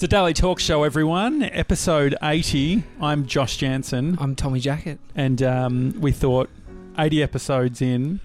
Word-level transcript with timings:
It's 0.00 0.04
a 0.06 0.08
daily 0.08 0.32
talk 0.32 0.58
show, 0.60 0.84
everyone. 0.84 1.42
Episode 1.42 2.14
80. 2.22 2.82
I'm 3.02 3.26
Josh 3.26 3.58
Janssen, 3.58 4.16
I'm 4.18 4.34
Tommy 4.34 4.58
Jackett. 4.58 4.96
and 5.14 5.42
um, 5.42 6.00
we 6.00 6.10
thought 6.10 6.48
80 6.96 7.22
episodes 7.22 7.82
in, 7.82 8.18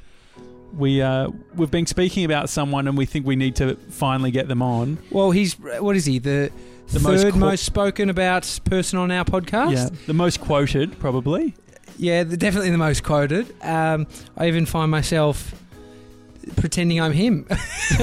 we 0.74 1.02
uh, 1.02 1.28
we've 1.54 1.70
been 1.70 1.86
speaking 1.86 2.24
about 2.24 2.48
someone, 2.48 2.88
and 2.88 2.98
we 2.98 3.06
think 3.06 3.26
we 3.26 3.36
need 3.36 3.58
to 3.58 3.76
finally 3.90 4.32
get 4.32 4.48
them 4.48 4.62
on. 4.62 5.00
Well, 5.12 5.32
he's 5.32 5.60
what 5.60 5.98
is 5.98 6.06
he? 6.06 6.18
The, 6.18 6.50
The 6.94 7.02
most 7.02 7.24
third 7.24 7.34
qu- 7.34 7.40
most 7.40 7.66
spoken 7.66 8.10
about 8.10 8.58
person 8.64 8.98
on 8.98 9.12
our 9.12 9.26
podcast. 9.26 9.74
Yeah, 9.74 9.90
the 10.08 10.14
most 10.14 10.40
quoted, 10.40 10.98
probably. 10.98 11.56
yeah, 11.98 12.24
the, 12.24 12.38
definitely 12.38 12.72
the 12.72 12.78
most 12.78 13.04
quoted. 13.04 13.54
Um, 13.62 14.08
I 14.38 14.48
even 14.48 14.66
find 14.66 14.90
myself 14.90 15.54
pretending 16.56 17.02
I'm 17.02 17.12
him. 17.12 17.46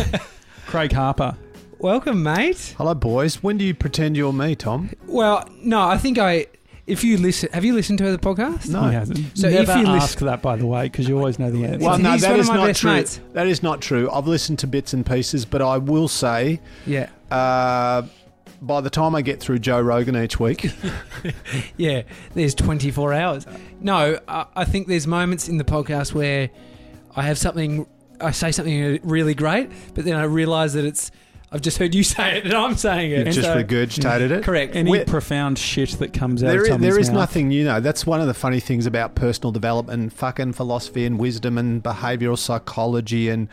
Craig 0.67 0.93
Harper. 0.93 1.39
Welcome, 1.83 2.23
mate. 2.23 2.77
Hello, 2.79 2.95
boys. 2.95 3.43
When 3.43 3.59
do 3.59 3.65
you 3.65 3.75
pretend 3.75 4.17
you're 4.17 4.33
me, 4.33 4.55
Tom? 4.55 4.91
Well, 5.05 5.49
no, 5.63 5.81
I 5.83 5.99
think 5.99 6.17
I. 6.17 6.47
If 6.87 7.03
you 7.03 7.17
listen, 7.19 7.51
have 7.53 7.65
you 7.65 7.75
listened 7.75 7.99
to 7.99 8.13
the 8.13 8.19
podcast? 8.19 8.69
No. 8.69 8.83
He 8.85 8.95
hasn't. 8.95 9.37
So 9.37 9.51
Never 9.51 9.73
if 9.73 9.79
you 9.79 9.87
lis- 9.93 10.05
ask 10.05 10.19
that, 10.21 10.43
by 10.43 10.55
the 10.55 10.65
way, 10.67 10.85
because 10.85 11.09
you 11.09 11.19
always 11.19 11.41
know 11.41 11.51
the 11.51 11.65
answer. 11.65 11.85
Well, 11.85 11.99
no, 11.99 12.13
He's 12.13 12.21
that 12.23 12.31
one 12.31 12.39
is 12.41 12.49
my 12.49 12.57
not 12.57 12.77
true. 12.77 12.93
mates. 12.93 13.21
That 13.33 13.49
is 13.49 13.65
not 13.65 13.81
true. 13.81 14.09
I've 14.13 14.29
listened 14.29 14.61
to 14.61 14.69
bits 14.69 14.93
and 14.93 15.05
pieces, 15.05 15.45
but 15.45 15.61
I 15.61 15.79
will 15.79 16.07
say, 16.07 16.61
Yeah, 16.87 17.11
uh, 17.33 18.03
by 18.61 18.81
the 18.81 18.91
time 18.91 19.17
I 19.17 19.23
get 19.23 19.41
through 19.41 19.59
Joe 19.59 19.81
Rogan 19.81 20.17
each 20.17 20.39
week, 20.39 20.71
yeah. 21.77 22.03
There's 22.35 22.55
24 22.55 23.13
hours. 23.13 23.45
No, 23.81 24.21
I, 24.29 24.47
I 24.55 24.65
think 24.65 24.87
there's 24.87 25.09
moments 25.09 25.49
in 25.49 25.57
the 25.57 25.65
podcast 25.65 26.15
where 26.15 26.49
I 27.17 27.23
have 27.23 27.39
something, 27.39 27.87
I 28.21 28.31
say 28.31 28.53
something 28.53 29.01
really 29.03 29.35
great, 29.35 29.69
but 29.95 30.05
then 30.05 30.15
I 30.15 30.23
realise 30.25 30.75
that 30.75 30.85
it's. 30.85 31.11
I've 31.53 31.61
just 31.61 31.79
heard 31.79 31.95
you 31.95 32.03
say 32.17 32.39
it, 32.39 32.45
and 32.45 32.55
I'm 32.55 32.77
saying 32.77 33.11
it. 33.13 33.19
you've 33.19 33.27
And 33.27 33.35
just 33.35 33.47
so- 33.47 33.63
regurgitated 33.63 34.31
it. 34.31 34.43
Correct. 34.45 34.75
Any 34.75 34.91
We're- 34.91 35.05
profound 35.05 35.59
shit 35.59 35.91
that 35.99 36.13
comes 36.13 36.43
out 36.43 36.49
There 36.49 36.65
of 36.65 36.71
is, 36.71 36.79
There 36.81 36.99
is 36.99 37.09
mouth. 37.11 37.17
nothing 37.19 37.49
new, 37.49 37.65
though. 37.65 37.81
That's 37.81 38.07
one 38.07 38.21
of 38.21 38.27
the 38.27 38.35
funny 38.35 38.59
things 38.61 38.87
about 38.87 39.15
personal 39.15 39.53
development 39.53 40.01
and 40.03 40.13
fucking 40.13 40.55
philosophy 40.55 41.05
and 41.05 41.19
wisdom 41.19 41.59
and 41.59 41.83
behavioral 41.83 42.39
psychology 42.39 43.29
and 43.29 43.49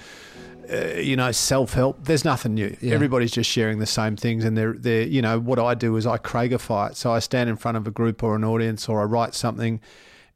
uh, 0.71 0.95
you 0.99 1.15
know 1.15 1.31
self 1.31 1.73
help. 1.73 2.05
There's 2.05 2.23
nothing 2.23 2.53
new. 2.53 2.77
Yeah. 2.79 2.93
Everybody's 2.93 3.31
just 3.31 3.49
sharing 3.49 3.79
the 3.79 3.85
same 3.87 4.15
things, 4.15 4.45
and 4.45 4.55
they're 4.57 4.73
they 4.73 5.03
you 5.05 5.21
know 5.21 5.39
what 5.39 5.57
I 5.59 5.73
do 5.73 5.95
is 5.95 6.05
I 6.05 6.17
Craigify 6.19 6.91
it. 6.91 6.95
So 6.95 7.11
I 7.11 7.19
stand 7.19 7.49
in 7.49 7.55
front 7.57 7.75
of 7.77 7.87
a 7.87 7.91
group 7.91 8.21
or 8.23 8.35
an 8.35 8.43
audience, 8.43 8.87
or 8.87 9.01
I 9.01 9.05
write 9.05 9.33
something, 9.33 9.81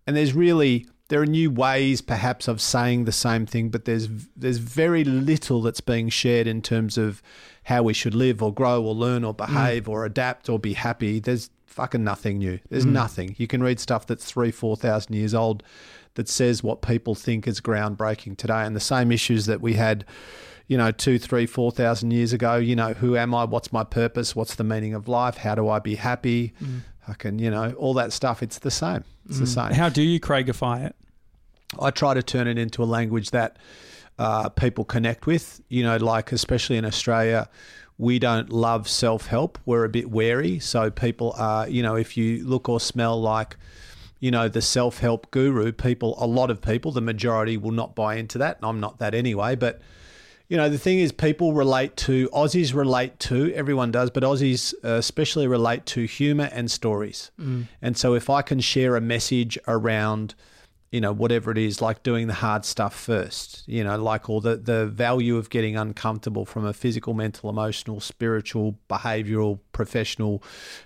and 0.08 0.17
there's 0.17 0.34
really 0.34 0.88
there 1.09 1.22
are 1.22 1.28
new 1.28 1.52
ways 1.52 2.02
perhaps 2.02 2.47
of 2.47 2.59
saying 2.61 3.06
the 3.06 3.11
same 3.11 3.45
thing, 3.45 3.69
but 3.69 3.86
there's 3.86 4.08
there's 4.36 4.58
very 4.58 5.03
little 5.03 5.61
that's 5.61 5.81
being 5.81 6.09
shared 6.09 6.47
in 6.47 6.64
terms 6.64 6.97
of 6.97 7.22
how 7.64 7.83
we 7.83 7.94
should 7.94 8.14
live 8.16 8.42
or 8.44 8.53
grow 8.53 8.83
or 8.83 8.94
learn 8.94 9.23
or 9.23 9.33
mm. 9.33 9.38
behave 9.38 9.88
or 9.88 10.06
adapt 10.06 10.50
or 10.50 10.59
be 10.59 10.73
happy. 10.73 11.19
There's 11.19 11.50
fucking 11.66 12.03
nothing 12.03 12.38
new. 12.38 12.59
There's 12.69 12.86
mm. 12.86 12.92
nothing. 12.92 13.36
You 13.38 13.47
can 13.47 13.64
read 13.64 13.80
stuff 13.80 14.06
that's 14.06 14.25
three, 14.25 14.52
four 14.52 14.75
thousand 14.75 15.14
years 15.14 15.33
old 15.33 15.64
that 16.16 16.30
says 16.30 16.61
what 16.61 16.81
people 16.81 17.16
think 17.16 17.47
is 17.47 17.59
groundbreaking 17.59 18.38
today, 18.38 18.64
and 18.64 18.75
the 18.75 18.81
same 18.81 19.11
issues 19.11 19.45
that 19.47 19.61
we 19.61 19.73
had. 19.73 20.06
You 20.66 20.78
know, 20.78 20.91
two, 20.91 21.19
three, 21.19 21.45
four 21.45 21.72
thousand 21.72 22.11
years 22.11 22.31
ago. 22.31 22.56
You 22.56 22.75
know, 22.75 22.94
who 22.94 23.17
am 23.17 23.36
I? 23.36 23.44
What's 23.44 23.73
my 23.73 23.84
purpose? 23.84 24.36
What's 24.36 24.56
the 24.56 24.64
meaning 24.64 24.94
of 24.94 25.08
life? 25.08 25.38
How 25.38 25.56
do 25.56 25.67
I 25.67 25.80
be 25.80 25.95
happy? 25.95 26.53
Mm. 26.64 26.81
I 27.06 27.14
can, 27.14 27.38
you 27.38 27.52
know, 27.52 27.73
all 27.73 27.94
that 27.95 28.14
stuff. 28.14 28.41
It's 28.41 28.59
the 28.59 28.72
same. 28.72 29.03
It's 29.28 29.39
the 29.39 29.47
same. 29.47 29.72
How 29.72 29.89
do 29.89 30.02
you 30.02 30.22
Craigify 30.22 30.86
it? 30.86 30.95
I 31.80 31.91
try 31.91 32.14
to 32.14 32.23
turn 32.23 32.47
it 32.47 32.58
into 32.58 32.84
a 32.84 32.86
language 32.86 33.31
that 33.31 33.58
uh, 34.19 34.50
people 34.50 34.83
connect 34.86 35.25
with. 35.25 35.61
You 35.69 35.83
know, 35.83 35.97
like 35.97 36.31
especially 36.31 36.78
in 36.78 36.86
Australia, 36.86 37.50
we 37.97 38.19
don't 38.19 38.50
love 38.50 38.88
self 38.88 39.28
help. 39.28 39.58
We're 39.66 39.86
a 39.86 39.89
bit 39.89 40.09
wary. 40.09 40.59
So 40.59 40.89
people 40.92 41.33
are, 41.38 41.67
you 41.67 41.83
know, 41.83 41.95
if 41.95 42.17
you 42.17 42.45
look 42.45 42.69
or 42.69 42.80
smell 42.80 43.19
like, 43.22 43.56
you 44.19 44.31
know, 44.31 44.47
the 44.47 44.61
self 44.61 45.00
help 45.00 45.31
guru, 45.31 45.72
people, 45.72 46.16
a 46.17 46.25
lot 46.28 46.50
of 46.50 46.61
people, 46.61 46.91
the 46.91 47.02
majority 47.02 47.57
will 47.57 47.72
not 47.72 47.96
buy 47.96 48.16
into 48.16 48.38
that. 48.40 48.57
And 48.57 48.66
I'm 48.66 48.79
not 48.79 49.00
that 49.00 49.13
anyway. 49.13 49.56
But, 49.56 49.81
you 50.47 50.57
know, 50.57 50.69
the 50.69 50.78
thing 50.78 51.00
is, 51.00 51.12
people 51.12 51.53
relate 51.53 51.95
to, 51.97 52.30
Aussies 52.30 52.74
relate 52.74 53.19
to, 53.19 53.53
everyone 53.53 53.91
does, 53.91 54.09
but 54.09 54.24
Aussies 54.24 54.74
uh, 54.84 54.95
especially 54.95 55.47
relate 55.47 55.85
to 55.88 56.06
humor 56.06 56.50
and 56.51 56.69
stories. 56.69 57.31
And 57.81 57.97
so 57.97 58.13
if 58.13 58.30
I 58.30 58.41
can 58.41 58.59
share 58.59 58.95
a 58.95 59.01
message 59.01 59.57
around, 59.68 60.35
you 60.94 61.02
know, 61.02 61.12
whatever 61.12 61.50
it 61.50 61.58
is, 61.58 61.81
like 61.81 62.04
doing 62.04 62.28
the 62.28 62.36
hard 62.36 62.64
stuff 62.64 62.94
first, 62.94 63.64
you 63.68 63.84
know, 63.84 63.98
like 63.98 64.30
all 64.30 64.40
the, 64.40 64.58
the 64.58 64.86
value 64.86 65.38
of 65.38 65.50
getting 65.50 65.76
uncomfortable 65.76 66.46
from 66.46 66.66
a 66.66 66.72
physical, 66.72 67.16
mental, 67.16 67.50
emotional, 67.50 68.00
spiritual, 68.00 68.78
behavioral, 68.88 69.58
professional 69.72 70.44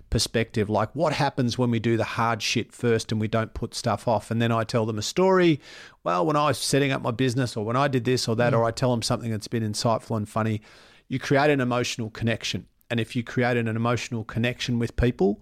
perspective. 0.09 0.69
Like 0.69 0.95
what 0.95 1.11
happens 1.11 1.57
when 1.57 1.71
we 1.71 1.79
do 1.79 1.97
the 1.97 2.05
hard 2.05 2.41
shit 2.41 2.71
first 2.71 3.11
and 3.11 3.19
we 3.19 3.27
don't 3.27 3.53
put 3.53 3.75
stuff 3.75 4.07
off? 4.07 4.31
And 4.31 4.41
then 4.41 4.49
I 4.49 4.63
tell 4.63 4.85
them 4.85 4.97
a 4.97 5.01
story. 5.01 5.59
Well, 6.05 6.25
when 6.25 6.37
I 6.37 6.45
was 6.45 6.57
setting 6.57 6.93
up 6.93 7.01
my 7.01 7.11
business 7.11 7.57
or 7.57 7.65
when 7.65 7.75
I 7.75 7.89
did 7.89 8.05
this 8.05 8.29
or 8.29 8.37
that, 8.37 8.53
or 8.53 8.63
I 8.63 8.71
tell 8.71 8.91
them 8.91 9.01
something 9.01 9.29
that's 9.29 9.49
been 9.49 9.61
insightful 9.61 10.15
and 10.15 10.29
funny, 10.29 10.61
you 11.09 11.19
create 11.19 11.49
an 11.49 11.59
emotional 11.59 12.09
connection. 12.11 12.65
And 12.89 13.01
if 13.01 13.13
you 13.13 13.25
create 13.25 13.57
an 13.57 13.67
emotional 13.67 14.23
connection 14.23 14.79
with 14.79 14.95
people, 14.95 15.41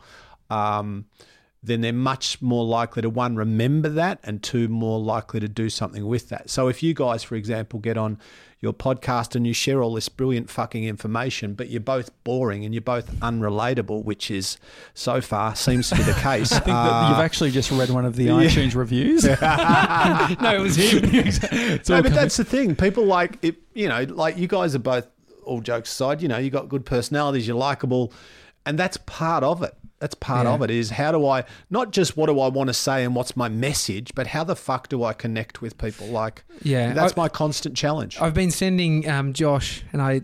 um, 0.49 1.05
then 1.65 1.81
they're 1.81 1.93
much 1.93 2.41
more 2.41 2.63
likely 2.65 3.01
to 3.01 3.09
one 3.09 3.35
remember 3.35 3.89
that 3.89 4.19
and 4.23 4.41
two 4.43 4.67
more 4.67 4.99
likely 4.99 5.39
to 5.39 5.47
do 5.47 5.69
something 5.69 6.05
with 6.05 6.29
that. 6.29 6.49
So 6.49 6.67
if 6.67 6.83
you 6.83 6.93
guys, 6.93 7.23
for 7.23 7.35
example, 7.35 7.79
get 7.79 7.97
on 7.97 8.19
your 8.61 8.73
podcast 8.73 9.35
and 9.35 9.45
you 9.45 9.53
share 9.53 9.81
all 9.81 9.93
this 9.93 10.09
brilliant 10.09 10.49
fucking 10.49 10.83
information, 10.83 11.53
but 11.53 11.69
you're 11.69 11.79
both 11.79 12.11
boring 12.23 12.65
and 12.65 12.73
you're 12.73 12.81
both 12.81 13.11
unrelatable, 13.19 14.03
which 14.03 14.31
is 14.31 14.57
so 14.93 15.21
far 15.21 15.55
seems 15.55 15.89
to 15.89 15.95
be 15.95 16.03
the 16.03 16.13
case. 16.21 16.51
I 16.51 16.59
think 16.59 16.75
that 16.75 16.93
uh, 16.93 17.09
you've 17.09 17.19
actually 17.19 17.51
just 17.51 17.71
read 17.71 17.89
one 17.89 18.05
of 18.05 18.15
the 18.15 18.27
iTunes 18.29 18.75
reviews. 18.75 19.23
no, 19.25 19.35
it 19.35 20.61
was 20.61 20.75
him. 20.75 21.79
No, 21.89 22.01
but 22.01 22.13
that's 22.13 22.37
the 22.37 22.45
thing. 22.45 22.75
People 22.75 23.05
like 23.05 23.37
it. 23.41 23.57
You 23.73 23.89
know, 23.89 24.03
like 24.03 24.37
you 24.37 24.47
guys 24.47 24.75
are 24.75 24.79
both. 24.79 25.07
All 25.43 25.61
jokes 25.61 25.91
aside, 25.91 26.23
you 26.23 26.27
know, 26.27 26.39
you 26.39 26.49
got 26.49 26.69
good 26.69 26.87
personalities. 26.87 27.47
You're 27.47 27.55
likable, 27.55 28.11
and 28.65 28.79
that's 28.79 28.97
part 28.97 29.43
of 29.43 29.61
it. 29.61 29.75
That's 30.05 30.13
part 30.13 30.45
Yeah. 30.45 30.53
of 30.53 30.61
it. 30.61 30.69
Is 30.69 30.91
how 30.91 31.11
do 31.11 31.25
I 31.25 31.45
not 31.71 31.89
just 31.91 32.15
what 32.15 32.27
do 32.27 32.39
I 32.39 32.47
want 32.47 32.67
to 32.67 32.75
say 32.75 33.03
and 33.03 33.15
what's 33.15 33.35
my 33.35 33.49
message, 33.49 34.11
but 34.13 34.27
how 34.27 34.43
the 34.43 34.55
fuck 34.55 34.87
do 34.87 35.03
I 35.03 35.13
connect 35.13 35.63
with 35.63 35.79
people? 35.79 36.05
Like, 36.05 36.43
Yeah, 36.61 36.93
that's 36.93 37.13
I- 37.17 37.21
my 37.23 37.27
constant 37.27 37.75
challenge. 37.75 38.19
I've 38.21 38.35
been 38.35 38.51
sending 38.51 39.09
um, 39.09 39.33
Josh, 39.33 39.83
and 39.91 40.03
I, 40.03 40.21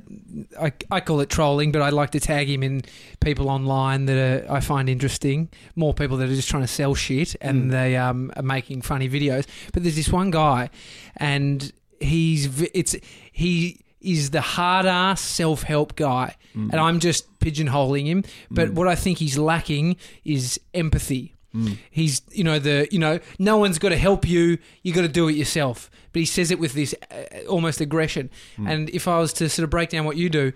I, 0.61 0.71
I 0.91 0.99
call 0.99 1.19
it 1.21 1.29
trolling, 1.31 1.71
but 1.71 1.81
I 1.81 1.89
like 1.89 2.11
to 2.11 2.19
tag 2.19 2.47
him 2.47 2.61
in 2.61 2.83
people 3.21 3.49
online 3.49 4.05
that 4.05 4.17
are, 4.47 4.51
I 4.53 4.59
find 4.59 4.87
interesting. 4.87 5.49
More 5.75 5.95
people 5.95 6.15
that 6.17 6.29
are 6.29 6.35
just 6.35 6.47
trying 6.49 6.61
to 6.61 6.67
sell 6.67 6.93
shit, 6.93 7.35
and 7.41 7.63
Mm. 7.65 7.71
they 7.71 7.97
um, 7.97 8.31
are 8.35 8.43
making 8.43 8.83
funny 8.83 9.09
videos. 9.09 9.47
But 9.73 9.81
there's 9.81 9.95
this 9.95 10.09
one 10.09 10.29
guy, 10.29 10.69
and 11.17 11.71
he's 11.99 12.61
it's 12.75 12.95
he 13.31 13.79
is 14.01 14.31
the 14.31 14.41
hard 14.41 14.85
ass 14.85 15.22
self 15.22 15.63
help 15.63 15.95
guy, 15.95 16.35
Mm. 16.56 16.69
and 16.72 16.79
I'm 16.81 17.00
just 17.00 17.39
pigeonholing 17.39 18.06
him. 18.07 18.23
But 18.50 18.72
what 18.73 18.88
I 18.88 18.95
think 18.95 19.19
he's 19.19 19.38
lacking 19.38 19.95
is 20.25 20.59
empathy. 20.73 21.35
Mm. 21.56 21.78
He's, 21.89 22.22
you 22.31 22.44
know, 22.44 22.59
the, 22.59 22.88
you 22.91 23.00
know, 23.00 23.19
no 23.40 23.57
one's 23.57 23.78
got 23.79 23.90
to 23.90 23.97
help 23.97 24.28
you. 24.28 24.57
You 24.84 24.94
got 24.94 25.01
to 25.01 25.07
do 25.07 25.28
it 25.29 25.34
yourself. 25.35 25.90
But 26.13 26.19
he 26.22 26.25
says 26.25 26.51
it 26.51 26.59
with 26.59 26.73
this 26.73 26.94
uh, 27.09 27.45
almost 27.47 27.79
aggression. 27.81 28.29
And 28.66 28.90
if 28.90 29.07
I 29.07 29.17
was 29.19 29.31
to 29.34 29.47
sort 29.50 29.63
of 29.63 29.69
break 29.69 29.90
down 29.90 30.03
what 30.06 30.17
you 30.17 30.29
do, 30.29 30.51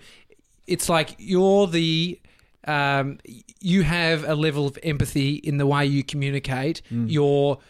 it's 0.66 0.88
like 0.88 1.14
you're 1.18 1.66
the, 1.66 2.20
um, 2.66 3.18
you 3.60 3.82
have 3.82 4.24
a 4.24 4.34
level 4.34 4.66
of 4.66 4.78
empathy 4.82 5.34
in 5.36 5.56
the 5.58 5.66
way 5.66 5.86
you 5.86 6.02
communicate 6.04 6.82
your 6.90 7.58
s- 7.58 7.62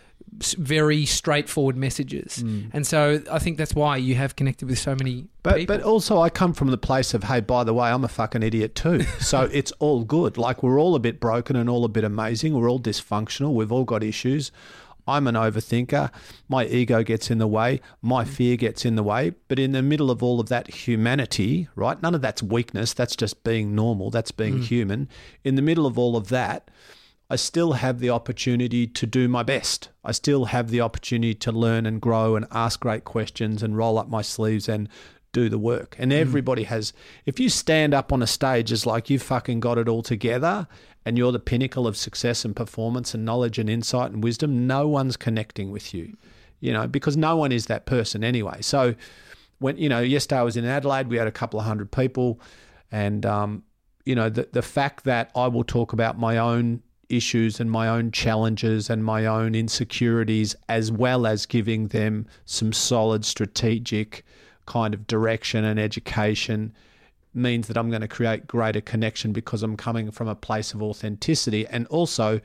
very 0.58 1.06
straightforward 1.06 1.76
messages. 1.76 2.42
Mm. 2.42 2.70
And 2.72 2.86
so 2.86 3.22
I 3.30 3.38
think 3.38 3.58
that's 3.58 3.74
why 3.74 3.96
you 3.96 4.14
have 4.16 4.36
connected 4.36 4.68
with 4.68 4.78
so 4.78 4.94
many 4.94 5.28
But 5.42 5.56
people. 5.56 5.76
but 5.76 5.84
also 5.84 6.20
I 6.20 6.30
come 6.30 6.52
from 6.52 6.70
the 6.70 6.78
place 6.78 7.14
of 7.14 7.24
hey, 7.24 7.40
by 7.40 7.64
the 7.64 7.74
way, 7.74 7.90
I'm 7.90 8.04
a 8.04 8.08
fucking 8.08 8.42
idiot 8.42 8.74
too. 8.74 9.04
So 9.26 9.48
it's 9.52 9.72
all 9.80 10.04
good. 10.04 10.38
Like 10.38 10.62
we're 10.62 10.78
all 10.78 10.94
a 10.94 11.00
bit 11.00 11.18
broken 11.18 11.56
and 11.56 11.68
all 11.68 11.84
a 11.84 11.88
bit 11.88 12.04
amazing. 12.04 12.54
We're 12.54 12.70
all 12.70 12.78
dysfunctional. 12.78 13.54
We've 13.54 13.72
all 13.72 13.84
got 13.84 14.04
issues. 14.04 14.52
I'm 15.08 15.26
an 15.26 15.34
overthinker. 15.34 16.10
My 16.48 16.66
ego 16.66 17.02
gets 17.02 17.30
in 17.30 17.38
the 17.38 17.46
way. 17.46 17.80
My 18.02 18.24
mm. 18.24 18.28
fear 18.28 18.56
gets 18.56 18.84
in 18.84 18.96
the 18.96 19.02
way. 19.02 19.34
But 19.48 19.58
in 19.58 19.72
the 19.72 19.82
middle 19.82 20.10
of 20.10 20.22
all 20.22 20.40
of 20.40 20.48
that 20.48 20.68
humanity, 20.68 21.68
right? 21.74 22.00
None 22.02 22.14
of 22.14 22.22
that's 22.22 22.42
weakness. 22.42 22.92
That's 22.92 23.16
just 23.16 23.42
being 23.44 23.74
normal. 23.74 24.10
That's 24.10 24.32
being 24.32 24.58
mm. 24.58 24.64
human. 24.64 25.08
In 25.44 25.54
the 25.54 25.62
middle 25.62 25.86
of 25.86 25.98
all 25.98 26.16
of 26.16 26.28
that, 26.28 26.70
I 27.28 27.36
still 27.36 27.72
have 27.72 27.98
the 27.98 28.10
opportunity 28.10 28.86
to 28.86 29.06
do 29.06 29.26
my 29.28 29.42
best. 29.42 29.88
I 30.04 30.12
still 30.12 30.46
have 30.46 30.70
the 30.70 30.80
opportunity 30.80 31.34
to 31.34 31.50
learn 31.52 31.84
and 31.84 32.00
grow 32.00 32.36
and 32.36 32.46
ask 32.52 32.78
great 32.78 33.04
questions 33.04 33.62
and 33.62 33.76
roll 33.76 33.98
up 33.98 34.08
my 34.08 34.22
sleeves 34.22 34.68
and 34.68 34.88
do 35.32 35.48
the 35.48 35.58
work. 35.58 35.96
And 35.98 36.12
everybody 36.12 36.62
has, 36.62 36.92
if 37.26 37.40
you 37.40 37.48
stand 37.48 37.92
up 37.94 38.12
on 38.12 38.22
a 38.22 38.26
stage 38.26 38.70
as 38.70 38.86
like 38.86 39.10
you've 39.10 39.22
fucking 39.22 39.60
got 39.60 39.76
it 39.76 39.88
all 39.88 40.02
together 40.02 40.68
and 41.04 41.18
you're 41.18 41.32
the 41.32 41.40
pinnacle 41.40 41.86
of 41.86 41.96
success 41.96 42.44
and 42.44 42.54
performance 42.54 43.12
and 43.12 43.24
knowledge 43.24 43.58
and 43.58 43.68
insight 43.68 44.12
and 44.12 44.22
wisdom, 44.22 44.66
no 44.66 44.86
one's 44.86 45.16
connecting 45.16 45.72
with 45.72 45.92
you, 45.92 46.16
you 46.60 46.72
know, 46.72 46.86
because 46.86 47.16
no 47.16 47.36
one 47.36 47.50
is 47.50 47.66
that 47.66 47.86
person 47.86 48.22
anyway. 48.22 48.62
So 48.62 48.94
when, 49.58 49.76
you 49.76 49.88
know, 49.88 50.00
yesterday 50.00 50.38
I 50.38 50.42
was 50.42 50.56
in 50.56 50.64
Adelaide, 50.64 51.08
we 51.08 51.16
had 51.16 51.26
a 51.26 51.32
couple 51.32 51.58
of 51.58 51.66
hundred 51.66 51.90
people 51.90 52.40
and, 52.90 53.26
um, 53.26 53.64
you 54.04 54.14
know, 54.14 54.30
the 54.30 54.48
the 54.52 54.62
fact 54.62 55.02
that 55.04 55.32
I 55.34 55.48
will 55.48 55.64
talk 55.64 55.92
about 55.92 56.16
my 56.16 56.38
own 56.38 56.80
issues 57.08 57.60
and 57.60 57.70
my 57.70 57.88
own 57.88 58.10
challenges 58.10 58.90
and 58.90 59.04
my 59.04 59.26
own 59.26 59.54
insecurities, 59.54 60.56
as 60.68 60.90
well 60.90 61.26
as 61.26 61.46
giving 61.46 61.88
them 61.88 62.26
some 62.44 62.72
solid 62.72 63.24
strategic 63.24 64.24
kind 64.66 64.94
of 64.94 65.06
direction 65.06 65.64
and 65.64 65.78
education, 65.78 66.74
means 67.34 67.68
that 67.68 67.76
I'm 67.76 67.90
going 67.90 68.00
to 68.00 68.08
create 68.08 68.46
greater 68.46 68.80
connection 68.80 69.32
because 69.32 69.62
I'm 69.62 69.76
coming 69.76 70.10
from 70.10 70.28
a 70.28 70.34
place 70.34 70.72
of 70.74 70.82
authenticity 70.82 71.66
and 71.66 71.86
also. 71.88 72.40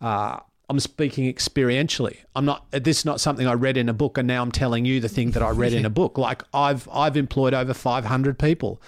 Uh, 0.00 0.38
I'm 0.70 0.80
speaking 0.80 1.32
experientially. 1.32 2.18
I'm 2.36 2.44
not. 2.44 2.70
This 2.70 2.98
is 2.98 3.04
not 3.06 3.22
something 3.22 3.46
I 3.46 3.54
read 3.54 3.78
in 3.78 3.88
a 3.88 3.94
book, 3.94 4.18
and 4.18 4.28
now 4.28 4.42
I'm 4.42 4.52
telling 4.52 4.84
you 4.84 5.00
the 5.00 5.08
thing 5.08 5.30
that 5.30 5.42
I 5.42 5.48
read 5.48 5.72
in 5.72 5.86
a 5.86 5.90
book. 6.00 6.18
Like 6.18 6.42
I've 6.52 6.86
I've 6.92 7.16
employed 7.16 7.54
over 7.54 7.72
500 7.72 8.38
people. 8.38 8.82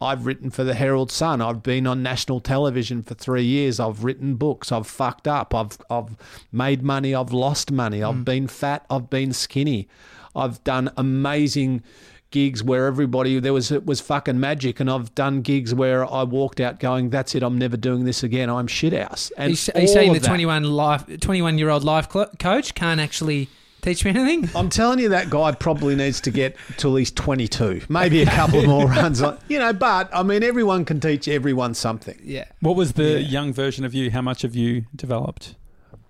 I've 0.00 0.26
written 0.26 0.50
for 0.50 0.62
the 0.62 0.74
Herald 0.74 1.10
Sun. 1.10 1.40
I've 1.40 1.62
been 1.62 1.86
on 1.86 2.02
national 2.02 2.40
television 2.40 3.02
for 3.02 3.14
three 3.14 3.44
years. 3.44 3.80
I've 3.80 4.04
written 4.04 4.34
books. 4.34 4.70
I've 4.70 4.86
fucked 4.86 5.26
up. 5.26 5.54
I've 5.54 5.78
I've 5.88 6.16
made 6.52 6.82
money. 6.82 7.14
I've 7.14 7.32
lost 7.32 7.70
money. 7.70 8.02
I've 8.02 8.16
mm. 8.16 8.24
been 8.24 8.46
fat. 8.46 8.84
I've 8.90 9.08
been 9.08 9.32
skinny. 9.32 9.88
I've 10.34 10.62
done 10.64 10.90
amazing 10.96 11.82
gigs 12.30 12.62
where 12.62 12.86
everybody 12.86 13.38
there 13.40 13.54
was 13.54 13.72
it 13.72 13.86
was 13.86 14.02
fucking 14.02 14.38
magic, 14.38 14.80
and 14.80 14.90
I've 14.90 15.14
done 15.14 15.40
gigs 15.40 15.74
where 15.74 16.04
I 16.04 16.24
walked 16.24 16.60
out 16.60 16.78
going, 16.78 17.08
"That's 17.08 17.34
it. 17.34 17.42
I'm 17.42 17.56
never 17.56 17.78
doing 17.78 18.04
this 18.04 18.22
again. 18.22 18.50
I'm 18.50 18.66
shit 18.66 18.92
house." 18.92 19.32
Are 19.38 19.44
And 19.44 19.52
you, 19.52 19.72
are 19.74 19.80
you 19.80 19.88
saying 19.88 20.12
the 20.12 20.20
21 20.20 20.64
life 20.64 21.04
21 21.20 21.56
year 21.56 21.70
old 21.70 21.84
life 21.84 22.08
coach 22.08 22.74
can't 22.74 23.00
actually 23.00 23.48
teach 23.86 24.04
me 24.04 24.10
anything? 24.10 24.50
I'm 24.56 24.68
telling 24.68 24.98
you, 24.98 25.08
that 25.10 25.30
guy 25.30 25.52
probably 25.52 25.94
needs 25.94 26.20
to 26.22 26.30
get 26.30 26.56
to 26.78 26.88
at 26.88 26.92
least 26.92 27.16
22, 27.16 27.82
maybe 27.88 28.22
a 28.22 28.26
couple 28.26 28.62
more 28.64 28.86
runs. 28.98 29.22
On, 29.22 29.38
you 29.48 29.58
know, 29.58 29.72
but 29.72 30.10
I 30.12 30.22
mean, 30.22 30.42
everyone 30.42 30.84
can 30.84 30.98
teach 31.00 31.28
everyone 31.28 31.74
something. 31.74 32.18
Yeah. 32.22 32.46
What 32.60 32.74
was 32.76 32.94
the 32.94 33.12
Yeah. 33.20 33.28
young 33.28 33.52
version 33.52 33.84
of 33.84 33.94
you? 33.94 34.10
How 34.10 34.22
much 34.22 34.42
have 34.42 34.56
you 34.56 34.86
developed? 34.94 35.54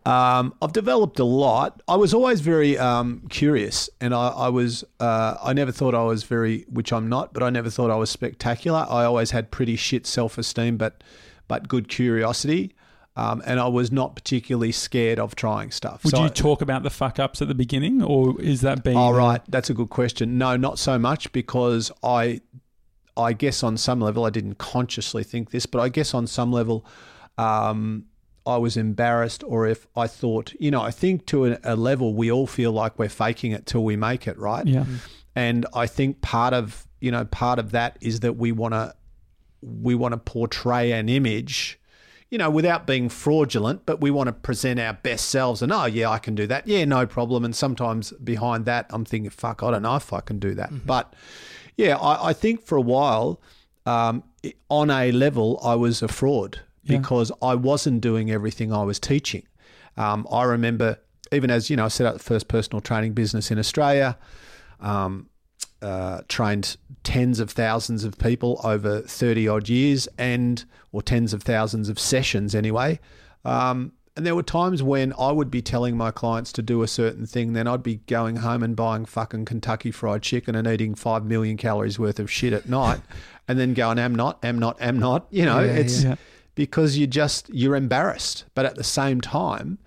Um, 0.06 0.55
I've 0.62 0.73
developed 0.73 1.19
a 1.19 1.25
lot. 1.25 1.82
I 1.88 1.96
was 1.96 2.14
always 2.14 2.40
very 2.40 2.78
um, 2.78 3.26
curious, 3.28 3.90
and 4.00 4.14
I, 4.14 4.28
I 4.28 4.49
was. 4.50 4.84
Uh, 5.00 5.34
I 5.43 5.52
never 5.52 5.73
thought 5.73 5.96
I 5.96 6.05
was 6.05 6.23
very, 6.23 6.64
which 6.70 6.93
I'm 6.93 7.08
not, 7.08 7.32
but 7.34 7.43
I 7.43 7.50
never 7.50 7.70
thought 7.70 7.90
I 7.90 7.96
was 7.96 8.08
spectacular. 8.08 8.87
I 8.88 9.05
always 9.05 9.32
had 9.32 9.50
pretty 9.50 9.75
shit 9.75 10.06
self 10.06 10.38
esteem, 10.38 10.76
but 10.76 11.02
but 11.49 11.67
good 11.67 11.88
curiosity. 11.88 12.73
Um, 13.19 13.43
and 13.47 13.59
I 13.59 13.67
was 13.69 13.91
not 13.91 14.15
particularly 14.15 14.73
scared 14.73 15.19
of 15.19 15.35
trying 15.35 15.71
stuff. 15.71 16.05
Would 16.05 16.11
So 16.11 16.25
you 16.25 16.29
talk 16.29 16.61
about 16.61 16.83
the 16.83 16.91
fuck 16.91 17.19
ups 17.19 17.41
at 17.41 17.49
the 17.49 17.55
beginning, 17.55 18.03
or 18.03 18.39
is 18.41 18.61
that 18.61 18.85
being? 18.85 18.97
All 18.97 19.15
right. 19.15 19.41
That's 19.49 19.71
a 19.71 19.75
good 19.75 19.89
question. 19.89 20.37
No, 20.37 20.57
not 20.57 20.79
so 20.79 20.99
much 20.99 21.33
because 21.33 21.91
I, 22.03 22.43
I 23.17 23.33
guess 23.33 23.63
on 23.63 23.79
some 23.79 24.01
level, 24.01 24.27
I 24.27 24.31
didn't 24.31 24.59
consciously 24.59 25.25
think 25.25 25.51
this, 25.51 25.65
but 25.65 25.81
I 25.81 25.89
guess 25.89 26.13
on 26.13 26.27
some 26.27 26.53
level, 26.53 26.85
um, 27.39 28.05
I 28.47 28.59
was 28.59 28.77
embarrassed, 28.77 29.43
or 29.47 29.67
if 29.67 29.87
I 29.97 30.07
thought, 30.07 30.53
you 30.61 30.71
know, 30.71 30.83
I 30.83 30.91
think 30.91 31.27
to 31.27 31.47
a, 31.47 31.59
a 31.65 31.75
level 31.75 32.15
we 32.15 32.31
all 32.31 32.47
feel 32.47 32.71
like 32.71 32.99
we're 32.99 33.09
faking 33.09 33.53
it 33.53 33.67
till 33.67 33.83
we 33.83 33.97
make 33.97 34.29
it, 34.29 34.39
right? 34.39 34.67
Yeah. 34.67 34.85
And 35.35 35.67
I 35.75 35.87
think 35.87 36.21
part 36.23 36.55
of 36.55 36.87
you 37.01 37.11
know 37.11 37.25
part 37.25 37.59
of 37.59 37.73
that 37.73 37.99
is 38.01 38.21
that 38.21 38.37
we 38.37 38.53
want 38.53 38.75
to 38.75 38.95
we 39.62 39.95
want 39.95 40.12
to 40.12 40.19
portray 40.19 40.93
an 40.93 41.09
image, 41.09 41.81
you 42.31 42.38
know, 42.38 42.50
without 42.50 42.87
being 42.87 43.08
fraudulent, 43.08 43.87
but 43.87 44.00
we 44.00 44.11
want 44.11 44.26
to 44.26 44.32
present 44.32 44.81
our 44.81 44.94
best 44.94 45.28
selves. 45.28 45.62
And 45.62 45.73
oh 45.73 45.84
yeah, 45.84 46.11
I 46.11 46.19
can 46.19 46.34
do 46.34 46.46
that. 46.49 46.67
Yeah, 46.67 46.84
no 46.84 47.06
problem. 47.06 47.44
And 47.44 47.55
sometimes 47.55 48.12
behind 48.12 48.64
that, 48.67 48.87
I'm 48.90 49.05
thinking, 49.05 49.31
fuck, 49.31 49.62
I 49.62 49.70
don't 49.70 49.82
know 49.82 49.96
if 49.96 50.12
I 50.12 50.20
can 50.20 50.38
do 50.38 50.55
that. 50.55 50.70
But 50.87 51.14
yeah, 51.76 51.96
I, 51.96 52.31
I 52.31 52.32
think 52.32 52.62
for 52.62 52.76
a 52.76 52.81
while, 52.81 53.40
um, 53.87 54.25
on 54.69 54.90
a 54.90 55.12
level, 55.12 55.61
I 55.62 55.75
was 55.76 56.02
a 56.02 56.08
fraud 56.08 56.61
Yeah. 56.82 56.99
because 56.99 57.31
I 57.40 57.55
wasn't 57.55 58.00
doing 58.00 58.31
everything 58.31 58.73
I 58.73 58.82
was 58.82 58.99
teaching. 58.99 59.46
Um, 59.96 60.26
I 60.31 60.43
remember, 60.44 60.99
even 61.32 61.50
as 61.50 61.70
you 61.70 61.76
know, 61.76 61.84
I 61.84 61.88
set 61.88 62.06
up 62.06 62.14
the 62.14 62.23
first 62.23 62.49
personal 62.49 62.81
training 62.81 63.12
business 63.12 63.50
in 63.52 63.58
Australia. 63.58 64.19
Um, 64.81 65.28
uh, 65.87 66.21
trained 66.29 66.77
tens 67.05 67.38
of 67.38 67.50
thousands 67.50 68.05
of 68.05 68.19
people 68.19 68.61
over 68.65 69.00
30 69.00 69.49
odd 69.49 69.69
years 69.69 70.09
and 70.19 70.65
or 70.93 71.03
tens 71.03 71.33
of 71.33 71.43
thousands 71.43 71.88
of 71.88 71.99
sessions 71.99 72.55
anyway 72.55 72.99
um, 73.44 73.93
and 74.17 74.25
there 74.25 74.35
were 74.35 74.43
times 74.43 74.83
when 74.83 75.12
I 75.19 75.31
would 75.31 75.50
be 75.50 75.61
telling 75.61 75.94
my 75.97 76.11
clients 76.11 76.50
to 76.53 76.62
do 76.62 76.83
a 76.83 76.88
certain 76.88 77.27
thing, 77.27 77.53
then 77.53 77.69
I'd 77.69 77.83
be 77.83 77.97
going 78.06 78.37
home 78.37 78.62
and 78.62 78.75
buying 78.75 79.05
fucking 79.05 79.44
Kentucky 79.44 79.91
Fried 79.91 80.23
Chicken 80.23 80.55
and 80.55 80.67
eating 80.67 80.94
five 80.94 81.27
million 81.27 81.59
calories 81.59 81.99
worth 81.99 82.19
of 82.19 82.31
shit 82.31 82.55
at 82.55 82.67
night, 82.67 83.00
and 83.49 83.59
then 83.59 83.75
going, 83.75 83.99
"Am 83.99 84.15
not, 84.15 84.43
am 84.43 84.59
not, 84.59 84.81
am 84.81 84.99
not." 84.99 85.27
You 85.31 85.44
know, 85.44 85.61
Yeah, 85.61 85.73
it's 85.73 86.03
yeah. 86.03 86.15
because 86.55 86.97
you 86.97 87.06
just 87.06 87.50
you're 87.50 87.77
embarrassed, 87.77 88.47
but 88.55 88.65
at 88.65 88.77
the 88.77 88.85
same 88.85 89.21
time, 89.21 89.79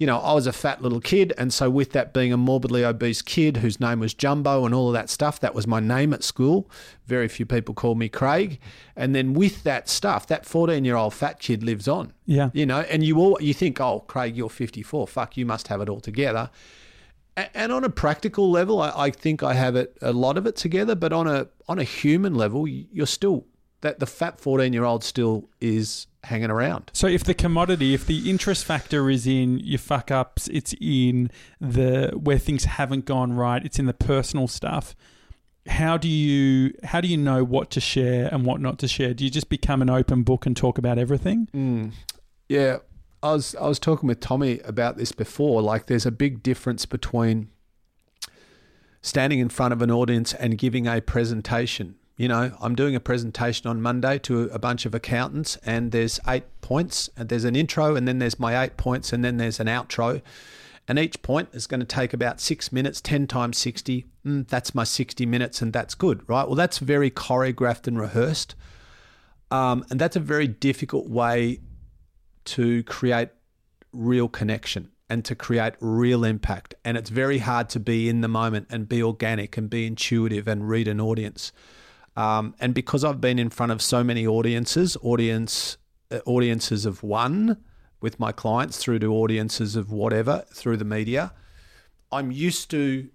you 0.00 0.06
know, 0.06 0.16
I 0.16 0.32
was 0.32 0.46
a 0.46 0.52
fat 0.52 0.80
little 0.80 0.98
kid, 0.98 1.34
and 1.36 1.52
so 1.52 1.68
with 1.68 1.92
that 1.92 2.14
being 2.14 2.32
a 2.32 2.38
morbidly 2.38 2.82
obese 2.86 3.20
kid 3.20 3.58
whose 3.58 3.78
name 3.78 4.00
was 4.00 4.14
Jumbo 4.14 4.64
and 4.64 4.74
all 4.74 4.88
of 4.88 4.94
that 4.94 5.10
stuff, 5.10 5.38
that 5.40 5.54
was 5.54 5.66
my 5.66 5.78
name 5.78 6.14
at 6.14 6.24
school. 6.24 6.70
Very 7.04 7.28
few 7.28 7.44
people 7.44 7.74
called 7.74 7.98
me 7.98 8.08
Craig, 8.08 8.58
and 8.96 9.14
then 9.14 9.34
with 9.34 9.62
that 9.64 9.90
stuff, 9.90 10.26
that 10.28 10.46
fourteen-year-old 10.46 11.12
fat 11.12 11.38
kid 11.38 11.62
lives 11.62 11.86
on. 11.86 12.14
Yeah. 12.24 12.48
You 12.54 12.64
know, 12.64 12.80
and 12.80 13.04
you 13.04 13.18
all 13.18 13.36
you 13.42 13.52
think, 13.52 13.78
oh, 13.78 14.00
Craig, 14.00 14.38
you're 14.38 14.48
54. 14.48 15.06
Fuck, 15.06 15.36
you 15.36 15.44
must 15.44 15.68
have 15.68 15.82
it 15.82 15.90
all 15.90 16.00
together. 16.00 16.48
And 17.36 17.70
on 17.70 17.84
a 17.84 17.90
practical 17.90 18.50
level, 18.50 18.80
I, 18.80 18.92
I 18.96 19.10
think 19.10 19.42
I 19.42 19.52
have 19.52 19.76
it 19.76 19.98
a 20.00 20.12
lot 20.12 20.38
of 20.38 20.46
it 20.46 20.56
together. 20.56 20.94
But 20.94 21.12
on 21.12 21.26
a 21.26 21.48
on 21.68 21.78
a 21.78 21.84
human 21.84 22.34
level, 22.34 22.66
you're 22.66 23.06
still 23.06 23.44
that 23.82 23.98
the 23.98 24.06
fat 24.06 24.40
14 24.40 24.72
year 24.72 24.84
old 24.84 25.04
still 25.04 25.50
is 25.60 26.06
hanging 26.24 26.50
around. 26.50 26.90
So 26.92 27.06
if 27.06 27.24
the 27.24 27.34
commodity, 27.34 27.94
if 27.94 28.06
the 28.06 28.28
interest 28.30 28.64
factor 28.64 29.08
is 29.10 29.26
in 29.26 29.58
your 29.58 29.78
fuck 29.78 30.10
ups, 30.10 30.48
it's 30.48 30.74
in 30.80 31.30
the 31.60 32.10
where 32.14 32.38
things 32.38 32.64
haven't 32.64 33.04
gone 33.04 33.32
right, 33.32 33.64
it's 33.64 33.78
in 33.78 33.86
the 33.86 33.94
personal 33.94 34.48
stuff. 34.48 34.94
How 35.66 35.96
do 35.96 36.08
you 36.08 36.74
how 36.84 37.00
do 37.00 37.08
you 37.08 37.16
know 37.16 37.44
what 37.44 37.70
to 37.70 37.80
share 37.80 38.28
and 38.32 38.44
what 38.44 38.60
not 38.60 38.78
to 38.80 38.88
share? 38.88 39.14
Do 39.14 39.24
you 39.24 39.30
just 39.30 39.48
become 39.48 39.82
an 39.82 39.90
open 39.90 40.22
book 40.22 40.46
and 40.46 40.56
talk 40.56 40.78
about 40.78 40.98
everything? 40.98 41.48
Mm. 41.54 41.92
Yeah, 42.48 42.78
I 43.22 43.32
was 43.32 43.54
I 43.56 43.68
was 43.68 43.78
talking 43.78 44.06
with 44.06 44.20
Tommy 44.20 44.60
about 44.60 44.96
this 44.96 45.12
before. 45.12 45.62
Like, 45.62 45.86
there's 45.86 46.06
a 46.06 46.10
big 46.10 46.42
difference 46.42 46.86
between 46.86 47.50
standing 49.02 49.38
in 49.38 49.48
front 49.48 49.72
of 49.72 49.82
an 49.82 49.90
audience 49.90 50.34
and 50.34 50.58
giving 50.58 50.86
a 50.86 51.00
presentation. 51.00 51.96
You 52.20 52.28
know, 52.28 52.54
I'm 52.60 52.74
doing 52.74 52.94
a 52.94 53.00
presentation 53.00 53.66
on 53.66 53.80
Monday 53.80 54.18
to 54.18 54.42
a 54.52 54.58
bunch 54.58 54.84
of 54.84 54.94
accountants, 54.94 55.56
and 55.64 55.90
there's 55.90 56.20
eight 56.28 56.44
points, 56.60 57.08
and 57.16 57.30
there's 57.30 57.44
an 57.44 57.56
intro, 57.56 57.96
and 57.96 58.06
then 58.06 58.18
there's 58.18 58.38
my 58.38 58.62
eight 58.62 58.76
points, 58.76 59.14
and 59.14 59.24
then 59.24 59.38
there's 59.38 59.58
an 59.58 59.68
outro. 59.68 60.20
And 60.86 60.98
each 60.98 61.22
point 61.22 61.48
is 61.54 61.66
going 61.66 61.80
to 61.80 61.86
take 61.86 62.12
about 62.12 62.38
six 62.38 62.72
minutes, 62.72 63.00
10 63.00 63.26
times 63.26 63.56
60. 63.56 64.04
Mm, 64.26 64.46
that's 64.48 64.74
my 64.74 64.84
60 64.84 65.24
minutes, 65.24 65.62
and 65.62 65.72
that's 65.72 65.94
good, 65.94 66.20
right? 66.28 66.46
Well, 66.46 66.56
that's 66.56 66.76
very 66.76 67.10
choreographed 67.10 67.86
and 67.86 67.98
rehearsed. 67.98 68.54
Um, 69.50 69.86
and 69.88 69.98
that's 69.98 70.16
a 70.16 70.20
very 70.20 70.46
difficult 70.46 71.08
way 71.08 71.60
to 72.44 72.82
create 72.82 73.30
real 73.94 74.28
connection 74.28 74.90
and 75.08 75.24
to 75.24 75.34
create 75.34 75.72
real 75.80 76.24
impact. 76.24 76.74
And 76.84 76.98
it's 76.98 77.08
very 77.08 77.38
hard 77.38 77.70
to 77.70 77.80
be 77.80 78.10
in 78.10 78.20
the 78.20 78.28
moment 78.28 78.66
and 78.68 78.86
be 78.86 79.02
organic 79.02 79.56
and 79.56 79.70
be 79.70 79.86
intuitive 79.86 80.46
and 80.46 80.68
read 80.68 80.86
an 80.86 81.00
audience. 81.00 81.50
Um, 82.16 82.54
and 82.60 82.74
because 82.74 83.04
I've 83.04 83.20
been 83.20 83.38
in 83.38 83.50
front 83.50 83.72
of 83.72 83.80
so 83.80 84.02
many 84.04 84.26
audiences, 84.26 84.96
audience 85.02 85.76
uh, 86.10 86.18
audiences 86.26 86.84
of 86.86 87.02
one 87.02 87.56
with 88.00 88.18
my 88.18 88.32
clients 88.32 88.78
through 88.78 88.98
to 89.00 89.14
audiences 89.14 89.76
of 89.76 89.92
whatever 89.92 90.44
through 90.52 90.76
the 90.76 90.84
media, 90.84 91.32
I'm 92.10 92.32
used 92.32 92.70
to 92.72 93.08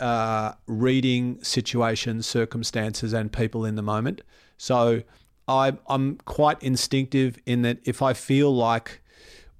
uh, 0.00 0.52
reading 0.66 1.42
situations, 1.42 2.26
circumstances, 2.26 3.12
and 3.12 3.32
people 3.32 3.64
in 3.64 3.74
the 3.74 3.82
moment. 3.82 4.22
So 4.56 5.02
I, 5.48 5.76
I'm 5.88 6.16
quite 6.24 6.62
instinctive 6.62 7.38
in 7.46 7.62
that 7.62 7.78
if 7.84 8.02
I 8.02 8.12
feel 8.12 8.54
like 8.54 9.02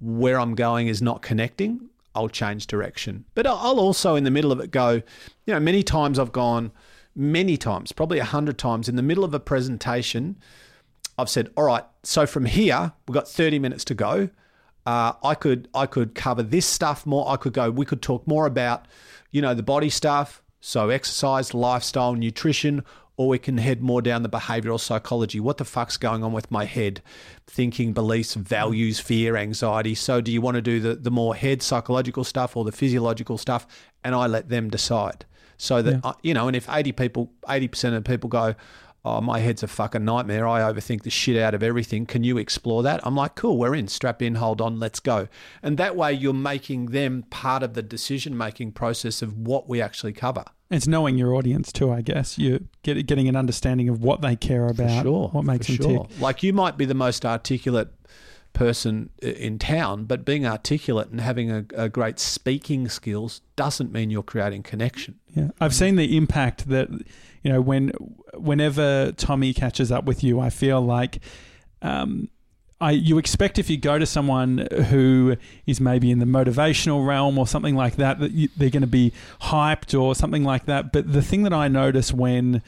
where 0.00 0.38
I'm 0.38 0.54
going 0.54 0.88
is 0.88 1.02
not 1.02 1.22
connecting, 1.22 1.88
I'll 2.14 2.28
change 2.28 2.66
direction. 2.66 3.24
But 3.34 3.46
I'll 3.46 3.56
I'll 3.56 3.80
also, 3.80 4.14
in 4.14 4.24
the 4.24 4.30
middle 4.30 4.52
of 4.52 4.60
it, 4.60 4.70
go, 4.70 5.02
you 5.46 5.54
know, 5.54 5.60
many 5.60 5.82
times 5.82 6.18
I've 6.18 6.32
gone, 6.32 6.72
many 7.14 7.56
times, 7.56 7.92
probably 7.92 8.18
a 8.18 8.24
hundred 8.24 8.58
times, 8.58 8.88
in 8.88 8.96
the 8.96 9.02
middle 9.02 9.24
of 9.24 9.34
a 9.34 9.40
presentation, 9.40 10.36
I've 11.18 11.28
said, 11.28 11.50
all 11.56 11.64
right, 11.64 11.84
so 12.02 12.26
from 12.26 12.44
here, 12.44 12.92
we've 13.06 13.14
got 13.14 13.28
30 13.28 13.58
minutes 13.58 13.84
to 13.84 13.94
go. 13.94 14.30
Uh, 14.86 15.12
I 15.22 15.34
could 15.34 15.68
I 15.74 15.86
could 15.86 16.14
cover 16.14 16.42
this 16.42 16.66
stuff 16.66 17.06
more. 17.06 17.26
I 17.28 17.36
could 17.36 17.54
go. 17.54 17.70
We 17.70 17.86
could 17.86 18.02
talk 18.02 18.26
more 18.26 18.44
about, 18.46 18.86
you 19.30 19.40
know, 19.40 19.54
the 19.54 19.62
body 19.62 19.88
stuff. 19.88 20.42
So 20.60 20.90
exercise, 20.90 21.54
lifestyle, 21.54 22.14
nutrition, 22.14 22.84
or 23.16 23.28
we 23.28 23.38
can 23.38 23.58
head 23.58 23.80
more 23.80 24.02
down 24.02 24.22
the 24.22 24.28
behavioral 24.28 24.80
psychology. 24.80 25.40
What 25.40 25.58
the 25.58 25.64
fuck's 25.64 25.96
going 25.96 26.24
on 26.24 26.32
with 26.32 26.50
my 26.50 26.64
head? 26.64 27.02
Thinking, 27.46 27.92
beliefs, 27.92 28.34
values, 28.34 28.98
fear, 28.98 29.36
anxiety. 29.36 29.94
So 29.94 30.20
do 30.20 30.32
you 30.32 30.40
want 30.40 30.56
to 30.56 30.62
do 30.62 30.80
the, 30.80 30.94
the 30.96 31.10
more 31.10 31.34
head 31.34 31.62
psychological 31.62 32.24
stuff 32.24 32.56
or 32.56 32.64
the 32.64 32.72
physiological 32.72 33.38
stuff? 33.38 33.66
And 34.02 34.14
I 34.14 34.26
let 34.26 34.48
them 34.48 34.68
decide. 34.68 35.24
So 35.56 35.82
that, 35.82 35.92
Yeah. 35.92 36.00
I- 36.04 36.14
you 36.22 36.34
know, 36.34 36.46
and 36.48 36.56
if 36.56 36.68
80 36.68 36.92
people, 36.92 37.30
80% 37.48 37.94
of 37.96 38.04
people 38.04 38.28
go, 38.28 38.54
oh, 39.06 39.20
my 39.20 39.38
head's 39.38 39.62
a 39.62 39.66
fucking 39.68 40.02
nightmare. 40.04 40.48
I 40.48 40.60
overthink 40.60 41.02
the 41.02 41.10
shit 41.10 41.36
out 41.36 41.54
of 41.54 41.62
everything. 41.62 42.06
Can 42.06 42.24
you 42.24 42.38
explore 42.38 42.82
that? 42.84 43.00
I'm 43.06 43.14
like, 43.14 43.34
cool, 43.34 43.58
we're 43.58 43.74
in. 43.74 43.86
Strap 43.86 44.22
in, 44.22 44.36
hold 44.36 44.60
on, 44.62 44.80
let's 44.80 44.98
go. 44.98 45.28
And 45.62 45.76
that 45.76 45.94
way 45.94 46.12
you're 46.14 46.32
making 46.32 46.86
them 46.86 47.24
part 47.28 47.62
of 47.62 47.74
the 47.74 47.82
decision 47.82 48.34
making 48.36 48.72
process 48.72 49.20
of 49.20 49.36
what 49.36 49.68
we 49.68 49.82
actually 49.82 50.14
cover. 50.14 50.44
It's 50.70 50.86
knowing 50.86 51.18
your 51.18 51.34
audience 51.34 51.70
too, 51.70 51.92
I 51.92 52.00
guess. 52.00 52.38
You're 52.38 52.60
getting 52.82 53.28
an 53.28 53.36
understanding 53.36 53.90
of 53.90 54.02
what 54.02 54.22
they 54.22 54.36
care 54.36 54.66
about, 54.68 55.02
sure, 55.02 55.28
what 55.28 55.44
makes 55.44 55.66
for 55.66 55.72
them 55.72 55.82
sure. 55.90 56.06
tick. 56.06 56.20
Like 56.20 56.42
you 56.42 56.54
might 56.54 56.78
be 56.78 56.86
the 56.86 56.94
most 56.94 57.26
articulate 57.26 57.88
person 58.54 59.10
in 59.20 59.58
town, 59.58 60.04
but 60.04 60.24
being 60.24 60.46
articulate 60.46 61.08
and 61.08 61.20
having 61.20 61.50
a, 61.50 61.66
a 61.74 61.88
great 61.90 62.18
speaking 62.18 62.88
skills 62.88 63.42
doesn't 63.56 63.92
mean 63.92 64.10
you're 64.10 64.22
creating 64.22 64.62
connection. 64.62 65.20
Yeah, 65.34 65.50
I've 65.60 65.74
seen 65.74 65.96
the 65.96 66.16
impact 66.16 66.68
that 66.70 66.88
you 67.42 67.52
know 67.52 67.60
when 67.60 67.90
whenever 68.32 69.12
Tommy 69.12 69.52
catches 69.52 69.92
up 69.92 70.04
with 70.04 70.24
you, 70.24 70.40
I 70.40 70.48
feel 70.48 70.80
like 70.80 71.18
um, 71.82 72.30
I 72.80 72.92
you 72.92 73.18
expect 73.18 73.58
if 73.58 73.68
you 73.68 73.76
go 73.76 73.98
to 73.98 74.06
someone 74.06 74.66
who 74.88 75.36
is 75.66 75.80
maybe 75.80 76.10
in 76.10 76.18
the 76.18 76.24
motivational 76.24 77.06
realm 77.06 77.38
or 77.38 77.46
something 77.46 77.74
like 77.74 77.96
that 77.96 78.20
that 78.20 78.32
you, 78.32 78.48
they're 78.56 78.70
going 78.70 78.80
to 78.82 78.86
be 78.86 79.12
hyped 79.42 80.00
or 80.00 80.14
something 80.14 80.44
like 80.44 80.66
that. 80.66 80.92
But 80.92 81.12
the 81.12 81.22
thing 81.22 81.42
that 81.42 81.52
I 81.52 81.68
notice 81.68 82.12
when 82.12 82.62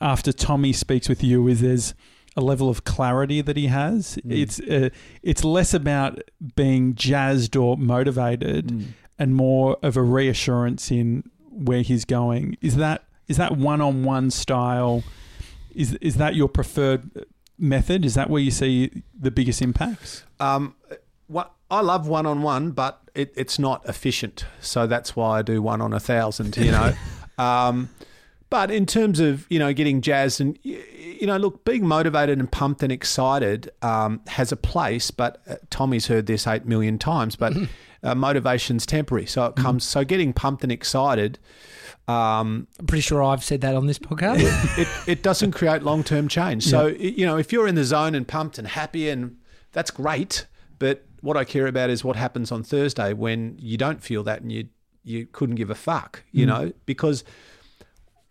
after 0.00 0.32
Tommy 0.32 0.72
speaks 0.72 1.08
with 1.08 1.22
you 1.22 1.46
is 1.48 1.60
there's 1.60 1.94
a 2.38 2.40
level 2.40 2.68
of 2.68 2.84
clarity 2.84 3.40
that 3.40 3.56
he 3.56 3.66
has. 3.66 4.16
Mm. 4.24 4.42
It's 4.42 4.60
uh, 4.60 4.90
it's 5.24 5.42
less 5.42 5.74
about 5.74 6.20
being 6.54 6.94
jazzed 6.94 7.56
or 7.56 7.76
motivated 7.76 8.94
and 9.18 9.34
more 9.34 9.76
of 9.82 9.96
a 9.96 10.02
reassurance 10.02 10.92
in 10.92 11.28
where 11.50 11.82
he's 11.82 12.04
going. 12.04 12.56
Is 12.62 12.76
that 12.76 13.02
is 13.26 13.38
that 13.38 13.56
one 13.56 13.80
on 13.80 14.04
one 14.04 14.30
style? 14.30 15.02
Is 15.74 15.94
is 15.94 16.14
that 16.14 16.36
your 16.36 16.48
preferred 16.48 17.26
method? 17.58 18.04
Is 18.04 18.14
that 18.14 18.30
where 18.30 18.40
you 18.40 18.52
see 18.52 19.02
the 19.18 19.32
biggest 19.32 19.60
impacts? 19.60 20.22
Um, 20.38 20.76
what 21.26 21.52
I 21.72 21.80
love 21.80 22.06
one 22.06 22.24
on 22.24 22.42
one, 22.42 22.70
but 22.70 23.00
it, 23.16 23.32
it's 23.36 23.58
not 23.58 23.86
efficient. 23.88 24.46
So 24.60 24.86
that's 24.86 25.16
why 25.16 25.40
I 25.40 25.42
do 25.42 25.60
one 25.60 25.80
on 25.80 25.92
a 25.92 26.00
thousand. 26.00 26.56
You 26.56 26.70
know. 26.70 26.94
um, 27.38 27.88
but 28.48 28.70
in 28.70 28.86
terms 28.86 29.18
of 29.18 29.44
you 29.50 29.58
know 29.58 29.72
getting 29.72 30.00
jazzed 30.00 30.40
and 30.40 30.56
you 31.20 31.26
know 31.26 31.36
look 31.36 31.64
being 31.64 31.86
motivated 31.86 32.38
and 32.38 32.50
pumped 32.50 32.82
and 32.82 32.92
excited 32.92 33.70
um, 33.82 34.20
has 34.26 34.52
a 34.52 34.56
place. 34.56 35.10
But 35.10 35.42
uh, 35.48 35.56
Tommy's 35.70 36.06
heard 36.06 36.26
this 36.26 36.46
eight 36.46 36.66
million 36.66 36.98
times. 36.98 37.36
But 37.36 37.54
uh, 38.02 38.14
motivation's 38.14 38.86
temporary, 38.86 39.26
so 39.26 39.46
it 39.46 39.56
comes. 39.56 39.84
So 39.84 40.04
getting 40.04 40.32
pumped 40.32 40.62
and 40.62 40.72
excited. 40.72 41.38
Um, 42.06 42.66
I'm 42.78 42.86
pretty 42.86 43.02
sure 43.02 43.22
I've 43.22 43.44
said 43.44 43.60
that 43.60 43.74
on 43.74 43.86
this 43.86 43.98
podcast. 43.98 44.38
it, 44.78 44.88
it 45.06 45.22
doesn't 45.22 45.52
create 45.52 45.82
long 45.82 46.02
term 46.02 46.26
change. 46.26 46.64
So, 46.64 46.86
you 46.86 47.26
know, 47.26 47.36
if 47.36 47.52
you're 47.52 47.68
in 47.68 47.74
the 47.74 47.84
zone 47.84 48.14
and 48.14 48.26
pumped 48.26 48.58
and 48.58 48.66
happy, 48.66 49.10
and 49.10 49.36
that's 49.72 49.90
great. 49.90 50.46
But 50.78 51.04
what 51.20 51.36
I 51.36 51.44
care 51.44 51.66
about 51.66 51.90
is 51.90 52.04
what 52.04 52.16
happens 52.16 52.50
on 52.50 52.62
Thursday 52.62 53.12
when 53.12 53.56
you 53.60 53.76
don't 53.76 54.02
feel 54.02 54.22
that 54.22 54.40
and 54.40 54.50
you, 54.50 54.68
you 55.04 55.26
couldn't 55.26 55.56
give 55.56 55.68
a 55.68 55.74
fuck, 55.74 56.22
you 56.32 56.46
know, 56.46 56.72
because 56.86 57.24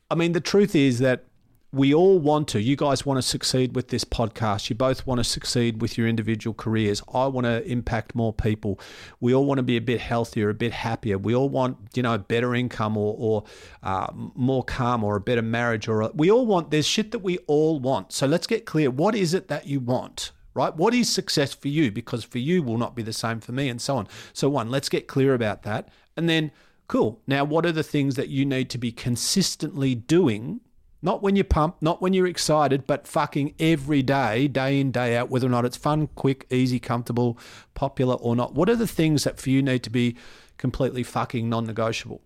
I 0.10 0.16
mean, 0.16 0.32
the 0.32 0.42
truth 0.42 0.76
is 0.76 1.00
that 1.00 1.26
we 1.74 1.94
all 1.94 2.18
want 2.18 2.48
to. 2.50 2.62
You 2.62 2.78
guys 2.78 3.06
want 3.06 3.18
to 3.18 3.22
succeed 3.22 3.76
with 3.76 3.90
this 3.90 4.06
podcast. 4.06 4.70
You 4.70 4.76
both 4.76 5.06
want 5.06 5.20
to 5.20 5.24
succeed 5.24 5.82
with 5.82 5.98
your 5.98 6.08
individual 6.08 6.54
careers. 6.54 7.02
I 7.14 7.28
want 7.28 7.46
to 7.46 7.66
impact 7.70 8.16
more 8.16 8.32
people. 8.32 8.80
We 9.20 9.34
all 9.36 9.46
want 9.46 9.58
to 9.58 9.64
be 9.64 9.76
a 9.76 9.82
bit 9.82 10.00
healthier, 10.00 10.50
a 10.50 10.54
bit 10.54 10.72
happier. 10.72 11.18
We 11.18 11.36
all 11.36 11.50
want, 11.50 11.78
you 11.94 12.04
know, 12.04 12.18
better 12.18 12.56
income 12.56 12.96
or, 12.96 13.16
or 13.18 13.44
uh, 13.84 14.08
more 14.14 14.64
calm 14.64 15.04
or 15.04 15.18
a 15.18 15.22
better 15.22 15.42
marriage. 15.42 15.90
Or 15.90 16.02
a, 16.02 16.12
we 16.14 16.32
all 16.32 16.46
want. 16.46 16.72
There's 16.72 16.88
shit 16.88 17.12
that 17.12 17.20
we 17.20 17.38
all 17.48 17.80
want. 17.80 18.14
So 18.14 18.28
let's 18.28 18.48
get 18.48 18.66
clear. 18.66 18.90
What 18.90 19.14
is 19.14 19.34
it 19.34 19.50
that 19.50 19.68
you 19.68 19.82
want? 19.82 20.32
Right? 20.54 20.76
What 20.76 20.94
is 20.94 21.10
success 21.10 21.54
for 21.54 21.68
you? 21.68 21.92
Because 21.92 22.24
for 22.24 22.40
you 22.40 22.64
will 22.64 22.78
not 22.78 22.96
be 22.96 23.04
the 23.04 23.14
same 23.14 23.42
for 23.42 23.52
me, 23.52 23.70
and 23.70 23.80
so 23.80 23.98
on. 23.98 24.08
So 24.34 24.50
one, 24.50 24.72
let's 24.72 24.90
get 24.90 25.08
clear 25.08 25.36
about 25.36 25.62
that, 25.64 25.90
and 26.16 26.28
then 26.28 26.52
cool. 26.88 27.22
Now, 27.28 27.44
what 27.44 27.64
are 27.64 27.72
the 27.72 27.84
things 27.84 28.16
that 28.16 28.30
you 28.30 28.44
need 28.44 28.72
to 28.72 28.80
be 28.80 28.92
consistently 28.92 29.94
doing? 29.94 30.62
Not 31.08 31.24
when 31.24 31.38
you're 31.38 31.46
pumped, 31.46 31.82
not 31.82 32.02
when 32.02 32.12
you're 32.12 32.28
excited, 32.28 32.86
but 32.86 33.08
fucking 33.08 33.56
every 33.62 34.04
day, 34.04 34.50
day 34.50 34.78
in, 34.78 34.92
day 34.92 35.16
out, 35.16 35.30
whether 35.30 35.48
or 35.48 35.50
not 35.50 35.64
it's 35.64 35.78
fun, 35.78 36.08
quick, 36.16 36.46
easy, 36.50 36.82
comfortable, 36.82 37.40
popular 37.76 38.16
or 38.16 38.36
not. 38.36 38.56
What 38.56 38.68
are 38.68 38.76
the 38.76 38.88
things 38.88 39.24
that 39.24 39.40
for 39.40 39.50
you 39.50 39.62
need 39.62 39.84
to 39.84 39.90
be 39.90 40.18
completely 40.58 41.04
fucking 41.04 41.48
non 41.48 41.66
negotiable? 41.66 42.20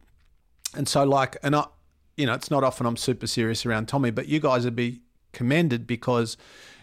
And 0.75 0.88
so, 0.88 1.03
like, 1.03 1.38
and 1.43 1.55
I, 1.55 1.65
you 2.17 2.25
know, 2.25 2.33
it's 2.33 2.50
not 2.50 2.63
often 2.63 2.88
I'm 2.88 2.97
super 2.97 3.27
serious 3.27 3.67
around 3.67 3.88
Tommy, 3.88 4.09
but 4.09 4.27
you 4.27 4.39
guys 4.39 4.65
would 4.65 4.75
be 4.75 5.01
commended 5.31 5.85
because 5.85 6.35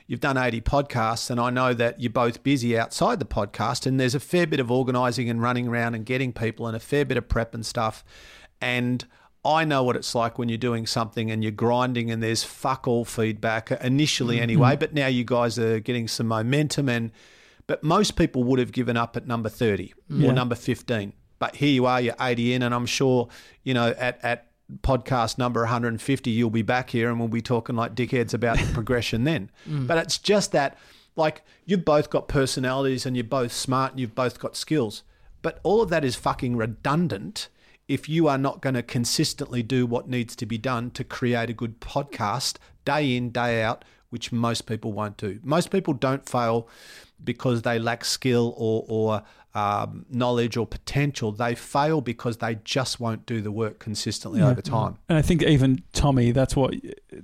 you've 0.07 0.21
done 0.21 0.37
80 0.37 0.61
podcasts, 0.61 1.31
and 1.31 1.41
I 1.41 1.51
know 1.51 1.75
that 1.75 2.01
you're 2.01 2.13
both 2.13 2.45
busy 2.45 2.79
outside 2.79 3.19
the 3.19 3.25
podcast, 3.25 3.87
and 3.89 3.99
there's 3.99 4.15
a 4.15 4.21
fair 4.21 4.47
bit 4.47 4.61
of 4.61 4.71
organising 4.71 5.29
and 5.29 5.43
running 5.43 5.67
around 5.67 5.97
and 5.97 6.07
getting 6.07 6.33
people, 6.33 6.69
and 6.69 6.77
a 6.77 6.81
fair 6.81 7.05
bit 7.05 7.17
of 7.17 7.29
prep 7.29 7.55
and 7.55 7.67
stuff. 7.67 8.05
And 8.61 9.05
I 9.45 9.65
know 9.65 9.83
what 9.83 9.97
it's 9.97 10.15
like 10.15 10.39
when 10.39 10.49
you're 10.49 10.59
doing 10.59 10.87
something 10.87 11.31
and 11.31 11.43
you're 11.43 11.53
grinding, 11.53 12.11
and 12.11 12.23
there's 12.23 12.45
fuck 12.45 12.89
all 12.89 13.05
feedback 13.05 13.71
initially, 13.71 14.37
mm-hmm. 14.37 14.43
anyway. 14.43 14.77
But 14.77 14.95
now 14.95 15.07
you 15.07 15.25
guys 15.25 15.59
are 15.59 15.81
getting 15.81 16.09
some 16.09 16.27
momentum, 16.27 16.89
and 16.89 17.13
but 17.67 17.83
most 17.85 18.17
people 18.17 18.45
would 18.45 18.59
have 18.59 18.73
given 18.73 18.97
up 18.97 19.17
at 19.17 19.27
number 19.27 19.49
30 19.49 19.95
Yeah. 20.09 20.29
or 20.29 20.33
number 20.33 20.55
15. 20.55 21.13
But 21.39 21.57
here 21.57 21.69
you 21.69 21.87
are, 21.87 22.01
you're 22.01 22.17
80 22.21 22.55
in, 22.55 22.63
and 22.63 22.75
I'm 22.75 22.87
sure, 22.87 23.29
you 23.63 23.75
know, 23.75 23.95
at, 23.99 24.19
at 24.25 24.49
podcast 24.83 25.39
number 25.39 25.61
150, 25.61 26.31
you'll 26.31 26.51
be 26.51 26.63
back 26.63 26.91
here 26.91 27.09
and 27.09 27.19
we'll 27.19 27.29
be 27.29 27.41
talking 27.41 27.77
like 27.77 27.95
dickheads 27.95 28.35
about 28.35 28.59
the 28.59 28.67
progression 28.75 29.25
then. 29.25 29.51
Mm. 29.69 29.87
But 29.87 29.99
it's 29.99 30.19
just 30.19 30.53
that, 30.53 30.77
like, 31.15 31.43
you've 31.65 31.85
both 31.85 32.11
got 32.11 32.27
personalities 32.27 33.07
and 33.07 33.17
you're 33.17 33.25
both 33.25 33.53
smart 33.53 33.93
and 33.93 34.01
you've 34.01 34.15
both 34.15 34.41
got 34.41 34.57
skills. 34.57 35.05
But 35.43 35.61
all 35.63 35.81
of 35.81 35.91
that 35.91 36.05
is 36.05 36.17
fucking 36.17 36.57
redundant 36.57 37.49
if 37.89 38.09
you 38.09 38.29
are 38.29 38.39
not 38.39 38.61
going 38.61 38.75
to 38.75 38.83
consistently 38.83 39.63
do 39.63 39.87
what 39.87 40.09
needs 40.09 40.37
to 40.37 40.47
be 40.47 40.59
done 40.59 40.91
to 40.93 41.03
create 41.03 41.51
a 41.51 41.55
good 41.55 41.81
podcast 41.81 42.57
day 42.85 43.17
in, 43.17 43.31
day 43.31 43.63
out, 43.63 43.85
which 44.11 44.31
most 44.31 44.67
people 44.67 44.93
won't 44.93 45.17
do. 45.17 45.41
Most 45.43 45.71
people 45.71 45.95
don't 45.95 46.29
fail 46.29 46.69
because 47.25 47.63
they 47.63 47.79
lack 47.79 48.05
skill 48.05 48.55
or, 48.57 48.85
or 48.89 49.23
um, 49.55 50.05
knowledge 50.11 50.57
or 50.57 50.67
potential. 50.67 51.33
They 51.33 51.55
fail 51.55 52.01
because 52.01 52.37
they 52.37 52.59
just 52.65 53.01
won't 53.01 53.27
do 53.27 53.41
the 53.41 53.51
work 53.51 53.79
consistently 53.79 54.41
over 54.43 54.61
time. 54.63 54.99
And 55.09 55.19
I 55.19 55.23
think 55.23 55.43
even 55.43 55.83
Tommy, 55.93 56.31
that's 56.33 56.55
what 56.55 56.75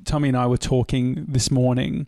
Tommy 0.05 0.29
and 0.29 0.37
I 0.37 0.47
were 0.47 0.57
talking 0.57 1.27
this 1.29 1.51
morning, 1.51 2.07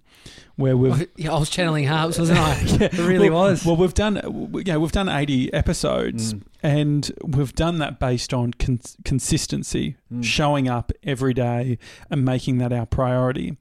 where 0.56 0.76
we've 0.76 1.06
yeah, 1.16 1.35
I 1.35 1.38
was 1.38 1.50
channeling 1.50 1.85
harps, 1.85 2.18
wasn't 2.18 2.38
I? 2.38 2.61
yeah, 2.66 2.82
it 2.85 2.99
really 2.99 3.30
well, 3.30 3.42
was. 3.50 3.64
Well, 3.64 3.76
we've 3.76 3.94
done 3.94 4.61
yeah, 4.64 4.78
we've 4.78 4.92
done 4.92 5.08
eighty 5.08 5.52
episodes, 5.52 6.35
Mm. 6.35 6.42
and 6.62 7.12
we've 7.23 7.54
done 7.54 7.78
that 7.78 8.00
based 8.00 8.32
on 8.35 8.52
con- 8.54 8.80
consistency, 9.04 9.96
Mm. 10.12 10.25
showing 10.25 10.68
up 10.68 10.92
every 11.04 11.35
day 11.35 11.78
and 12.11 12.25
making 12.25 12.58
that 12.58 12.73
our 12.73 12.87
priority. 12.87 13.56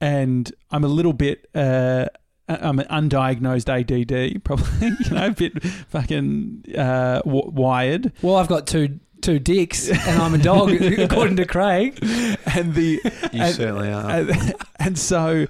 And 0.00 0.52
I'm 0.70 0.84
a 0.84 0.88
little 0.88 1.12
bit. 1.12 1.48
Uh, 1.54 2.06
I'm 2.48 2.78
an 2.78 2.86
undiagnosed 3.10 3.68
ADD, 3.68 4.42
probably, 4.44 4.88
you 5.04 5.10
know, 5.14 5.26
a 5.26 5.30
bit 5.30 5.62
fucking 5.62 6.64
uh, 6.76 7.20
w- 7.20 7.50
wired. 7.50 8.12
well, 8.22 8.36
I've 8.36 8.48
got 8.48 8.66
two 8.66 9.00
two 9.20 9.38
dicks, 9.38 9.88
and 9.90 10.22
I'm 10.22 10.32
a 10.34 10.38
dog, 10.38 10.70
according 10.80 11.36
to 11.36 11.44
Craig. 11.44 11.98
And 12.54 12.74
the 12.74 13.00
You 13.32 13.42
And- 13.42 13.54
certainly 13.54 13.92
are. 13.92 14.10
and, 14.10 14.54
and 14.78 14.98
so 14.98 15.46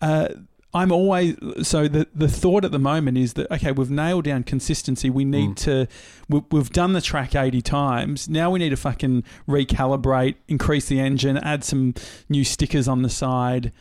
uh, 0.00 0.28
I'm 0.72 0.92
always 0.92 1.36
so 1.62 1.88
the 1.88 2.06
the 2.14 2.28
thought 2.28 2.64
at 2.64 2.70
the 2.72 2.78
moment 2.78 3.18
is 3.18 3.32
that 3.34 3.50
okay 3.50 3.72
we've 3.72 3.90
nailed 3.90 4.24
down 4.24 4.44
consistency 4.44 5.08
we 5.10 5.24
need 5.24 5.50
Mm. 5.50 5.56
to 5.56 5.86
we, 6.28 6.42
we've 6.50 6.70
done 6.70 6.92
the 6.92 7.00
track 7.00 7.34
80 7.34 7.62
times 7.62 8.28
now 8.28 8.50
we 8.50 8.58
need 8.58 8.68
to 8.68 8.76
fucking 8.76 9.24
recalibrate 9.48 10.34
increase 10.46 10.86
the 10.86 11.00
engine 11.00 11.38
add 11.38 11.64
some 11.64 11.94
new 12.28 12.44
stickers 12.44 12.86
on 12.86 13.00
the 13.02 13.08
side 13.08 13.72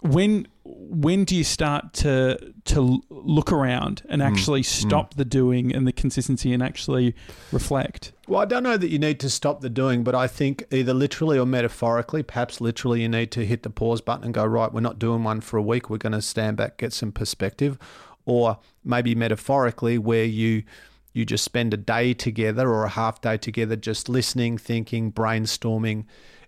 when 0.00 0.46
when 0.88 1.24
do 1.24 1.34
you 1.34 1.42
start 1.44 1.92
to 1.92 2.38
to 2.64 3.02
look 3.10 3.50
around 3.52 4.02
and 4.08 4.22
Mm. 4.22 4.26
actually 4.26 4.62
stop 4.62 5.14
the 5.14 5.24
doing 5.24 5.74
and 5.74 5.86
the 5.86 5.92
consistency 5.92 6.52
and 6.52 6.62
actually 6.62 7.14
reflect 7.52 8.12
Well, 8.28 8.40
I 8.40 8.44
don't 8.44 8.62
know 8.62 8.76
that 8.76 8.88
you 8.88 8.98
need 8.98 9.20
to 9.20 9.30
stop 9.30 9.60
the 9.60 9.68
doing, 9.70 10.02
but 10.04 10.14
I 10.14 10.26
think 10.26 10.64
either 10.72 10.92
literally 10.94 11.38
or 11.38 11.46
metaphorically, 11.46 12.22
perhaps 12.22 12.60
literally, 12.60 13.02
you 13.02 13.08
need 13.08 13.30
to 13.32 13.44
hit 13.44 13.62
the 13.62 13.70
pause 13.70 14.00
button 14.00 14.24
and 14.24 14.34
go, 14.34 14.44
right, 14.44 14.72
we're 14.72 14.80
not 14.80 14.98
doing 14.98 15.22
one 15.24 15.40
for 15.40 15.56
a 15.58 15.62
week. 15.62 15.88
We're 15.90 15.98
going 15.98 16.12
to 16.12 16.22
stand 16.22 16.56
back, 16.56 16.76
get 16.78 16.92
some 16.92 17.12
perspective. 17.12 17.78
Or 18.24 18.58
maybe 18.84 19.14
metaphorically, 19.14 19.98
where 19.98 20.24
you 20.24 20.64
you 21.12 21.24
just 21.24 21.44
spend 21.44 21.72
a 21.72 21.76
day 21.78 22.12
together 22.14 22.68
or 22.68 22.84
a 22.84 22.90
half 22.90 23.20
day 23.20 23.36
together, 23.38 23.74
just 23.76 24.08
listening, 24.08 24.58
thinking, 24.58 25.12
brainstorming. 25.12 26.04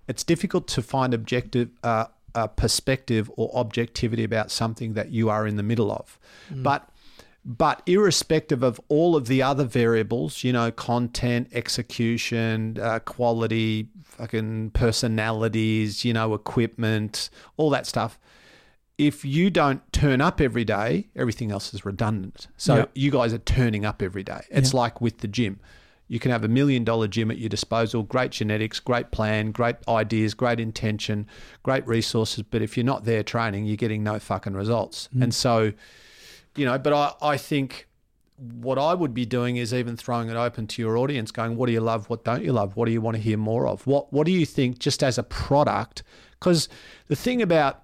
It's 0.08 0.24
difficult 0.24 0.66
to 0.68 0.82
find 0.82 1.14
objective 1.14 1.70
uh, 1.84 2.06
uh, 2.34 2.46
perspective 2.46 3.30
or 3.36 3.50
objectivity 3.54 4.24
about 4.24 4.50
something 4.50 4.94
that 4.94 5.10
you 5.10 5.28
are 5.30 5.46
in 5.46 5.56
the 5.56 5.62
middle 5.62 5.90
of. 5.90 6.18
But 6.50 6.88
But 7.44 7.80
irrespective 7.86 8.62
of 8.62 8.78
all 8.88 9.16
of 9.16 9.26
the 9.26 9.42
other 9.42 9.64
variables, 9.64 10.44
you 10.44 10.52
know, 10.52 10.70
content, 10.70 11.48
execution, 11.52 12.78
uh, 12.80 12.98
quality, 12.98 13.88
fucking 14.04 14.70
personalities, 14.72 16.04
you 16.04 16.12
know, 16.12 16.34
equipment, 16.34 17.30
all 17.56 17.70
that 17.70 17.86
stuff. 17.86 18.18
If 18.98 19.24
you 19.24 19.48
don't 19.50 19.80
turn 19.92 20.20
up 20.20 20.40
every 20.40 20.64
day, 20.64 21.08
everything 21.16 21.50
else 21.52 21.72
is 21.72 21.84
redundant. 21.86 22.48
So 22.56 22.76
Yeah. 22.76 22.84
you 22.94 23.10
guys 23.10 23.32
are 23.32 23.38
turning 23.38 23.84
up 23.86 24.02
every 24.02 24.24
day. 24.24 24.42
It's 24.50 24.74
like 24.74 25.00
with 25.00 25.18
the 25.18 25.28
gym. 25.28 25.60
You 26.08 26.18
can 26.18 26.30
have 26.30 26.42
a 26.42 26.48
million 26.48 26.84
dollar 26.84 27.06
gym 27.06 27.30
at 27.30 27.38
your 27.38 27.50
disposal, 27.50 28.02
great 28.02 28.32
genetics, 28.32 28.80
great 28.80 29.10
plan, 29.10 29.52
great 29.52 29.76
ideas, 29.86 30.34
great 30.34 30.58
intention, 30.58 31.26
great 31.62 31.86
resources. 31.86 32.42
But 32.42 32.62
if 32.62 32.76
you're 32.76 32.84
not 32.84 33.04
there 33.04 33.22
training, 33.22 33.66
you're 33.66 33.76
getting 33.76 34.02
no 34.02 34.18
fucking 34.18 34.54
results. 34.54 35.08
Mm. 35.14 35.24
And 35.24 35.34
so, 35.34 35.72
you 36.56 36.64
know, 36.64 36.78
but 36.78 36.92
I, 36.92 37.12
I 37.20 37.36
think 37.36 37.88
what 38.38 38.78
I 38.78 38.94
would 38.94 39.12
be 39.14 39.26
doing 39.26 39.56
is 39.56 39.74
even 39.74 39.96
throwing 39.96 40.28
it 40.28 40.36
open 40.36 40.66
to 40.68 40.82
your 40.82 40.96
audience, 40.96 41.30
going, 41.30 41.56
"What 41.56 41.66
do 41.66 41.72
you 41.72 41.80
love? 41.80 42.08
What 42.08 42.24
don't 42.24 42.42
you 42.42 42.52
love? 42.52 42.76
What 42.76 42.86
do 42.86 42.92
you 42.92 43.00
want 43.00 43.16
to 43.16 43.22
hear 43.22 43.36
more 43.36 43.66
of? 43.66 43.86
What 43.86 44.12
What 44.12 44.26
do 44.26 44.32
you 44.32 44.46
think 44.46 44.78
just 44.78 45.02
as 45.02 45.18
a 45.18 45.22
product?" 45.22 46.02
Because 46.38 46.68
the 47.08 47.16
thing 47.16 47.42
about 47.42 47.82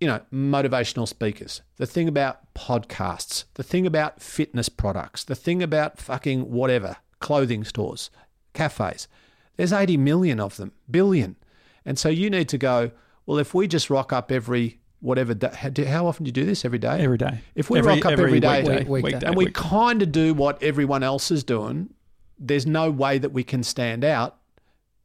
you 0.00 0.08
know 0.08 0.20
motivational 0.32 1.08
speakers, 1.08 1.62
the 1.76 1.86
thing 1.86 2.08
about 2.08 2.52
podcasts, 2.54 3.44
the 3.54 3.62
thing 3.62 3.86
about 3.86 4.20
fitness 4.20 4.68
products, 4.68 5.24
the 5.24 5.36
thing 5.36 5.62
about 5.62 5.98
fucking 5.98 6.50
whatever 6.50 6.96
clothing 7.24 7.64
stores, 7.64 8.10
cafes, 8.52 9.08
there's 9.56 9.72
80 9.72 9.96
million 9.96 10.38
of 10.40 10.56
them, 10.56 10.72
billion, 10.90 11.36
and 11.84 11.98
so 11.98 12.08
you 12.08 12.28
need 12.30 12.48
to 12.50 12.58
go. 12.58 12.90
Well, 13.26 13.38
if 13.38 13.54
we 13.54 13.66
just 13.66 13.88
rock 13.90 14.12
up 14.12 14.30
every 14.30 14.80
whatever 15.00 15.32
day, 15.34 15.50
how, 15.54 15.70
how 15.86 16.06
often 16.06 16.24
do 16.24 16.28
you 16.28 16.32
do 16.32 16.44
this 16.44 16.64
every 16.64 16.78
day? 16.78 16.98
every 17.00 17.18
day. 17.18 17.40
If 17.54 17.70
we 17.70 17.80
rock 17.80 18.04
up 18.04 18.12
every 18.12 18.40
day- 18.40 18.58
weekday, 18.62 18.78
Week- 18.80 18.88
weekday. 18.88 19.12
weekday, 19.12 19.26
and 19.26 19.36
we 19.36 19.46
kind 19.50 20.02
of 20.02 20.12
do 20.12 20.34
what 20.34 20.62
everyone 20.62 21.02
else 21.02 21.30
is 21.30 21.42
doing, 21.44 21.90
there's 22.38 22.66
no 22.66 22.90
way 22.90 23.18
that 23.18 23.30
we 23.32 23.42
can 23.44 23.62
stand 23.62 24.04
out 24.04 24.36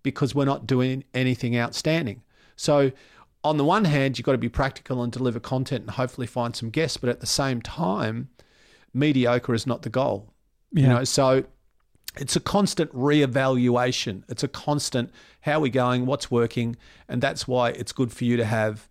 because 0.04 0.34
we're 0.36 0.46
not 0.54 0.66
doing 0.68 1.04
anything 1.14 1.58
outstanding. 1.58 2.22
So, 2.56 2.92
on 3.44 3.56
the 3.58 3.64
one 3.66 3.86
hand, 3.86 4.18
you've 4.18 4.26
got 4.26 4.34
to 4.34 4.38
be 4.38 4.50
practical 4.50 5.02
and 5.04 5.12
deliver 5.12 5.40
content 5.40 5.82
and 5.84 5.92
hopefully 5.92 6.28
find 6.28 6.56
some 6.56 6.70
guests, 6.70 6.98
but 6.98 7.10
at 7.10 7.20
the 7.22 7.26
same 7.28 7.62
time, 7.62 8.30
mediocre 8.94 9.54
is 9.54 9.66
not 9.68 9.82
the 9.84 9.90
goal. 9.90 10.34
yeah. 10.74 10.82
You 10.84 10.88
know, 10.90 11.04
so 11.06 11.44
it's 12.18 12.36
a 12.36 12.40
constant 12.40 12.92
reevaluation. 12.94 14.24
It's 14.28 14.44
a 14.44 14.48
constant 14.48 15.12
how 15.42 15.54
are 15.54 15.60
we 15.62 15.70
going, 15.70 16.06
what's 16.06 16.30
working, 16.30 16.76
and 17.08 17.22
that's 17.22 17.48
why 17.48 17.70
it's 17.70 17.92
good 17.92 18.12
for 18.12 18.26
you 18.26 18.38
to 18.38 18.46
have 18.46 18.88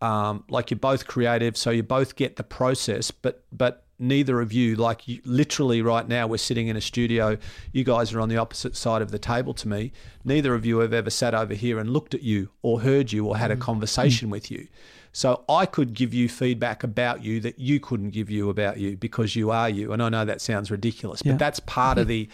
um, 0.00 0.42
like 0.48 0.70
you're 0.72 0.78
both 0.80 1.06
creative, 1.06 1.56
so 1.56 1.70
you 1.70 1.84
both 1.84 2.16
get 2.16 2.34
the 2.36 2.42
process, 2.42 3.10
but 3.12 3.44
but 3.52 3.84
neither 4.00 4.40
of 4.40 4.52
you 4.52 4.74
like 4.74 5.06
you, 5.06 5.20
literally 5.24 5.80
right 5.80 6.08
now 6.08 6.26
we're 6.26 6.36
sitting 6.38 6.66
in 6.66 6.76
a 6.76 6.80
studio. 6.80 7.38
You 7.70 7.84
guys 7.84 8.12
are 8.12 8.20
on 8.20 8.28
the 8.28 8.36
opposite 8.36 8.74
side 8.74 9.00
of 9.00 9.12
the 9.12 9.18
table 9.20 9.54
to 9.54 9.68
me. 9.68 9.92
Neither 10.24 10.54
of 10.56 10.66
you 10.66 10.78
have 10.78 10.92
ever 10.92 11.08
sat 11.10 11.34
over 11.34 11.54
here 11.54 11.78
and 11.78 11.88
looked 11.90 12.14
at 12.14 12.22
you 12.22 12.48
or 12.62 12.80
heard 12.80 13.12
you 13.12 13.26
or 13.28 13.36
had 13.36 13.52
a 13.52 13.56
conversation 13.56 14.28
with 14.28 14.50
you. 14.50 14.66
So 15.12 15.44
I 15.48 15.66
could 15.66 15.94
give 15.94 16.12
you 16.12 16.28
feedback 16.28 16.82
about 16.82 17.22
you 17.22 17.38
that 17.42 17.60
you 17.60 17.78
couldn't 17.78 18.10
give 18.10 18.28
you 18.28 18.50
about 18.50 18.78
you 18.78 18.96
because 18.96 19.36
you 19.36 19.52
are 19.52 19.68
you. 19.70 19.92
And 19.92 20.02
I 20.02 20.08
know 20.08 20.24
that 20.24 20.40
sounds 20.40 20.68
ridiculous, 20.68 21.22
Yeah. 21.24 21.32
but 21.32 21.38
that's 21.38 21.60
part 21.60 21.98
of 21.98 22.08
the, 22.08 22.28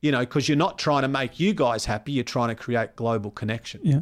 you 0.00 0.12
know, 0.12 0.20
because 0.20 0.48
you're 0.48 0.56
not 0.56 0.78
trying 0.78 1.02
to 1.02 1.08
make 1.08 1.40
you 1.40 1.52
guys 1.52 1.84
happy. 1.84 2.12
You're 2.12 2.24
trying 2.24 2.48
to 2.48 2.54
create 2.54 2.96
global 2.96 3.30
connection. 3.30 3.80
Yeah. 3.82 4.00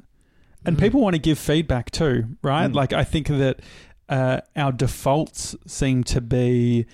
And 0.64 0.78
people 0.78 1.00
want 1.00 1.14
to 1.14 1.20
give 1.20 1.38
feedback 1.38 1.90
too, 1.90 2.36
right? 2.42 2.70
Mm. 2.70 2.74
Like 2.74 2.92
I 2.92 3.04
think 3.04 3.28
that 3.28 3.60
uh, 4.08 4.40
our 4.56 4.72
defaults 4.72 5.54
seem 5.66 6.02
to 6.04 6.20
be, 6.20 6.86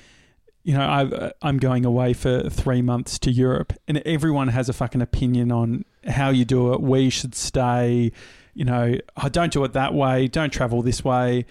you 0.63 0.75
know, 0.75 0.87
I've, 0.87 1.13
uh, 1.13 1.33
I'm 1.41 1.57
going 1.57 1.87
away 1.87 2.13
for 2.13 2.51
three 2.51 2.83
months 2.83 3.19
to 3.21 3.31
Europe, 3.31 3.73
and 3.89 3.99
everyone 3.99 4.49
has 4.49 4.69
a 4.69 4.75
fucking 4.75 5.01
opinion 5.01 5.51
on 5.51 5.85
how 6.07 6.29
you 6.29 6.45
do 6.45 6.75
it. 6.75 6.83
We 6.83 7.09
should 7.09 7.35
stay, 7.35 8.13
you 8.53 8.65
know, 8.67 8.97
oh, 9.17 9.29
don't 9.31 9.53
do 9.53 9.65
it 9.65 9.73
that 9.73 9.95
way. 9.95 10.29
Don't 10.29 10.53
travel 10.53 10.83
this 10.83 11.03
way. 11.03 11.47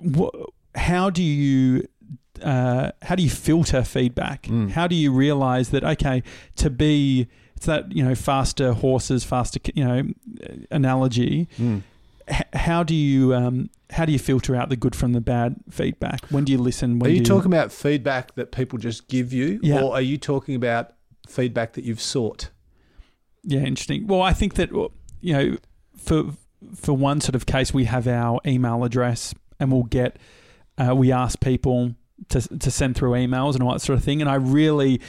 Wha 0.00 0.30
how 0.74 1.10
do 1.10 1.22
you 1.22 1.88
uh, 2.42 2.92
how 3.02 3.14
do 3.14 3.22
you 3.22 3.30
filter 3.30 3.82
feedback? 3.84 4.42
Mm. 4.44 4.70
How 4.70 4.86
do 4.86 4.94
you 4.94 5.12
realize 5.12 5.70
that 5.70 5.84
okay, 5.84 6.22
to 6.56 6.70
be 6.70 7.28
it's 7.56 7.66
that 7.66 7.90
you 7.92 8.04
know 8.04 8.14
faster 8.14 8.72
horses, 8.72 9.24
faster 9.24 9.58
you 9.74 9.84
know 9.84 10.02
analogy. 10.70 11.48
Mm. 11.58 11.82
H- 12.28 12.42
how 12.52 12.82
do 12.82 12.94
you 12.94 13.34
um, 13.34 13.70
how 13.90 14.04
do 14.04 14.12
you 14.12 14.18
filter 14.18 14.54
out 14.54 14.68
the 14.68 14.76
good 14.76 14.94
from 14.94 15.12
the 15.12 15.20
bad 15.20 15.56
feedback? 15.70 16.24
When 16.26 16.44
do 16.44 16.52
you 16.52 16.58
listen? 16.58 16.98
When 16.98 17.10
Are 17.10 17.14
you 17.14 17.20
do 17.20 17.24
talking 17.26 17.52
about 17.52 17.72
feedback 17.72 18.34
that 18.34 18.52
people 18.52 18.78
just 18.78 19.08
give 19.08 19.32
you, 19.32 19.58
Yeah. 19.62 19.80
or 19.82 19.94
are 19.94 20.02
you 20.02 20.18
talking 20.18 20.54
about 20.54 20.92
feedback 21.26 21.72
that 21.74 21.84
you've 21.84 22.00
sought? 22.00 22.50
Yeah, 23.42 23.60
interesting. 23.60 24.06
Well, 24.06 24.22
I 24.22 24.32
think 24.32 24.54
that 24.54 24.70
you 25.20 25.32
know, 25.32 25.56
for 25.96 26.24
for 26.74 26.92
one 26.92 27.20
sort 27.20 27.34
of 27.34 27.46
case, 27.46 27.72
we 27.72 27.84
have 27.84 28.06
our 28.06 28.40
email 28.46 28.84
address, 28.84 29.34
and 29.58 29.72
we'll 29.72 29.84
get 29.84 30.18
uh, 30.76 30.94
we 30.94 31.10
ask 31.10 31.40
people 31.40 31.94
to 32.30 32.40
to 32.58 32.70
send 32.70 32.96
through 32.96 33.12
emails 33.12 33.54
and 33.54 33.62
all 33.62 33.72
that 33.72 33.80
sort 33.80 33.98
of 33.98 34.04
thing. 34.04 34.20
And 34.20 34.28
I 34.30 34.34
really 34.34 35.00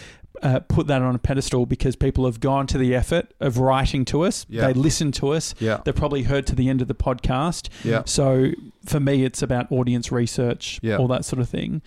uh, 0.41 0.60
put 0.62 0.88
that 0.88 1.02
on 1.02 1.15
a 1.15 1.19
pedestal 1.19 1.65
because 1.65 1.95
people 1.98 2.26
have 2.26 2.39
gone 2.39 2.65
to 2.67 2.78
the 2.78 2.95
effort 2.95 3.34
of 3.39 3.58
writing 3.58 4.06
to 4.06 4.22
us. 4.24 4.45
Yeah. 4.48 4.67
They 4.67 4.74
listen 4.74 5.12
to 5.13 5.30
us. 5.34 5.54
Yeah, 5.60 5.82
They've 5.84 5.95
probably 5.95 6.24
heard 6.24 6.48
to 6.48 6.56
the 6.56 6.69
end 6.69 6.82
of 6.82 6.88
the 6.88 6.95
podcast. 6.95 7.67
yeah, 7.84 8.04
So 8.06 8.52
for 8.86 9.00
me, 9.02 9.26
it's 9.26 9.41
about 9.41 9.69
audience 9.72 10.12
research, 10.13 10.80
Yeah. 10.82 10.98
all 10.98 11.08
that 11.10 11.26
sort 11.26 11.41
of 11.41 11.50
thing. 11.50 11.82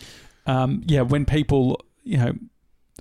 Um, 0.47 0.83
yeah, 0.87 1.01
when 1.03 1.25
people, 1.25 1.81
you 2.05 2.19
know, 2.19 2.33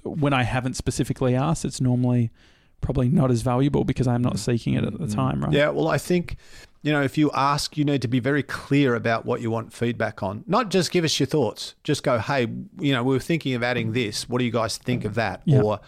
when 0.03 0.31
I 0.31 0.43
haven't 0.43 0.75
specifically 0.75 1.35
asked, 1.35 1.65
it's 1.65 1.81
normally 1.81 2.31
probably 2.79 3.09
not 3.09 3.29
as 3.29 3.41
valuable 3.41 3.83
because 3.83 4.07
I'm 4.07 4.21
not 4.21 4.39
seeking 4.39 4.75
it 4.75 4.83
at 4.85 4.97
the 4.97 5.07
time, 5.07 5.41
right? 5.41 5.51
Mm. 5.51 5.55
Yeah, 5.55 5.69
well, 5.69 5.87
I 5.89 5.97
think, 5.97 6.37
you 6.83 6.91
know, 6.91 7.01
if 7.01 7.17
you 7.17 7.29
ask, 7.33 7.77
you 7.77 7.85
need 7.85 8.01
to 8.01 8.07
be 8.07 8.19
very 8.19 8.41
clear 8.41 8.95
about 8.95 9.25
what 9.25 9.41
you 9.41 9.51
want 9.51 9.71
feedback 9.71 10.23
on. 10.23 10.43
Not 10.47 10.69
just 10.69 10.91
give 10.91 11.03
us 11.03 11.19
your 11.19 11.27
thoughts. 11.27 11.75
Just 11.83 12.03
go, 12.03 12.17
hey, 12.17 12.47
you 12.79 12.93
know, 12.93 13.03
we 13.03 13.13
were 13.13 13.19
thinking 13.19 13.53
of 13.53 13.61
adding 13.61 13.93
this. 13.93 14.27
What 14.27 14.39
do 14.39 14.45
you 14.45 14.51
guys 14.51 14.77
think 14.77 15.05
of 15.05 15.15
that? 15.15 15.43
Yeah. 15.45 15.61
Or, 15.61 15.79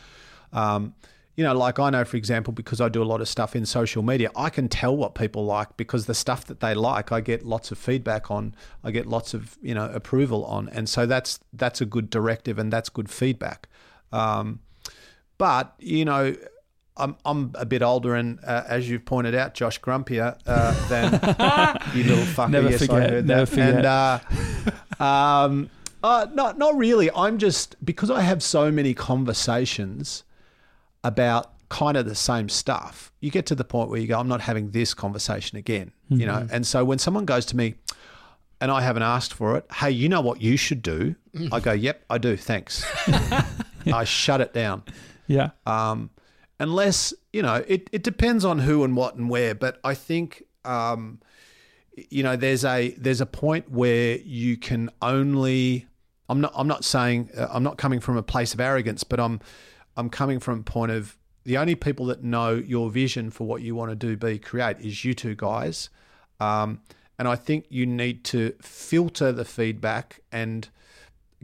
um, 0.51 0.93
you 1.35 1.43
know, 1.43 1.55
like 1.55 1.79
I 1.79 1.89
know, 1.89 2.05
for 2.05 2.15
example, 2.15 2.53
because 2.53 2.79
I 2.79 2.89
do 2.89 3.01
a 3.01 3.05
lot 3.05 3.21
of 3.21 3.27
stuff 3.27 3.55
in 3.55 3.65
social 3.65 4.03
media, 4.03 4.29
I 4.35 4.51
can 4.51 4.69
tell 4.69 4.95
what 4.95 5.15
people 5.15 5.45
like 5.45 5.75
because 5.77 6.05
the 6.05 6.13
stuff 6.13 6.45
that 6.45 6.59
they 6.59 6.75
like, 6.75 7.11
I 7.11 7.21
get 7.21 7.43
lots 7.43 7.71
of 7.71 7.79
feedback 7.79 8.29
on. 8.29 8.53
I 8.83 8.91
get 8.91 9.07
lots 9.07 9.33
of 9.33 9.57
you 9.61 9.73
know 9.73 9.89
approval 9.89 10.45
on, 10.45 10.69
and 10.69 10.87
so 10.87 11.07
that's 11.07 11.39
that's 11.51 11.81
a 11.81 11.85
good 11.85 12.11
directive 12.11 12.59
and 12.59 12.71
that's 12.71 12.89
good 12.89 13.09
feedback. 13.09 13.67
Um, 14.11 14.59
but 15.39 15.73
you 15.79 16.05
know, 16.05 16.35
I'm 16.97 17.15
I'm 17.25 17.51
a 17.55 17.65
bit 17.65 17.81
older, 17.81 18.15
and 18.15 18.39
uh, 18.45 18.63
as 18.67 18.89
you've 18.89 19.05
pointed 19.05 19.33
out, 19.35 19.53
Josh 19.53 19.79
grumpier 19.81 20.37
uh, 20.45 20.87
than 20.89 21.13
you 21.95 22.03
little 22.03 22.23
fucker. 22.25 22.49
Never 22.51 22.69
yes, 22.69 22.81
I 22.83 22.85
forget, 22.87 23.09
heard 23.09 23.25
never 23.27 23.45
that. 23.45 23.49
forget. 23.49 23.75
And 23.75 23.85
uh, 24.99 25.03
um, 25.03 25.69
uh, 26.03 26.27
not 26.33 26.57
not 26.57 26.75
really. 26.77 27.09
I'm 27.11 27.37
just 27.39 27.75
because 27.83 28.11
I 28.11 28.21
have 28.21 28.43
so 28.43 28.71
many 28.71 28.93
conversations 28.93 30.23
about 31.03 31.51
kind 31.69 31.97
of 31.97 32.05
the 32.05 32.15
same 32.15 32.47
stuff. 32.49 33.11
You 33.19 33.31
get 33.31 33.45
to 33.47 33.55
the 33.55 33.63
point 33.63 33.89
where 33.89 33.99
you 33.99 34.07
go, 34.07 34.19
I'm 34.19 34.27
not 34.27 34.41
having 34.41 34.71
this 34.71 34.93
conversation 34.93 35.57
again. 35.57 35.91
You 36.09 36.27
know, 36.27 36.47
and 36.51 36.65
so 36.67 36.85
when 36.85 36.99
someone 36.99 37.25
goes 37.25 37.45
to 37.47 37.57
me. 37.57 37.75
And 38.61 38.71
I 38.71 38.79
haven't 38.81 39.03
asked 39.03 39.33
for 39.33 39.57
it. 39.57 39.65
Hey, 39.73 39.91
you 39.91 40.07
know 40.07 40.21
what 40.21 40.41
you 40.41 40.55
should 40.55 40.81
do? 40.81 41.15
I 41.51 41.59
go, 41.59 41.73
yep, 41.73 42.05
I 42.09 42.17
do. 42.17 42.37
Thanks. 42.37 42.85
I 43.87 44.05
shut 44.05 44.39
it 44.39 44.53
down 44.53 44.83
Yeah. 45.27 45.49
um, 45.65 46.11
unless 46.59 47.13
you 47.31 47.41
know 47.41 47.63
it, 47.67 47.89
it 47.91 48.03
depends 48.03 48.45
on 48.45 48.59
who 48.59 48.83
and 48.83 48.95
what 48.95 49.15
and 49.15 49.29
where 49.29 49.55
but 49.55 49.79
i 49.83 49.93
think 49.93 50.43
um, 50.65 51.19
you 52.09 52.23
know 52.23 52.35
there's 52.35 52.63
a 52.63 52.91
there's 52.91 53.21
a 53.21 53.25
point 53.25 53.69
where 53.69 54.17
you 54.19 54.55
can 54.57 54.89
only 55.01 55.85
i'm 56.29 56.41
not 56.41 56.53
i'm 56.55 56.67
not 56.67 56.85
saying 56.85 57.29
uh, 57.37 57.47
i'm 57.51 57.63
not 57.63 57.77
coming 57.77 57.99
from 57.99 58.17
a 58.17 58.23
place 58.23 58.53
of 58.53 58.59
arrogance 58.59 59.03
but 59.03 59.19
i'm 59.19 59.39
i'm 59.97 60.09
coming 60.09 60.39
from 60.39 60.59
a 60.59 60.63
point 60.63 60.91
of 60.91 61.17
the 61.45 61.57
only 61.57 61.75
people 61.75 62.05
that 62.05 62.23
know 62.23 62.53
your 62.53 62.89
vision 62.89 63.29
for 63.29 63.45
what 63.45 63.61
you 63.61 63.75
want 63.75 63.91
to 63.91 63.95
do 63.95 64.15
be 64.15 64.39
create 64.39 64.79
is 64.79 65.03
you 65.03 65.13
two 65.13 65.35
guys. 65.35 65.89
Um, 66.39 66.79
and 67.19 67.27
i 67.27 67.35
think 67.35 67.65
you 67.69 67.85
need 67.85 68.23
to 68.23 68.53
filter 68.61 69.31
the 69.31 69.45
feedback 69.45 70.21
and 70.31 70.69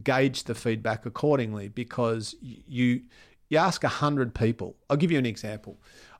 gauge 0.04 0.45
the 0.45 0.56
feedback 0.56 1.06
accordingly 1.06 1.67
because 1.67 2.36
you 2.41 3.02
you 3.49 3.57
ask 3.57 3.83
a 3.83 3.89
hundred 3.89 4.33
people. 4.33 4.75
I'll 4.89 4.97
give 4.97 5.12
you 5.12 5.17
an 5.17 5.25
example. 5.25 5.77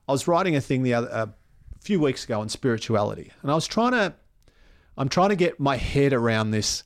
I 0.08 0.12
was 0.12 0.26
writing 0.26 0.56
a 0.56 0.60
thing 0.60 0.82
the 0.82 0.94
other 0.94 1.08
a 1.08 1.32
few 1.80 2.00
weeks 2.00 2.24
ago 2.24 2.40
on 2.40 2.48
spirituality, 2.48 3.32
and 3.42 3.50
I 3.50 3.54
was 3.54 3.66
trying 3.66 3.92
to 3.92 4.14
I'm 4.96 5.08
trying 5.08 5.30
to 5.30 5.36
get 5.36 5.58
my 5.58 5.76
head 5.76 6.12
around 6.12 6.50
this 6.50 6.82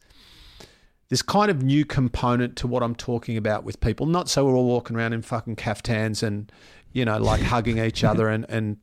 this 1.09 1.23
kind 1.23 1.51
of 1.51 1.63
new 1.63 1.85
component 1.85 2.57
to 2.57 2.67
what 2.67 2.83
I'm 2.83 2.95
talking 2.95 3.37
about 3.37 3.65
with 3.65 3.81
people. 3.81 4.07
Not 4.07 4.29
so 4.29 4.45
we're 4.45 4.55
all 4.55 4.67
walking 4.67 4.97
around 4.97 5.13
in 5.13 5.23
fucking 5.23 5.57
caftans 5.57 6.23
and 6.23 6.53
you 6.93 7.05
know 7.05 7.19
like 7.19 7.41
hugging 7.53 7.79
each 7.79 8.05
other 8.05 8.29
and 8.29 8.47
and 8.49 8.77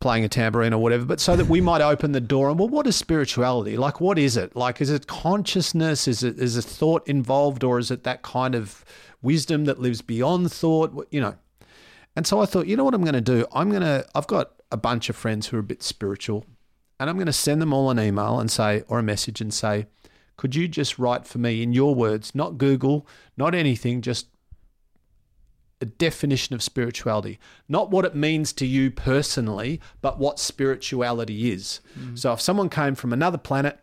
playing 0.00 0.24
a 0.24 0.28
tambourine 0.28 0.72
or 0.72 0.80
whatever, 0.80 1.04
but 1.04 1.20
so 1.20 1.36
that 1.36 1.46
we 1.46 1.60
might 1.60 1.82
open 1.82 2.12
the 2.12 2.20
door 2.20 2.48
and 2.48 2.58
well, 2.58 2.68
what 2.68 2.86
is 2.86 2.96
spirituality? 2.96 3.76
Like, 3.76 4.00
what 4.00 4.18
is 4.18 4.36
it? 4.36 4.56
Like, 4.56 4.80
is 4.80 4.88
it 4.88 5.06
consciousness? 5.06 6.08
Is 6.08 6.22
it 6.22 6.38
is 6.38 6.56
a 6.56 6.62
thought 6.62 7.06
involved, 7.06 7.62
or 7.62 7.78
is 7.78 7.90
it 7.90 8.04
that 8.04 8.22
kind 8.22 8.54
of 8.54 8.84
wisdom 9.22 9.64
that 9.66 9.78
lives 9.78 10.02
beyond 10.02 10.52
thought? 10.52 11.08
You 11.10 11.20
know. 11.20 11.36
And 12.16 12.26
so 12.26 12.40
I 12.40 12.46
thought, 12.46 12.66
you 12.66 12.76
know 12.76 12.84
what 12.84 12.94
I'm 12.94 13.04
going 13.04 13.14
to 13.14 13.20
do? 13.20 13.46
I'm 13.52 13.70
going 13.70 13.82
to. 13.82 14.06
I've 14.14 14.26
got 14.26 14.52
a 14.72 14.76
bunch 14.76 15.08
of 15.08 15.16
friends 15.16 15.48
who 15.48 15.56
are 15.56 15.60
a 15.60 15.64
bit 15.64 15.82
spiritual, 15.82 16.44
and 16.98 17.08
I'm 17.08 17.16
going 17.16 17.26
to 17.26 17.32
send 17.32 17.62
them 17.62 17.72
all 17.72 17.90
an 17.90 18.00
email 18.00 18.40
and 18.40 18.50
say, 18.50 18.82
or 18.88 18.98
a 18.98 19.02
message 19.02 19.40
and 19.40 19.54
say, 19.54 19.86
could 20.36 20.54
you 20.54 20.68
just 20.68 20.98
write 20.98 21.26
for 21.26 21.38
me 21.38 21.62
in 21.62 21.72
your 21.72 21.94
words, 21.94 22.34
not 22.34 22.56
Google, 22.56 23.06
not 23.36 23.54
anything, 23.54 24.00
just 24.00 24.26
a 25.80 25.86
definition 25.86 26.54
of 26.54 26.62
spirituality, 26.62 27.38
not 27.68 27.90
what 27.90 28.04
it 28.04 28.14
means 28.14 28.52
to 28.54 28.66
you 28.66 28.90
personally, 28.90 29.80
but 30.02 30.18
what 30.18 30.38
spirituality 30.38 31.50
is. 31.50 31.80
Mm. 31.98 32.18
So 32.18 32.32
if 32.32 32.40
someone 32.40 32.68
came 32.68 32.94
from 32.94 33.12
another 33.12 33.38
planet 33.38 33.80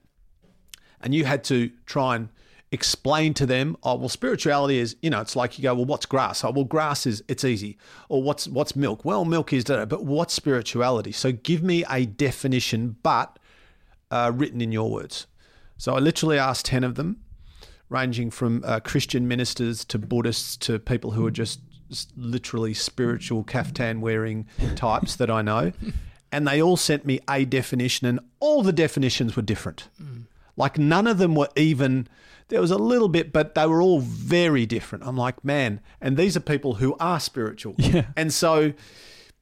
and 1.02 1.14
you 1.14 1.26
had 1.26 1.44
to 1.46 1.72
try 1.86 2.16
and 2.16 2.30
explain 2.72 3.34
to 3.34 3.46
them, 3.46 3.78
oh 3.84 3.96
well, 3.96 4.10
spirituality 4.10 4.78
is, 4.78 4.96
you 5.02 5.10
know, 5.10 5.22
it's 5.22 5.36
like 5.36 5.58
you 5.58 5.64
go, 5.64 5.74
well, 5.74 5.86
what's 5.86 6.06
grass? 6.06 6.44
Oh 6.44 6.52
well, 6.52 6.66
grass 6.66 7.06
is 7.06 7.24
it's 7.28 7.44
easy. 7.44 7.78
Or 8.10 8.22
what's 8.22 8.48
what's 8.48 8.76
milk? 8.76 9.06
Well, 9.06 9.26
milk 9.26 9.54
is, 9.54 9.64
but 9.64 10.04
what's 10.04 10.34
spirituality? 10.34 11.12
So 11.12 11.32
give 11.32 11.64
me 11.64 11.86
a 11.90 12.06
definition, 12.06 12.98
but 13.04 13.40
uh, 14.12 14.32
written 14.34 14.62
in 14.62 14.72
your 14.72 14.92
words. 14.92 15.28
So 15.78 15.96
I 15.96 16.00
literally 16.00 16.38
asked 16.38 16.66
ten 16.66 16.84
of 16.84 16.96
them, 16.96 17.22
ranging 17.90 18.32
from 18.32 18.64
uh, 18.66 18.80
Christian 18.82 19.28
ministers 19.28 19.86
to 19.86 19.98
Buddhists 19.98 20.58
to 20.58 20.80
people 20.80 21.12
who 21.12 21.26
are 21.26 21.32
just 21.32 21.62
literally 22.18 22.74
spiritual 22.74 23.46
kaftan 23.46 24.02
wearing 24.02 24.46
types 24.76 25.16
that 25.16 25.32
I 25.32 25.42
know. 25.42 25.72
And 26.34 26.46
they 26.46 26.62
all 26.62 26.76
sent 26.76 27.06
me 27.06 27.22
a 27.30 27.46
definition, 27.46 28.08
and 28.08 28.20
all 28.42 28.62
the 28.62 28.74
definitions 28.74 29.38
were 29.38 29.42
different. 29.42 29.88
Like 30.58 30.78
none 30.78 31.08
of 31.08 31.18
them 31.18 31.34
were 31.36 31.48
even, 31.56 32.10
there 32.50 32.62
was 32.62 32.72
a 32.72 32.78
little 32.78 33.10
bit, 33.10 33.34
but 33.34 33.56
they 33.56 33.66
were 33.66 33.82
all 33.82 34.00
very 34.00 34.66
different. 34.66 35.06
I'm 35.06 35.18
like, 35.18 35.44
man, 35.44 35.82
and 36.00 36.18
these 36.18 36.38
are 36.38 36.42
people 36.42 36.76
who 36.76 36.96
are 37.00 37.20
spiritual. 37.20 37.76
Yeah. 37.88 38.08
And 38.18 38.34
so, 38.34 38.74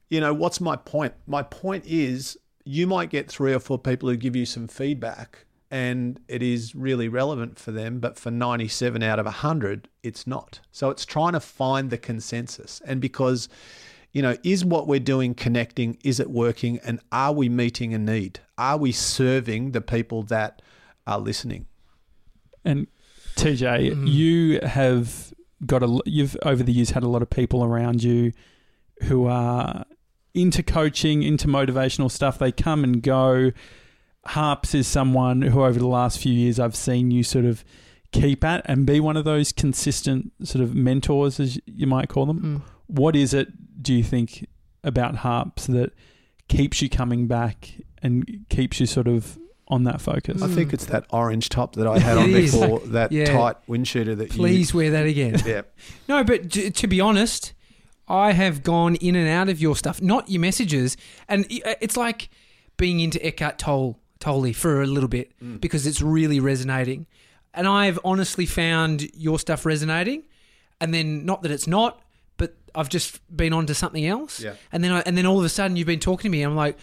you 0.08 0.20
know, 0.20 0.32
what's 0.32 0.60
my 0.60 0.76
point? 0.76 1.14
My 1.26 1.42
point 1.42 1.84
is 1.84 2.38
you 2.64 2.86
might 2.86 3.10
get 3.10 3.28
three 3.28 3.52
or 3.52 3.58
four 3.58 3.78
people 3.78 4.08
who 4.08 4.16
give 4.16 4.36
you 4.36 4.46
some 4.46 4.68
feedback 4.68 5.46
and 5.70 6.20
it 6.28 6.42
is 6.42 6.74
really 6.74 7.08
relevant 7.08 7.58
for 7.58 7.72
them, 7.72 7.98
but 7.98 8.16
for 8.16 8.30
97 8.30 9.02
out 9.02 9.18
of 9.18 9.26
100, 9.26 9.88
it's 10.02 10.26
not. 10.26 10.60
So 10.70 10.90
it's 10.90 11.04
trying 11.04 11.32
to 11.32 11.40
find 11.40 11.90
the 11.90 11.98
consensus. 11.98 12.80
And 12.84 13.00
because, 13.00 13.48
you 14.12 14.22
know, 14.22 14.36
is 14.44 14.64
what 14.64 14.86
we're 14.86 15.00
doing 15.00 15.34
connecting? 15.34 15.98
Is 16.04 16.20
it 16.20 16.30
working? 16.30 16.78
And 16.84 17.00
are 17.10 17.32
we 17.32 17.48
meeting 17.48 17.94
a 17.94 17.98
need? 17.98 18.40
Are 18.56 18.76
we 18.76 18.92
serving 18.92 19.72
the 19.72 19.80
people 19.80 20.22
that 20.24 20.62
are 21.06 21.18
listening? 21.18 21.66
And 22.64 22.86
TJ, 23.36 24.08
you 24.08 24.60
have 24.62 25.32
got 25.64 25.82
a 25.82 26.00
you've 26.04 26.36
over 26.42 26.62
the 26.62 26.72
years 26.72 26.90
had 26.90 27.02
a 27.02 27.08
lot 27.08 27.22
of 27.22 27.30
people 27.30 27.64
around 27.64 28.02
you 28.02 28.32
who 29.04 29.26
are 29.26 29.84
into 30.34 30.62
coaching, 30.62 31.22
into 31.22 31.48
motivational 31.48 32.10
stuff. 32.10 32.38
They 32.38 32.52
come 32.52 32.84
and 32.84 33.02
go. 33.02 33.52
Harps 34.26 34.74
is 34.74 34.88
someone 34.88 35.42
who 35.42 35.62
over 35.62 35.78
the 35.78 35.86
last 35.86 36.18
few 36.18 36.32
years 36.32 36.58
I've 36.58 36.74
seen 36.74 37.10
you 37.10 37.22
sort 37.22 37.44
of 37.44 37.64
keep 38.12 38.42
at 38.42 38.62
and 38.64 38.84
be 38.84 38.98
one 38.98 39.16
of 39.16 39.24
those 39.24 39.52
consistent 39.52 40.32
sort 40.42 40.62
of 40.62 40.74
mentors 40.74 41.38
as 41.38 41.60
you 41.66 41.86
might 41.86 42.08
call 42.08 42.26
them. 42.26 42.40
Mm. 42.40 42.62
What 42.86 43.14
is 43.14 43.32
it 43.34 43.82
do 43.82 43.94
you 43.94 44.02
think 44.02 44.48
about 44.82 45.16
Harps 45.16 45.66
that 45.66 45.92
keeps 46.48 46.82
you 46.82 46.88
coming 46.88 47.26
back 47.26 47.74
and 48.02 48.46
keeps 48.48 48.80
you 48.80 48.86
sort 48.86 49.08
of 49.08 49.38
on 49.68 49.84
that 49.84 50.00
focus? 50.00 50.42
I 50.42 50.48
think 50.48 50.72
it's 50.72 50.86
that 50.86 51.06
orange 51.10 51.48
top 51.48 51.74
that 51.76 51.86
I 51.86 51.98
had 51.98 52.16
on 52.18 52.30
It 52.30 52.36
is. 52.36 52.52
before, 52.54 52.80
that 52.80 53.10
Yeah. 53.12 53.24
tight 53.36 53.56
wind 53.66 53.88
shooter 53.88 54.14
that 54.14 54.30
Please 54.30 54.72
wear 54.72 54.90
that 54.92 55.06
again. 55.06 55.34
you. 55.38 55.44
Yeah. 55.52 55.62
No, 56.08 56.22
but 56.24 56.50
t- 56.52 56.70
to 56.70 56.86
be 56.86 57.00
honest, 57.00 57.52
I 58.08 58.32
have 58.32 58.62
gone 58.62 58.94
in 58.96 59.16
and 59.16 59.28
out 59.28 59.48
of 59.48 59.60
your 59.60 59.74
stuff, 59.76 60.00
not 60.00 60.28
your 60.30 60.40
messages, 60.40 60.96
and 61.28 61.44
i- 61.50 61.76
it's 61.80 61.96
like 61.96 62.28
being 62.76 63.00
into 63.00 63.24
Eckhart 63.26 63.58
Tolle, 63.58 63.98
Tolle 64.20 64.52
for 64.52 64.82
a 64.82 64.86
little 64.86 65.08
bit 65.08 65.32
Mm. 65.42 65.60
because 65.60 65.86
it's 65.86 66.00
really 66.00 66.38
resonating, 66.38 67.06
and 67.52 67.66
I've 67.66 67.98
honestly 68.04 68.46
found 68.46 69.08
your 69.14 69.38
stuff 69.40 69.66
resonating, 69.66 70.22
and 70.80 70.94
then 70.94 71.24
not 71.26 71.42
that 71.42 71.50
it's 71.50 71.66
not, 71.66 72.00
but 72.36 72.54
I've 72.74 72.88
just 72.88 73.18
been 73.34 73.52
onto 73.52 73.74
something 73.74 74.06
else, 74.06 74.38
Yeah. 74.40 74.52
and 74.70 74.84
then 74.84 74.92
I, 74.92 75.00
and 75.06 75.18
then 75.18 75.26
all 75.26 75.38
of 75.40 75.44
a 75.44 75.48
sudden 75.48 75.76
you've 75.76 75.86
been 75.88 75.98
talking 75.98 76.30
to 76.30 76.32
me, 76.36 76.42
and 76.42 76.50
I'm 76.52 76.56
like, 76.56 76.78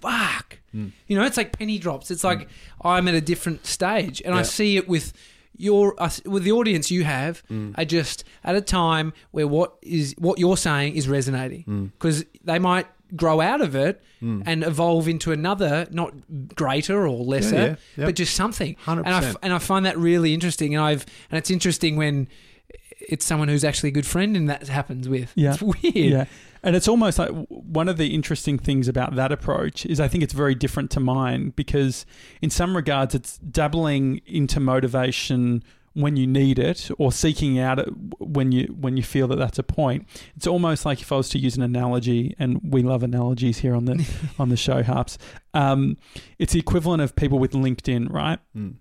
fuck, 0.00 0.58
Mm. 0.74 0.92
you 1.06 1.16
know, 1.16 1.24
it's 1.24 1.36
like 1.36 1.56
penny 1.58 1.78
drops. 1.78 2.10
It's 2.10 2.24
like 2.24 2.48
I'm 2.82 3.08
at 3.08 3.14
a 3.14 3.20
different 3.20 3.66
stage, 3.66 4.20
and 4.24 4.34
I 4.34 4.42
see 4.42 4.76
it 4.76 4.88
with 4.88 5.12
your 5.56 6.00
us 6.00 6.20
with 6.24 6.44
the 6.44 6.52
audience 6.52 6.90
you 6.90 7.04
have 7.04 7.42
Mm. 7.50 7.76
are 7.78 7.84
just 7.84 8.22
at 8.44 8.54
a 8.54 8.60
time 8.60 9.12
where 9.32 9.46
what 9.48 9.74
is 9.82 10.14
what 10.18 10.38
you're 10.38 10.56
saying 10.56 10.94
is 10.94 11.08
resonating 11.08 11.64
Mm. 11.66 11.90
because 11.98 12.24
they 12.44 12.58
might 12.58 12.86
grow 13.16 13.40
out 13.40 13.60
of 13.62 13.74
it 13.74 14.02
and 14.20 14.62
evolve 14.62 15.08
into 15.08 15.32
another 15.32 15.86
not 15.90 16.12
greater 16.54 17.06
or 17.06 17.24
lesser 17.24 17.54
yeah, 17.56 17.64
yep. 17.96 18.06
but 18.08 18.14
just 18.14 18.34
something 18.36 18.76
100%. 18.84 18.98
and 19.06 19.14
I, 19.14 19.24
f- 19.24 19.36
and 19.42 19.52
I 19.52 19.58
find 19.58 19.86
that 19.86 19.96
really 19.96 20.34
interesting 20.34 20.74
and 20.74 20.84
I've 20.84 21.06
and 21.30 21.38
it's 21.38 21.50
interesting 21.50 21.96
when 21.96 22.28
it's 23.00 23.24
someone 23.24 23.48
who's 23.48 23.64
actually 23.64 23.88
a 23.88 23.92
good 23.92 24.06
friend 24.06 24.36
and 24.36 24.50
that 24.50 24.68
happens 24.68 25.08
with 25.08 25.32
Yeah. 25.34 25.54
it's 25.54 25.62
weird 25.62 25.94
Yeah. 25.94 26.24
And 26.62 26.74
it's 26.74 26.88
almost 26.88 27.18
like 27.18 27.30
one 27.48 27.88
of 27.88 27.96
the 27.96 28.14
interesting 28.14 28.58
things 28.58 28.88
about 28.88 29.14
that 29.16 29.32
approach 29.32 29.86
is 29.86 30.00
I 30.00 30.08
think 30.08 30.24
it's 30.24 30.32
very 30.32 30.54
different 30.54 30.90
to 30.92 31.00
mine 31.00 31.50
because, 31.56 32.04
in 32.42 32.50
some 32.50 32.74
regards, 32.76 33.14
it's 33.14 33.38
dabbling 33.38 34.20
into 34.26 34.60
motivation 34.60 35.62
when 35.94 36.16
you 36.16 36.26
need 36.28 36.60
it 36.60 36.90
or 36.96 37.10
seeking 37.10 37.58
out 37.58 37.80
it 37.80 37.88
when 38.20 38.52
you 38.52 38.66
when 38.78 38.96
you 38.96 39.02
feel 39.02 39.26
that 39.28 39.36
that's 39.36 39.58
a 39.58 39.62
point. 39.62 40.06
It's 40.36 40.46
almost 40.46 40.86
like 40.86 41.00
if 41.00 41.10
I 41.10 41.16
was 41.16 41.28
to 41.30 41.38
use 41.38 41.56
an 41.56 41.62
analogy, 41.62 42.34
and 42.38 42.60
we 42.62 42.82
love 42.82 43.02
analogies 43.02 43.58
here 43.58 43.74
on 43.74 43.86
the 43.86 44.08
on 44.38 44.48
the 44.48 44.56
show, 44.56 44.82
Harps. 44.82 45.18
Um, 45.54 45.96
it's 46.38 46.52
the 46.52 46.60
equivalent 46.60 47.02
of 47.02 47.16
people 47.16 47.38
with 47.38 47.52
LinkedIn, 47.52 48.12
right? 48.12 48.38
Mm. 48.56 48.76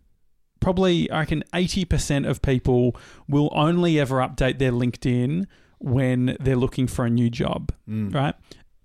probably 0.59 1.09
I 1.09 1.19
reckon 1.19 1.43
eighty 1.55 1.85
percent 1.85 2.25
of 2.27 2.41
people 2.41 2.95
will 3.27 3.51
only 3.55 3.99
ever 3.99 4.17
update 4.17 4.59
their 4.59 4.71
LinkedIn 4.71 5.47
when 5.79 6.35
they're 6.39 6.55
looking 6.55 6.87
for 6.87 7.05
a 7.05 7.09
new 7.09 7.29
job, 7.29 7.71
Mm. 7.89 8.13
right? 8.13 8.35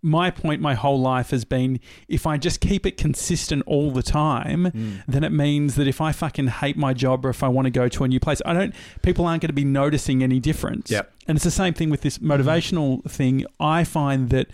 My 0.05 0.33
point 0.33 0.61
my 0.61 0.75
whole 0.75 1.01
life 1.01 1.31
has 1.31 1.45
been 1.45 1.79
if 2.09 2.27
I 2.27 2.37
just 2.37 2.61
keep 2.61 2.85
it 2.85 2.97
consistent 2.97 3.63
all 3.69 3.93
the 3.93 4.03
time, 4.03 4.65
Mm. 4.65 5.03
then 5.07 5.23
it 5.23 5.31
means 5.31 5.77
that 5.77 5.87
if 5.87 6.01
I 6.01 6.11
fucking 6.11 6.49
hate 6.49 6.77
my 6.77 6.93
job 6.93 7.25
or 7.25 7.29
if 7.31 7.43
I 7.45 7.49
want 7.49 7.67
to 7.67 7.71
go 7.71 7.87
to 7.89 8.03
a 8.05 8.09
new 8.09 8.19
place, 8.19 8.43
I 8.45 8.53
don't 8.53 8.75
people 9.03 9.27
aren't 9.27 9.43
going 9.43 9.49
to 9.49 9.53
be 9.55 9.65
noticing 9.65 10.23
any 10.23 10.41
difference. 10.41 10.91
Yep. 10.91 11.13
And 11.29 11.37
it's 11.37 11.45
the 11.45 11.53
same 11.53 11.73
thing 11.73 11.89
with 11.89 12.01
this 12.01 12.19
motivational 12.19 13.09
thing. 13.09 13.45
I 13.61 13.85
find 13.85 14.31
that 14.31 14.49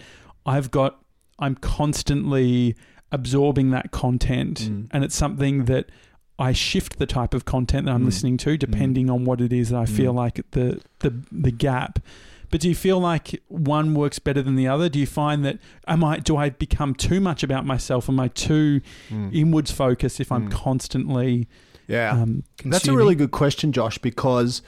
I've 0.44 0.70
got 0.70 0.98
I'm 1.38 1.54
constantly 1.54 2.74
absorbing 3.10 3.70
that 3.70 3.90
content 3.90 4.60
Mm. 4.70 4.88
and 4.90 5.02
it's 5.02 5.16
something 5.16 5.64
that 5.64 5.88
I 6.38 6.52
shift 6.52 6.98
the 6.98 7.06
type 7.06 7.34
of 7.34 7.44
content 7.44 7.86
that 7.86 7.92
I'm 7.94 8.02
Mm. 8.02 8.06
listening 8.06 8.36
to 8.38 8.56
depending 8.56 9.10
on 9.10 9.24
what 9.24 9.40
it 9.40 9.52
is 9.52 9.70
that 9.70 9.78
I 9.78 9.86
feel 9.86 10.12
Mm. 10.12 10.16
like 10.16 10.50
the 10.52 10.80
the 11.00 11.14
the 11.32 11.50
gap. 11.50 11.98
But 12.50 12.60
do 12.62 12.68
you 12.68 12.74
feel 12.74 12.98
like 12.98 13.42
one 13.48 13.92
works 13.94 14.18
better 14.18 14.40
than 14.42 14.54
the 14.56 14.66
other? 14.68 14.88
Do 14.88 14.98
you 14.98 15.06
find 15.06 15.44
that 15.44 15.58
am 15.86 16.02
I 16.04 16.18
do 16.18 16.36
I 16.36 16.50
become 16.50 16.94
too 16.94 17.20
much 17.20 17.42
about 17.42 17.66
myself? 17.66 18.08
Am 18.08 18.18
I 18.20 18.28
too 18.28 18.80
Mm. 19.10 19.34
inwards 19.34 19.70
focused 19.70 20.20
if 20.20 20.30
I'm 20.32 20.48
Mm. 20.48 20.52
constantly 20.52 21.48
Yeah. 21.88 22.12
um, 22.12 22.44
That's 22.64 22.86
a 22.88 22.96
really 22.96 23.14
good 23.14 23.30
question, 23.32 23.72
Josh, 23.72 23.98
because 23.98 24.62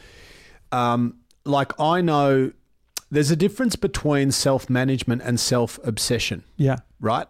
um, 0.72 1.14
like 1.44 1.72
I 1.80 2.00
know 2.00 2.52
there's 3.10 3.30
a 3.30 3.36
difference 3.36 3.76
between 3.76 4.30
self 4.30 4.68
management 4.70 5.22
and 5.24 5.38
self 5.40 5.78
obsession, 5.84 6.44
yeah 6.56 6.76
right? 7.00 7.26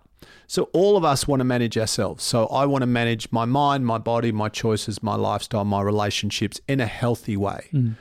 So 0.47 0.65
all 0.73 0.97
of 0.97 1.05
us 1.05 1.29
want 1.29 1.41
to 1.41 1.45
manage 1.45 1.79
ourselves. 1.79 2.25
So 2.25 2.47
I 2.47 2.67
want 2.67 2.83
to 2.83 2.87
manage 2.87 3.31
my 3.31 3.45
mind, 3.45 3.87
my 3.87 3.99
body, 3.99 4.33
my 4.33 4.49
choices, 4.49 5.03
my 5.03 5.15
lifestyle, 5.15 5.65
my 5.65 5.81
relationships 5.83 6.61
in 6.67 6.81
a 6.81 6.87
healthy 6.87 7.37
way. 7.37 7.69
Mm. 7.73 7.95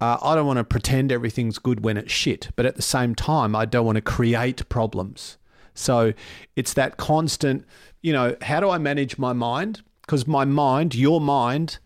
Uh, 0.00 0.18
I 0.22 0.34
don't 0.34 0.46
want 0.46 0.58
to 0.58 0.64
pretend 0.64 1.10
everything's 1.12 1.58
good 1.58 1.82
when 1.84 1.96
it's 1.96 2.12
shit, 2.12 2.50
but 2.56 2.66
at 2.66 2.76
the 2.76 2.82
same 2.82 3.14
time, 3.14 3.56
I 3.56 3.64
don't 3.64 3.86
want 3.86 3.96
to 3.96 4.02
create 4.02 4.68
problems. 4.68 5.38
So 5.72 6.12
it's 6.56 6.74
that 6.74 6.98
constant, 6.98 7.64
you 8.02 8.12
know, 8.12 8.36
how 8.42 8.60
do 8.60 8.68
I 8.68 8.78
manage 8.78 9.16
my 9.18 9.32
mind? 9.32 9.82
Because 10.02 10.26
my 10.26 10.44
mind, 10.44 10.94
your 10.94 11.20
mind, 11.20 11.78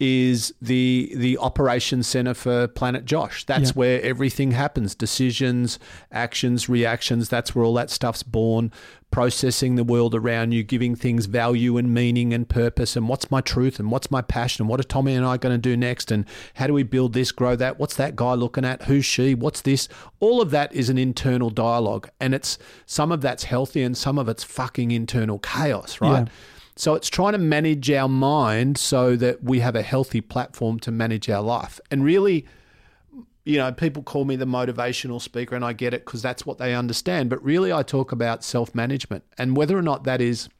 is 0.00 0.54
the 0.62 1.12
the 1.16 1.36
operations 1.38 2.06
center 2.06 2.32
for 2.32 2.68
Planet 2.68 3.04
Josh. 3.04 3.44
That's 3.44 3.70
Yeah. 3.70 3.74
where 3.74 4.02
everything 4.02 4.52
happens: 4.52 4.94
decisions, 4.94 5.78
actions, 6.12 6.68
reactions. 6.68 7.28
That's 7.28 7.52
where 7.54 7.64
all 7.64 7.74
that 7.74 7.90
stuff's 7.90 8.22
born. 8.22 8.70
Processing 9.10 9.76
the 9.76 9.84
world 9.84 10.14
around 10.14 10.52
you, 10.52 10.62
giving 10.62 10.94
things 10.94 11.26
value 11.26 11.76
and 11.76 11.92
meaning 11.92 12.32
and 12.32 12.48
purpose, 12.48 12.94
and 12.94 13.08
what's 13.08 13.30
my 13.30 13.40
truth 13.40 13.80
and 13.80 13.90
what's 13.90 14.10
my 14.10 14.20
passion, 14.20 14.62
and 14.62 14.68
what 14.68 14.78
are 14.78 14.84
Tommy 14.84 15.14
and 15.14 15.24
I 15.24 15.38
going 15.38 15.54
to 15.54 15.58
do 15.58 15.76
next, 15.76 16.12
and 16.12 16.24
how 16.54 16.66
do 16.66 16.74
we 16.74 16.82
build 16.82 17.14
this, 17.14 17.32
grow 17.32 17.56
that? 17.56 17.78
What's 17.78 17.96
that 17.96 18.16
guy 18.16 18.34
looking 18.34 18.64
at? 18.64 18.82
Who's 18.82 19.04
she? 19.04 19.34
What's 19.34 19.62
this? 19.62 19.88
All 20.20 20.40
of 20.42 20.50
that 20.50 20.72
is 20.74 20.90
an 20.90 20.98
internal 20.98 21.50
dialogue, 21.50 22.10
and 22.20 22.34
it's 22.34 22.58
some 22.86 23.10
of 23.10 23.20
that's 23.22 23.44
healthy 23.44 23.82
and 23.82 23.96
some 23.96 24.18
of 24.18 24.28
it's 24.28 24.44
fucking 24.44 24.90
internal 24.90 25.38
chaos, 25.38 26.00
right? 26.00 26.26
Yeah. 26.26 26.32
So 26.76 26.94
it's 26.94 27.08
trying 27.08 27.32
to 27.32 27.38
manage 27.38 27.90
our 27.90 28.08
mind 28.08 28.78
so 28.78 29.16
that 29.16 29.42
we 29.42 29.58
have 29.58 29.74
a 29.74 29.82
healthy 29.82 30.20
platform 30.20 30.78
to 30.80 30.92
manage 30.92 31.28
our 31.28 31.42
life. 31.42 31.80
And 31.90 32.04
really, 32.04 32.46
you 33.48 33.56
know, 33.56 33.72
people 33.72 34.02
call 34.02 34.26
me 34.26 34.36
the 34.36 34.44
motivational 34.44 35.22
speaker, 35.22 35.56
and 35.56 35.64
I 35.64 35.72
get 35.72 35.94
it 35.94 36.04
because 36.04 36.20
that's 36.20 36.44
what 36.44 36.58
they 36.58 36.74
understand. 36.74 37.30
But 37.30 37.42
really, 37.42 37.72
I 37.72 37.82
talk 37.82 38.12
about 38.12 38.44
self 38.44 38.74
management 38.74 39.24
and 39.38 39.56
whether 39.56 39.76
or 39.76 39.80
not 39.80 40.04
that 40.04 40.20
is 40.20 40.50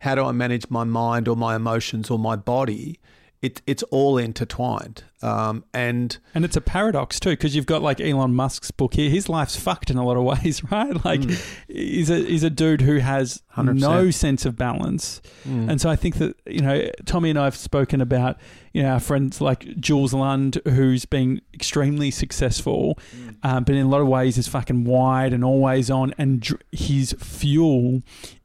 how 0.00 0.16
do 0.16 0.24
I 0.24 0.32
manage 0.32 0.68
my 0.70 0.82
mind 0.82 1.28
or 1.28 1.36
my 1.36 1.54
emotions 1.54 2.10
or 2.10 2.18
my 2.18 2.34
body. 2.34 2.98
It, 3.40 3.62
it's 3.68 3.84
all 3.84 4.18
intertwined. 4.18 5.04
Um, 5.22 5.64
and 5.72 6.18
And 6.34 6.44
it's 6.44 6.56
a 6.56 6.60
paradox 6.60 7.20
too, 7.20 7.30
because 7.30 7.54
you've 7.54 7.66
got 7.66 7.82
like 7.82 8.00
Elon 8.00 8.34
Musk's 8.34 8.70
book 8.72 8.94
here. 8.94 9.08
His 9.10 9.28
life's 9.28 9.54
fucked 9.56 9.90
in 9.90 9.96
a 9.96 10.04
lot 10.04 10.16
of 10.16 10.24
ways, 10.42 10.62
right? 10.72 11.04
Like, 11.04 11.22
he's 11.68 12.10
a 12.10 12.16
he's 12.18 12.42
a 12.42 12.50
dude 12.50 12.80
who 12.80 12.98
has 12.98 13.42
100%. 13.56 13.78
no 13.78 14.10
sense 14.10 14.44
of 14.44 14.56
balance, 14.56 15.20
and 15.44 15.80
so 15.80 15.88
I 15.88 15.94
think 15.96 16.16
that 16.16 16.36
you 16.46 16.60
know 16.60 16.88
Tommy 17.06 17.30
and 17.30 17.38
I 17.38 17.44
have 17.44 17.56
spoken 17.56 18.00
about 18.00 18.38
you 18.72 18.82
know 18.82 18.90
our 18.90 19.00
friends 19.00 19.40
like 19.40 19.78
Jules 19.80 20.12
Lund, 20.12 20.60
who's 20.64 21.04
been 21.04 21.40
extremely 21.54 22.10
successful, 22.10 22.98
um, 23.44 23.62
but 23.64 23.74
in 23.76 23.86
a 23.86 23.88
lot 23.88 24.00
of 24.00 24.08
ways 24.08 24.36
is 24.36 24.48
fucking 24.48 24.84
wide 24.84 25.32
and 25.32 25.44
always 25.44 25.90
on, 25.90 26.12
and 26.18 26.40
dr- 26.40 26.60
his 26.72 27.14
fuel 27.20 28.02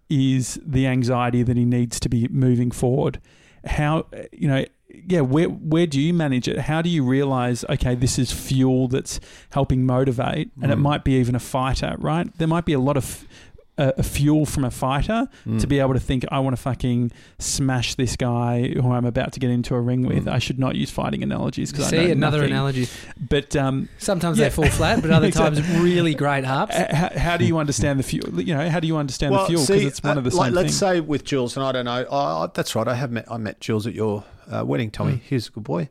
is 0.10 0.60
the 0.64 0.86
anxiety 0.86 1.42
that 1.44 1.58
he 1.58 1.66
needs 1.66 2.00
to 2.00 2.10
be 2.10 2.28
moving 2.30 2.70
forward. 2.72 3.20
How 3.66 4.08
you 4.32 4.48
know 4.48 4.66
yeah, 5.08 5.22
where 5.22 5.48
where 5.48 5.88
do 5.88 6.00
you 6.00 6.14
manage 6.14 6.48
it? 6.48 6.60
How 6.60 6.82
do 6.82 6.90
you 6.90 7.04
realize 7.04 7.66
okay, 7.70 7.96
this 7.96 8.18
is 8.20 8.32
fuel 8.32 8.88
that's 8.88 9.20
helping 9.52 9.86
motivate, 9.86 10.52
and 10.62 10.72
it 10.72 10.78
might 10.78 11.04
be 11.04 11.14
even 11.14 11.36
a 11.36 11.40
fighter, 11.40 11.96
right? 12.00 12.28
There 12.38 12.48
might 12.48 12.66
be 12.66 12.74
a 12.74 12.80
lot 12.80 12.98
of 12.98 13.28
uh, 13.76 13.92
a 13.98 14.04
fuel 14.04 14.46
from 14.46 14.64
a 14.66 14.70
fighter 14.70 15.28
to 15.60 15.66
be 15.66 15.80
able 15.80 15.96
to 15.96 16.00
think, 16.00 16.24
I 16.30 16.38
want 16.38 16.56
to 16.56 16.62
fucking 16.62 17.12
smash 17.40 17.96
this 17.96 18.16
guy 18.16 18.68
who 18.68 18.92
I'm 18.92 19.04
about 19.06 19.34
to 19.34 19.40
get 19.40 19.50
into 19.50 19.74
a 19.74 19.82
ring 19.82 20.06
with. 20.06 20.28
I 20.28 20.38
should 20.38 20.60
not 20.60 20.76
use 20.76 20.92
fighting 20.92 21.24
analogies 21.24 21.72
because 21.72 21.88
I 21.88 21.90
See 21.90 22.06
know 22.06 22.12
another 22.12 22.38
nothing. 22.38 22.52
analogy. 22.52 22.88
But 23.30 23.56
um, 23.56 23.90
Sometimes 23.98 24.38
Yeah. 24.38 24.50
they 24.50 24.50
fall 24.52 24.68
flat, 24.68 25.02
but 25.02 25.10
other 25.10 25.26
Exactly. 25.34 25.64
times 25.64 25.82
really 25.82 26.14
great 26.14 26.46
harps. 26.46 26.76
how, 26.76 27.10
how 27.18 27.36
do 27.38 27.46
you 27.46 27.58
understand 27.58 27.98
the 27.98 28.04
fuel? 28.04 28.40
You 28.40 28.54
know, 28.56 28.70
how 28.70 28.80
do 28.80 28.86
you 28.86 28.96
understand 28.98 29.34
the 29.34 29.46
fuel? 29.46 29.62
Because 29.66 29.84
it's 29.84 30.04
one 30.04 30.18
uh, 30.18 30.20
of 30.20 30.24
the 30.26 30.36
like, 30.36 30.48
same 30.50 30.54
let's 30.54 30.66
things. 30.68 30.78
say 30.78 31.00
with 31.00 31.24
Jules, 31.24 31.58
and 31.58 31.66
I 31.66 31.72
don't 31.72 31.86
know. 31.86 32.06
Oh, 32.12 32.52
that's 32.54 32.76
right. 32.76 32.88
I 32.88 32.94
have 32.94 33.12
met. 33.12 33.26
I 33.32 33.38
met 33.38 33.60
Jules 33.60 33.88
at 33.88 33.96
your 33.96 34.24
uh, 34.50 34.66
wedding, 34.66 34.92
Tommy. 34.92 35.22
He's 35.30 35.48
a 35.48 35.52
good 35.52 35.64
boy. 35.64 35.90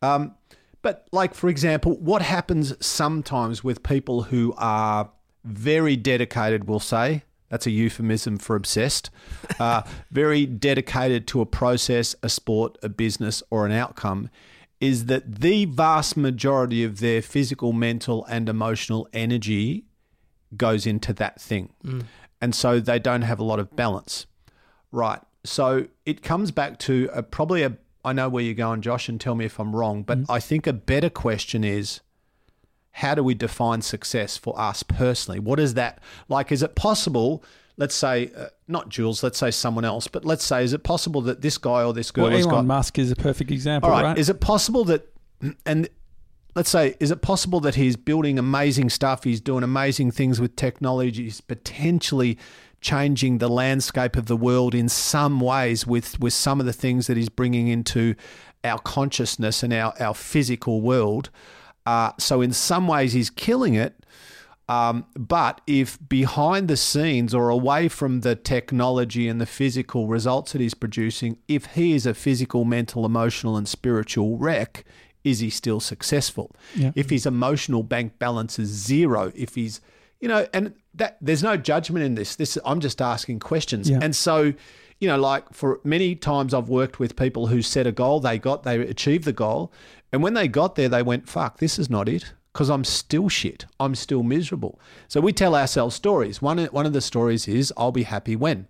Um, 0.00 0.34
but 0.82 1.06
like 1.12 1.34
for 1.34 1.48
example, 1.48 1.96
what 1.98 2.22
happens 2.22 2.74
sometimes 2.84 3.62
with 3.62 3.82
people 3.82 4.22
who 4.22 4.54
are 4.56 5.10
very 5.44 5.96
dedicated? 5.96 6.68
We'll 6.68 6.80
say 6.80 7.22
that's 7.48 7.66
a 7.66 7.70
euphemism 7.70 8.38
for 8.38 8.56
obsessed. 8.56 9.10
Uh, 9.60 9.82
very 10.10 10.46
dedicated 10.46 11.26
to 11.28 11.40
a 11.40 11.46
process, 11.46 12.16
a 12.22 12.28
sport, 12.28 12.78
a 12.82 12.88
business, 12.88 13.42
or 13.50 13.66
an 13.66 13.72
outcome. 13.72 14.30
Is 14.80 15.06
that 15.06 15.36
the 15.40 15.66
vast 15.66 16.16
majority 16.16 16.82
of 16.82 16.98
their 16.98 17.22
physical, 17.22 17.72
mental, 17.72 18.24
and 18.24 18.48
emotional 18.48 19.06
energy 19.12 19.84
goes 20.56 20.86
into 20.86 21.12
that 21.14 21.40
thing. 21.40 21.72
And 22.40 22.54
so 22.54 22.80
they 22.80 22.98
don't 22.98 23.22
have 23.22 23.38
a 23.38 23.44
lot 23.44 23.60
of 23.60 23.74
balance. 23.76 24.26
Right. 24.90 25.20
So 25.44 25.86
it 26.06 26.22
comes 26.22 26.50
back 26.50 26.78
to 26.80 27.08
a, 27.12 27.22
probably 27.22 27.62
a, 27.62 27.76
I 28.04 28.12
know 28.12 28.28
where 28.28 28.42
you're 28.42 28.54
going, 28.54 28.82
Josh, 28.82 29.08
and 29.08 29.20
tell 29.20 29.34
me 29.34 29.44
if 29.44 29.58
I'm 29.58 29.74
wrong, 29.74 30.02
but 30.02 30.18
I 30.28 30.40
think 30.40 30.66
a 30.66 30.72
better 30.72 31.10
question 31.10 31.62
is 31.62 32.00
how 32.92 33.14
do 33.14 33.22
we 33.22 33.34
define 33.34 33.82
success 33.82 34.36
for 34.36 34.58
us 34.58 34.82
personally? 34.82 35.40
What 35.40 35.58
is 35.58 35.74
that 35.74 36.00
like? 36.28 36.52
Is 36.52 36.62
it 36.62 36.74
possible? 36.74 37.42
Let's 37.78 37.94
say, 37.94 38.30
uh, 38.36 38.46
not 38.68 38.90
Jules, 38.90 39.22
let's 39.22 39.38
say 39.38 39.50
someone 39.50 39.84
else, 39.84 40.06
but 40.06 40.24
let's 40.24 40.44
say, 40.44 40.62
is 40.62 40.74
it 40.74 40.82
possible 40.82 41.22
that 41.22 41.40
this 41.40 41.56
guy 41.56 41.84
or 41.84 41.94
this 41.94 42.10
girl 42.10 42.24
well, 42.24 42.32
has 42.32 42.44
Elon 42.44 42.54
got 42.56 42.64
Musk 42.66 42.98
is 42.98 43.10
a 43.10 43.16
perfect 43.16 43.50
example, 43.50 43.90
all 43.90 43.96
right. 43.96 44.04
right? 44.08 44.18
Is 44.18 44.28
it 44.28 44.40
possible 44.40 44.84
that, 44.84 45.08
and 45.66 45.88
let's 46.54 46.68
say, 46.68 46.96
is 47.00 47.10
it 47.10 47.22
possible 47.22 47.60
that 47.60 47.76
he's 47.76 47.96
building 47.96 48.38
amazing 48.38 48.90
stuff? 48.90 49.24
He's 49.24 49.40
doing 49.40 49.64
amazing 49.64 50.10
things 50.10 50.40
with 50.40 50.54
technology. 50.54 51.24
He's 51.24 51.40
potentially 51.40 52.38
changing 52.82 53.38
the 53.38 53.48
landscape 53.48 54.16
of 54.16 54.26
the 54.26 54.36
world 54.36 54.74
in 54.74 54.88
some 54.88 55.40
ways 55.40 55.86
with, 55.86 56.20
with 56.20 56.34
some 56.34 56.60
of 56.60 56.66
the 56.66 56.72
things 56.72 57.06
that 57.06 57.16
he's 57.16 57.30
bringing 57.30 57.68
into 57.68 58.14
our 58.64 58.78
consciousness 58.78 59.62
and 59.62 59.72
our, 59.72 59.94
our 59.98 60.14
physical 60.14 60.80
world. 60.82 61.30
Uh, 61.86 62.12
so, 62.18 62.42
in 62.42 62.52
some 62.52 62.86
ways, 62.86 63.12
he's 63.12 63.30
killing 63.30 63.74
it. 63.74 63.94
Um, 64.68 65.06
but 65.16 65.60
if 65.66 65.98
behind 66.08 66.68
the 66.68 66.76
scenes 66.76 67.34
or 67.34 67.48
away 67.48 67.88
from 67.88 68.20
the 68.20 68.36
technology 68.36 69.28
and 69.28 69.40
the 69.40 69.46
physical 69.46 70.06
results 70.06 70.52
that 70.52 70.60
he's 70.60 70.74
producing, 70.74 71.38
if 71.48 71.66
he 71.74 71.92
is 71.92 72.06
a 72.06 72.14
physical, 72.14 72.64
mental, 72.64 73.04
emotional, 73.04 73.56
and 73.56 73.68
spiritual 73.68 74.38
wreck, 74.38 74.84
is 75.24 75.40
he 75.40 75.50
still 75.50 75.80
successful? 75.80 76.54
Yeah. 76.74 76.92
If 76.94 77.10
his 77.10 77.26
emotional 77.26 77.82
bank 77.82 78.18
balance 78.18 78.58
is 78.58 78.68
zero, 78.68 79.32
if 79.34 79.56
he's, 79.56 79.80
you 80.22 80.28
know, 80.28 80.46
and 80.54 80.72
that 80.94 81.18
there's 81.20 81.42
no 81.42 81.58
judgment 81.58 82.02
in 82.06 82.14
this. 82.14 82.36
This 82.36 82.56
I'm 82.64 82.80
just 82.80 83.02
asking 83.02 83.40
questions, 83.40 83.90
Yeah. 83.90 83.98
and 84.00 84.16
so. 84.16 84.54
You 85.00 85.08
know, 85.08 85.18
like 85.18 85.52
for 85.52 85.80
many 85.82 86.14
times 86.14 86.54
I've 86.54 86.68
worked 86.68 87.00
with 87.00 87.16
people 87.16 87.48
who 87.48 87.60
set 87.60 87.88
a 87.88 87.90
goal, 87.90 88.20
they 88.20 88.38
got, 88.38 88.62
they 88.62 88.78
achieved 88.78 89.24
the 89.24 89.32
goal. 89.32 89.72
And 90.12 90.22
when 90.22 90.34
they 90.34 90.46
got 90.46 90.76
there, 90.76 90.88
they 90.88 91.02
went, 91.02 91.28
fuck, 91.28 91.58
this 91.58 91.76
is 91.76 91.90
not 91.90 92.08
it 92.08 92.34
because 92.52 92.70
I'm 92.70 92.84
still 92.84 93.28
shit. 93.28 93.66
I'm 93.80 93.96
still 93.96 94.22
miserable. 94.22 94.78
So 95.08 95.20
we 95.20 95.32
tell 95.32 95.56
ourselves 95.56 95.96
stories. 95.96 96.40
One, 96.40 96.66
one 96.66 96.86
of 96.86 96.92
the 96.92 97.00
stories 97.00 97.48
is, 97.48 97.72
I'll 97.76 97.90
be 97.90 98.04
happy 98.04 98.36
when. 98.36 98.68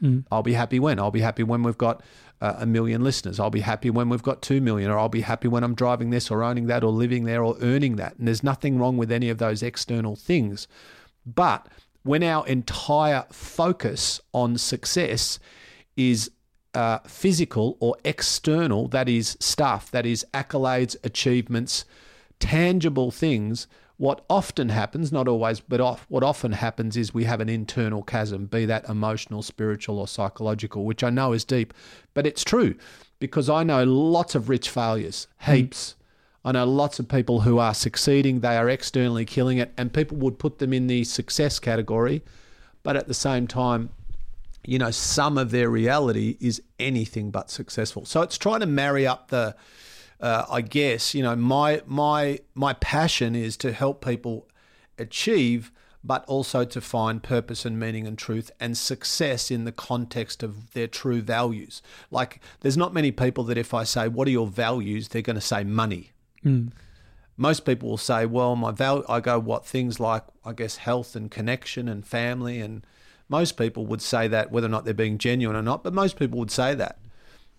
Mm. 0.00 0.24
I'll 0.30 0.44
be 0.44 0.52
happy 0.52 0.78
when. 0.78 1.00
I'll 1.00 1.10
be 1.10 1.20
happy 1.22 1.42
when 1.42 1.64
we've 1.64 1.76
got 1.78 2.00
uh, 2.42 2.56
a 2.58 2.66
million 2.66 3.04
listeners. 3.04 3.38
I'll 3.38 3.50
be 3.50 3.60
happy 3.60 3.88
when 3.88 4.08
we've 4.08 4.22
got 4.22 4.42
two 4.42 4.60
million, 4.60 4.90
or 4.90 4.98
I'll 4.98 5.08
be 5.08 5.20
happy 5.20 5.46
when 5.46 5.62
I'm 5.62 5.76
driving 5.76 6.10
this, 6.10 6.28
or 6.28 6.42
owning 6.42 6.66
that, 6.66 6.82
or 6.82 6.90
living 6.90 7.24
there, 7.24 7.42
or 7.44 7.56
earning 7.62 7.96
that. 7.96 8.16
And 8.16 8.26
there's 8.26 8.42
nothing 8.42 8.78
wrong 8.78 8.96
with 8.96 9.12
any 9.12 9.30
of 9.30 9.38
those 9.38 9.62
external 9.62 10.16
things. 10.16 10.66
But 11.24 11.68
when 12.02 12.24
our 12.24 12.44
entire 12.48 13.26
focus 13.30 14.20
on 14.32 14.58
success 14.58 15.38
is 15.96 16.32
uh, 16.74 16.98
physical 17.06 17.76
or 17.78 17.96
external, 18.04 18.88
that 18.88 19.08
is 19.08 19.36
stuff, 19.38 19.92
that 19.92 20.04
is 20.04 20.26
accolades, 20.34 20.96
achievements, 21.04 21.84
tangible 22.40 23.12
things, 23.12 23.68
what 24.02 24.24
often 24.28 24.68
happens, 24.68 25.12
not 25.12 25.28
always, 25.28 25.60
but 25.60 25.80
off, 25.80 26.06
what 26.08 26.24
often 26.24 26.50
happens 26.50 26.96
is 26.96 27.14
we 27.14 27.22
have 27.22 27.40
an 27.40 27.48
internal 27.48 28.02
chasm, 28.02 28.46
be 28.46 28.66
that 28.66 28.88
emotional, 28.88 29.42
spiritual, 29.42 30.00
or 30.00 30.08
psychological, 30.08 30.84
which 30.84 31.04
I 31.04 31.10
know 31.10 31.32
is 31.32 31.44
deep, 31.44 31.72
but 32.12 32.26
it's 32.26 32.42
true 32.42 32.74
because 33.20 33.48
I 33.48 33.62
know 33.62 33.84
lots 33.84 34.34
of 34.34 34.48
rich 34.48 34.68
failures, 34.70 35.28
hmm. 35.42 35.52
heaps. 35.52 35.94
I 36.44 36.50
know 36.50 36.66
lots 36.66 36.98
of 36.98 37.06
people 37.06 37.42
who 37.42 37.60
are 37.60 37.74
succeeding, 37.74 38.40
they 38.40 38.56
are 38.56 38.68
externally 38.68 39.24
killing 39.24 39.58
it, 39.58 39.72
and 39.76 39.92
people 39.92 40.16
would 40.16 40.36
put 40.36 40.58
them 40.58 40.72
in 40.72 40.88
the 40.88 41.04
success 41.04 41.60
category, 41.60 42.24
but 42.82 42.96
at 42.96 43.06
the 43.06 43.14
same 43.14 43.46
time, 43.46 43.90
you 44.66 44.80
know, 44.80 44.90
some 44.90 45.38
of 45.38 45.52
their 45.52 45.70
reality 45.70 46.36
is 46.40 46.60
anything 46.80 47.30
but 47.30 47.52
successful. 47.52 48.04
So 48.04 48.22
it's 48.22 48.36
trying 48.36 48.60
to 48.60 48.66
marry 48.66 49.06
up 49.06 49.28
the, 49.28 49.54
uh, 50.22 50.46
I 50.48 50.60
guess, 50.60 51.14
you 51.14 51.22
know, 51.22 51.34
my 51.36 51.82
my 51.84 52.38
my 52.54 52.72
passion 52.74 53.34
is 53.34 53.56
to 53.58 53.72
help 53.72 54.04
people 54.04 54.48
achieve, 54.96 55.72
but 56.04 56.24
also 56.26 56.64
to 56.64 56.80
find 56.80 57.22
purpose 57.22 57.64
and 57.64 57.78
meaning 57.78 58.06
and 58.06 58.16
truth 58.16 58.50
and 58.60 58.78
success 58.78 59.50
in 59.50 59.64
the 59.64 59.72
context 59.72 60.44
of 60.44 60.72
their 60.74 60.86
true 60.86 61.20
values. 61.20 61.82
Like, 62.10 62.40
there's 62.60 62.76
not 62.76 62.94
many 62.94 63.10
people 63.10 63.42
that 63.44 63.58
if 63.58 63.74
I 63.74 63.82
say, 63.82 64.06
"What 64.06 64.28
are 64.28 64.30
your 64.30 64.46
values?" 64.46 65.08
they're 65.08 65.22
going 65.22 65.34
to 65.34 65.40
say 65.40 65.64
money. 65.64 66.12
Most 67.36 67.64
people 67.64 67.88
will 67.88 67.96
say, 67.98 68.24
"Well, 68.24 68.54
my 68.54 68.70
val." 68.70 69.04
I 69.08 69.18
go, 69.20 69.40
"What 69.40 69.66
things 69.66 69.98
like, 69.98 70.22
I 70.44 70.52
guess, 70.52 70.76
health 70.76 71.16
and 71.16 71.30
connection 71.30 71.88
and 71.88 72.06
family 72.06 72.60
and." 72.60 72.86
Most 73.28 73.56
people 73.56 73.86
would 73.86 74.02
say 74.02 74.28
that, 74.28 74.52
whether 74.52 74.66
or 74.66 74.70
not 74.70 74.84
they're 74.84 74.92
being 74.92 75.16
genuine 75.16 75.56
or 75.56 75.62
not, 75.62 75.82
but 75.82 75.94
most 75.94 76.18
people 76.18 76.38
would 76.38 76.50
say 76.50 76.74
that. 76.74 76.98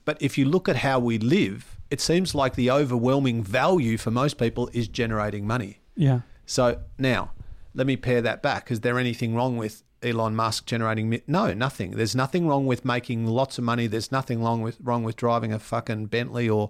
But 0.05 0.21
if 0.21 0.37
you 0.37 0.45
look 0.45 0.67
at 0.67 0.77
how 0.77 0.99
we 0.99 1.17
live, 1.17 1.77
it 1.89 2.01
seems 2.01 2.35
like 2.35 2.55
the 2.55 2.71
overwhelming 2.71 3.43
value 3.43 3.97
for 3.97 4.11
most 4.11 4.37
people 4.37 4.69
is 4.73 4.87
generating 4.87 5.47
money. 5.47 5.79
yeah. 5.95 6.21
So 6.45 6.81
now, 6.97 7.31
let 7.73 7.87
me 7.87 7.95
pare 7.95 8.21
that 8.21 8.41
back. 8.41 8.69
Is 8.69 8.81
there 8.81 8.99
anything 8.99 9.33
wrong 9.33 9.55
with 9.55 9.81
Elon 10.03 10.35
Musk 10.35 10.65
generating 10.65 11.09
mi- 11.09 11.23
no 11.27 11.53
nothing. 11.53 11.91
There's 11.91 12.15
nothing 12.15 12.47
wrong 12.47 12.65
with 12.65 12.85
making 12.85 13.25
lots 13.25 13.57
of 13.57 13.63
money. 13.63 13.87
There's 13.87 14.11
nothing 14.11 14.43
wrong 14.43 14.61
with 14.61 14.77
wrong 14.81 15.03
with 15.03 15.15
driving 15.15 15.53
a 15.53 15.59
fucking 15.59 16.07
Bentley 16.07 16.49
or 16.49 16.69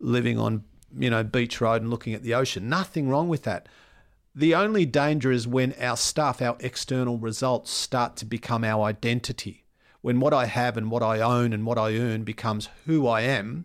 living 0.00 0.38
on 0.38 0.64
you 0.96 1.10
know 1.10 1.22
beach 1.24 1.60
road 1.60 1.82
and 1.82 1.90
looking 1.90 2.14
at 2.14 2.22
the 2.22 2.34
ocean. 2.34 2.68
Nothing 2.68 3.08
wrong 3.08 3.28
with 3.28 3.42
that. 3.42 3.68
The 4.34 4.54
only 4.54 4.86
danger 4.86 5.32
is 5.32 5.48
when 5.48 5.74
our 5.80 5.96
stuff, 5.96 6.40
our 6.40 6.56
external 6.60 7.18
results 7.18 7.70
start 7.70 8.16
to 8.16 8.24
become 8.24 8.62
our 8.62 8.84
identity. 8.84 9.64
When 10.00 10.20
what 10.20 10.32
I 10.32 10.46
have 10.46 10.76
and 10.76 10.90
what 10.90 11.02
I 11.02 11.20
own 11.20 11.52
and 11.52 11.66
what 11.66 11.78
I 11.78 11.96
earn 11.96 12.24
becomes 12.24 12.68
who 12.86 13.06
I 13.06 13.22
am, 13.22 13.64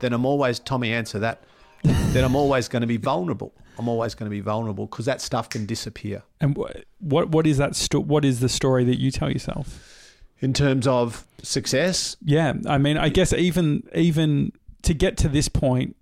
then 0.00 0.12
I'm 0.12 0.26
always, 0.26 0.58
Tommy, 0.58 0.92
answer 0.92 1.18
that, 1.18 1.42
then 1.82 2.24
I'm 2.24 2.36
always 2.36 2.68
going 2.68 2.82
to 2.82 2.86
be 2.86 2.98
vulnerable. 2.98 3.52
I'm 3.78 3.88
always 3.88 4.14
going 4.14 4.26
to 4.26 4.30
be 4.30 4.40
vulnerable 4.40 4.86
because 4.86 5.06
that 5.06 5.22
stuff 5.22 5.48
can 5.48 5.64
disappear. 5.64 6.22
And 6.40 6.56
wh- 6.56 6.80
what 6.98 7.30
what 7.30 7.46
is 7.46 7.56
that? 7.56 7.74
Sto- 7.74 8.00
what 8.00 8.26
is 8.26 8.40
the 8.40 8.48
story 8.48 8.84
that 8.84 9.00
you 9.00 9.10
tell 9.10 9.30
yourself? 9.30 10.14
In 10.40 10.52
terms 10.52 10.86
of 10.86 11.26
success, 11.42 12.16
Yeah, 12.22 12.54
I 12.66 12.76
mean, 12.78 12.98
I 12.98 13.08
guess 13.08 13.32
even 13.32 13.84
even 13.94 14.52
to 14.82 14.92
get 14.92 15.16
to 15.18 15.28
this 15.28 15.48
point 15.48 15.96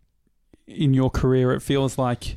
in 0.67 0.93
your 0.93 1.11
career, 1.11 1.53
it 1.53 1.61
feels 1.61 1.99
like 1.99 2.37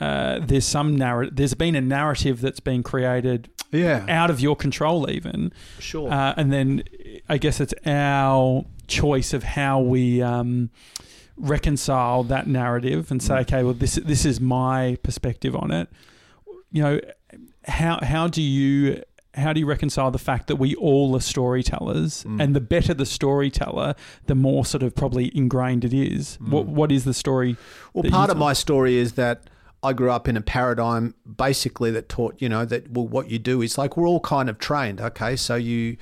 uh, 0.00 0.40
there's 0.40 0.64
some 0.64 0.96
narrative. 0.96 1.36
There's 1.36 1.54
been 1.54 1.76
a 1.76 1.80
narrative 1.80 2.40
that's 2.40 2.60
been 2.60 2.82
created 2.82 3.50
yeah, 3.72 4.04
out 4.08 4.30
of 4.30 4.40
your 4.40 4.54
control, 4.56 5.10
even, 5.10 5.52
sure. 5.78 6.12
uh, 6.12 6.34
and 6.36 6.52
then 6.52 6.82
I 7.28 7.38
guess 7.38 7.58
it's 7.60 7.74
our 7.86 8.64
choice 8.86 9.32
of 9.32 9.42
how 9.42 9.80
we 9.80 10.20
um, 10.22 10.70
reconcile 11.36 12.22
that 12.24 12.46
narrative 12.46 13.10
and 13.10 13.22
say, 13.22 13.34
Mm. 13.34 13.40
okay, 13.42 13.62
well, 13.64 13.74
this 13.74 13.94
this 13.96 14.24
is 14.24 14.40
my 14.40 14.96
perspective 15.02 15.56
on 15.56 15.70
it. 15.70 15.88
You 16.70 16.82
know, 16.82 17.00
how 17.66 17.98
how 18.02 18.28
do 18.28 18.42
you 18.42 19.02
how 19.34 19.54
do 19.54 19.60
you 19.60 19.66
reconcile 19.66 20.10
the 20.10 20.18
fact 20.18 20.46
that 20.48 20.56
we 20.56 20.74
all 20.74 21.16
are 21.16 21.20
storytellers, 21.20 22.24
Mm. 22.24 22.42
and 22.42 22.56
the 22.56 22.60
better 22.60 22.92
the 22.92 23.06
storyteller, 23.06 23.94
the 24.26 24.34
more 24.34 24.64
sort 24.66 24.82
of 24.82 24.94
probably 24.94 25.30
ingrained 25.34 25.84
it 25.84 25.94
is. 25.94 26.36
What 26.40 26.66
Mm. 26.66 26.70
what 26.70 26.92
is 26.92 27.04
the 27.04 27.14
story? 27.14 27.56
Well, 27.94 28.04
part 28.10 28.30
of 28.30 28.36
my 28.36 28.52
story 28.52 28.96
is 28.96 29.12
that 29.12 29.42
I 29.82 29.92
grew 29.92 30.10
up 30.10 30.28
in 30.28 30.36
a 30.36 30.40
paradigm 30.40 31.14
basically 31.36 31.90
that 31.90 32.08
taught, 32.08 32.40
you 32.40 32.48
know, 32.48 32.64
that 32.64 32.90
well, 32.90 33.06
what 33.08 33.30
you 33.30 33.38
do 33.38 33.62
is 33.62 33.76
like 33.76 33.96
we're 33.96 34.06
all 34.08 34.20
kind 34.20 34.48
of 34.48 34.58
trained. 34.58 35.00
Okay, 35.00 35.36
so 35.36 35.56
you 35.56 35.96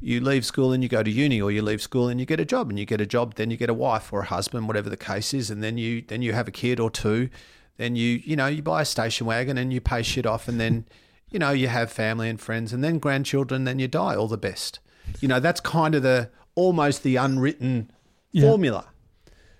you 0.00 0.20
leave 0.20 0.44
school 0.46 0.72
and 0.72 0.82
you 0.82 0.88
go 0.88 1.02
to 1.02 1.10
uni, 1.10 1.40
or 1.40 1.50
you 1.52 1.62
leave 1.62 1.82
school 1.82 2.08
and 2.08 2.18
you 2.18 2.26
get 2.26 2.40
a 2.40 2.44
job, 2.44 2.70
and 2.70 2.78
you 2.78 2.86
get 2.86 3.00
a 3.00 3.06
job, 3.06 3.34
then 3.34 3.50
you 3.50 3.56
get 3.56 3.68
a 3.70 3.74
wife 3.74 4.12
or 4.12 4.20
a 4.20 4.24
husband, 4.24 4.66
whatever 4.66 4.88
the 4.90 4.96
case 4.96 5.34
is, 5.34 5.50
and 5.50 5.62
then 5.62 5.78
you 5.78 6.02
then 6.02 6.22
you 6.22 6.32
have 6.32 6.48
a 6.48 6.50
kid 6.50 6.80
or 6.80 6.90
two, 6.90 7.28
then 7.76 7.96
you 7.96 8.20
you 8.24 8.34
know 8.34 8.46
you 8.46 8.62
buy 8.62 8.82
a 8.82 8.84
station 8.84 9.26
wagon 9.26 9.58
and 9.58 9.72
you 9.72 9.80
pay 9.80 10.02
shit 10.02 10.26
off, 10.26 10.48
and 10.48 10.58
then 10.58 10.86
you 11.28 11.38
know 11.38 11.50
you 11.50 11.68
have 11.68 11.92
family 11.92 12.28
and 12.28 12.40
friends, 12.40 12.72
and 12.72 12.82
then 12.82 12.98
grandchildren, 12.98 13.64
then 13.64 13.78
you 13.78 13.86
die. 13.88 14.16
All 14.16 14.28
the 14.28 14.38
best. 14.38 14.80
You 15.20 15.28
know 15.28 15.38
that's 15.38 15.60
kind 15.60 15.94
of 15.94 16.02
the 16.02 16.30
almost 16.54 17.02
the 17.04 17.16
unwritten 17.16 17.90
Yeah. 18.32 18.48
formula. 18.48 18.86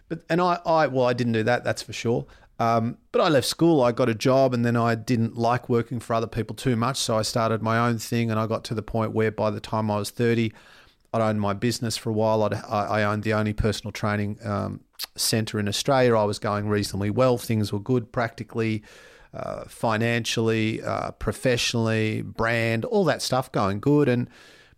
But 0.09 0.23
and 0.29 0.41
I, 0.41 0.59
I 0.67 0.87
well, 0.89 1.07
I 1.07 1.13
didn't 1.13 1.35
do 1.35 1.43
that. 1.45 1.63
That's 1.65 1.83
for 1.83 1.93
sure. 1.93 2.27
Um, 2.61 2.99
but 3.11 3.23
I 3.23 3.31
left 3.31 3.47
school. 3.47 3.83
I 3.83 3.91
got 3.91 4.11
a 4.11 4.15
job, 4.15 4.53
and 4.53 4.65
then 4.67 4.77
I 4.77 4.95
didn't 4.95 5.35
like 5.37 5.71
working 5.71 5.99
for 5.99 6.13
other 6.13 6.27
people 6.27 6.55
too 6.55 6.77
much. 6.77 6.99
So 6.99 7.17
I 7.17 7.23
started 7.23 7.63
my 7.63 7.79
own 7.79 7.99
thing, 7.99 8.31
and 8.31 8.39
I 8.39 8.47
got 8.47 8.65
to 8.65 8.75
the 8.75 8.83
point 8.83 9.13
where 9.13 9.31
by 9.31 9.51
the 9.51 9.61
time 9.61 9.91
I 9.91 9.97
was 9.97 10.11
thirty, 10.11 10.53
I'd 11.15 11.23
owned 11.23 11.41
my 11.41 11.55
business 11.55 11.97
for 11.97 12.11
a 12.11 12.13
while. 12.13 12.43
I'd, 12.43 12.55
I 12.55 13.01
I 13.01 13.03
owned 13.03 13.23
the 13.23 13.33
only 13.33 13.55
personal 13.55 13.93
training 13.93 14.39
um, 14.45 14.81
center 15.17 15.59
in 15.59 15.69
Australia. 15.69 16.15
I 16.15 16.25
was 16.25 16.39
going 16.39 16.69
reasonably 16.69 17.09
well. 17.09 17.39
Things 17.39 17.73
were 17.73 17.81
good, 17.81 18.13
practically, 18.13 18.83
uh, 19.33 19.65
financially, 19.65 20.83
uh, 20.83 21.13
professionally, 21.13 22.21
brand, 22.21 22.85
all 22.85 23.05
that 23.05 23.23
stuff 23.23 23.51
going 23.51 23.81
good. 23.81 24.07
And 24.07 24.29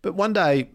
but 0.02 0.14
one 0.14 0.32
day, 0.32 0.70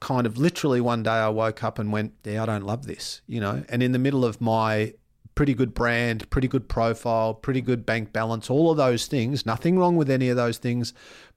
kind 0.00 0.24
of 0.24 0.38
literally 0.38 0.80
one 0.80 1.02
day, 1.02 1.10
I 1.10 1.30
woke 1.30 1.64
up 1.64 1.80
and 1.80 1.90
went, 1.90 2.12
"Yeah, 2.22 2.44
I 2.44 2.46
don't 2.46 2.64
love 2.64 2.86
this," 2.86 3.22
you 3.26 3.40
know. 3.40 3.64
And 3.68 3.82
in 3.82 3.90
the 3.90 3.98
middle 3.98 4.24
of 4.24 4.40
my 4.40 4.94
pretty 5.34 5.54
good 5.54 5.74
brand, 5.74 6.28
pretty 6.30 6.48
good 6.48 6.68
profile, 6.68 7.34
pretty 7.34 7.60
good 7.60 7.84
bank 7.84 8.12
balance, 8.12 8.48
all 8.48 8.70
of 8.70 8.76
those 8.76 9.06
things, 9.06 9.44
nothing 9.44 9.78
wrong 9.78 9.96
with 9.96 10.10
any 10.10 10.28
of 10.28 10.36
those 10.36 10.58
things, 10.58 10.92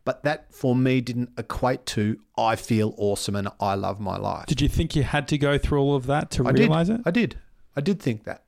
but 0.05 0.23
that 0.23 0.53
for 0.53 0.75
me 0.75 1.01
didn't 1.01 1.31
equate 1.37 1.85
to 1.87 2.19
I 2.37 2.55
feel 2.55 2.93
awesome 2.97 3.35
and 3.35 3.49
I 3.59 3.75
love 3.75 3.99
my 3.99 4.17
life. 4.17 4.45
Did 4.45 4.61
you 4.61 4.69
think 4.69 4.95
you 4.95 5.03
had 5.03 5.27
to 5.29 5.37
go 5.37 5.57
through 5.57 5.81
all 5.81 5.95
of 5.95 6.05
that 6.07 6.31
to 6.31 6.47
I 6.47 6.51
realize 6.51 6.87
did. 6.87 6.99
it? 6.99 7.01
I 7.05 7.11
did. 7.11 7.39
I 7.75 7.81
did 7.81 8.01
think 8.01 8.23
that. 8.23 8.43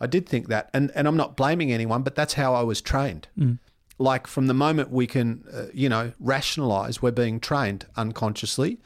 I 0.00 0.06
did 0.06 0.28
think 0.28 0.48
that. 0.48 0.70
And 0.74 0.92
and 0.94 1.08
I'm 1.08 1.16
not 1.16 1.36
blaming 1.36 1.72
anyone, 1.72 2.02
but 2.02 2.14
that's 2.14 2.34
how 2.34 2.54
I 2.54 2.62
was 2.62 2.80
trained. 2.80 3.28
Mm. 3.38 3.58
Like 3.98 4.26
from 4.26 4.48
the 4.48 4.54
moment 4.54 4.90
we 4.90 5.06
can, 5.06 5.44
uh, 5.52 5.66
you 5.72 5.88
know, 5.88 6.12
rationalize, 6.18 7.00
we're 7.00 7.12
being 7.12 7.40
trained 7.40 7.86
unconsciously. 7.96 8.80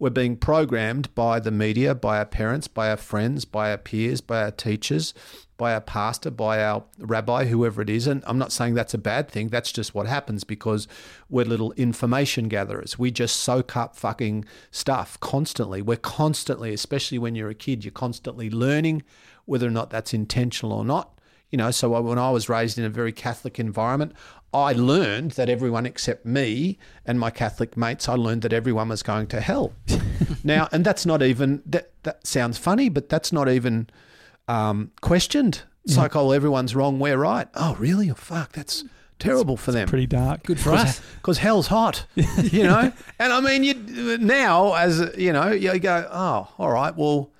We're 0.00 0.10
being 0.10 0.36
programmed 0.36 1.12
by 1.16 1.40
the 1.40 1.50
media, 1.50 1.94
by 1.94 2.18
our 2.18 2.24
parents, 2.24 2.68
by 2.68 2.90
our 2.90 2.96
friends, 2.96 3.44
by 3.44 3.72
our 3.72 3.78
peers, 3.78 4.20
by 4.20 4.42
our 4.42 4.52
teachers, 4.52 5.12
by 5.56 5.74
our 5.74 5.80
pastor, 5.80 6.30
by 6.30 6.62
our 6.62 6.84
rabbi, 6.98 7.46
whoever 7.46 7.82
it 7.82 7.90
is. 7.90 8.06
And 8.06 8.22
I'm 8.24 8.38
not 8.38 8.52
saying 8.52 8.74
that's 8.74 8.94
a 8.94 8.98
bad 8.98 9.28
thing. 9.28 9.48
That's 9.48 9.72
just 9.72 9.96
what 9.96 10.06
happens 10.06 10.44
because 10.44 10.86
we're 11.28 11.44
little 11.44 11.72
information 11.72 12.46
gatherers. 12.46 12.96
We 12.96 13.10
just 13.10 13.38
soak 13.38 13.76
up 13.76 13.96
fucking 13.96 14.44
stuff 14.70 15.18
constantly. 15.18 15.82
We're 15.82 15.96
constantly, 15.96 16.72
especially 16.72 17.18
when 17.18 17.34
you're 17.34 17.50
a 17.50 17.54
kid, 17.54 17.84
you're 17.84 17.90
constantly 17.90 18.50
learning 18.50 19.02
whether 19.46 19.66
or 19.66 19.72
not 19.72 19.90
that's 19.90 20.14
intentional 20.14 20.72
or 20.72 20.84
not. 20.84 21.18
You 21.50 21.56
know, 21.56 21.70
so 21.70 21.98
when 22.02 22.18
I 22.18 22.30
was 22.30 22.48
raised 22.48 22.78
in 22.78 22.84
a 22.84 22.90
very 22.90 23.10
Catholic 23.10 23.58
environment, 23.58 24.12
I 24.52 24.72
learned 24.72 25.32
that 25.32 25.48
everyone 25.50 25.84
except 25.84 26.24
me 26.24 26.78
and 27.04 27.20
my 27.20 27.30
Catholic 27.30 27.76
mates, 27.76 28.08
I 28.08 28.14
learned 28.14 28.42
that 28.42 28.52
everyone 28.52 28.88
was 28.88 29.02
going 29.02 29.26
to 29.28 29.40
hell. 29.40 29.74
now, 30.44 30.68
and 30.72 30.84
that's 30.84 31.04
not 31.04 31.22
even 31.22 31.62
that. 31.66 31.90
That 32.04 32.26
sounds 32.26 32.56
funny, 32.56 32.88
but 32.88 33.10
that's 33.10 33.32
not 33.32 33.48
even 33.48 33.90
um, 34.46 34.92
questioned. 35.02 35.62
It's 35.84 35.96
like, 35.96 36.14
oh, 36.14 36.32
everyone's 36.32 36.74
wrong, 36.74 36.98
we're 36.98 37.16
right. 37.16 37.48
Oh, 37.54 37.74
really? 37.76 38.10
Oh, 38.10 38.14
fuck, 38.14 38.52
that's 38.52 38.84
terrible 39.18 39.56
for 39.56 39.72
them 39.72 39.88
Pretty 39.88 40.06
dark. 40.06 40.42
Good 40.42 40.60
for 40.60 40.72
us. 40.72 41.00
because 41.16 41.38
hell's 41.38 41.68
hot, 41.68 42.04
you 42.14 42.64
know. 42.64 42.92
and 43.18 43.32
I 43.32 43.40
mean, 43.40 43.64
you 43.64 44.18
now 44.18 44.74
as 44.74 45.16
you 45.16 45.32
know, 45.32 45.50
you 45.50 45.78
go, 45.78 46.06
oh, 46.10 46.48
all 46.58 46.70
right, 46.70 46.94
well, 46.94 47.30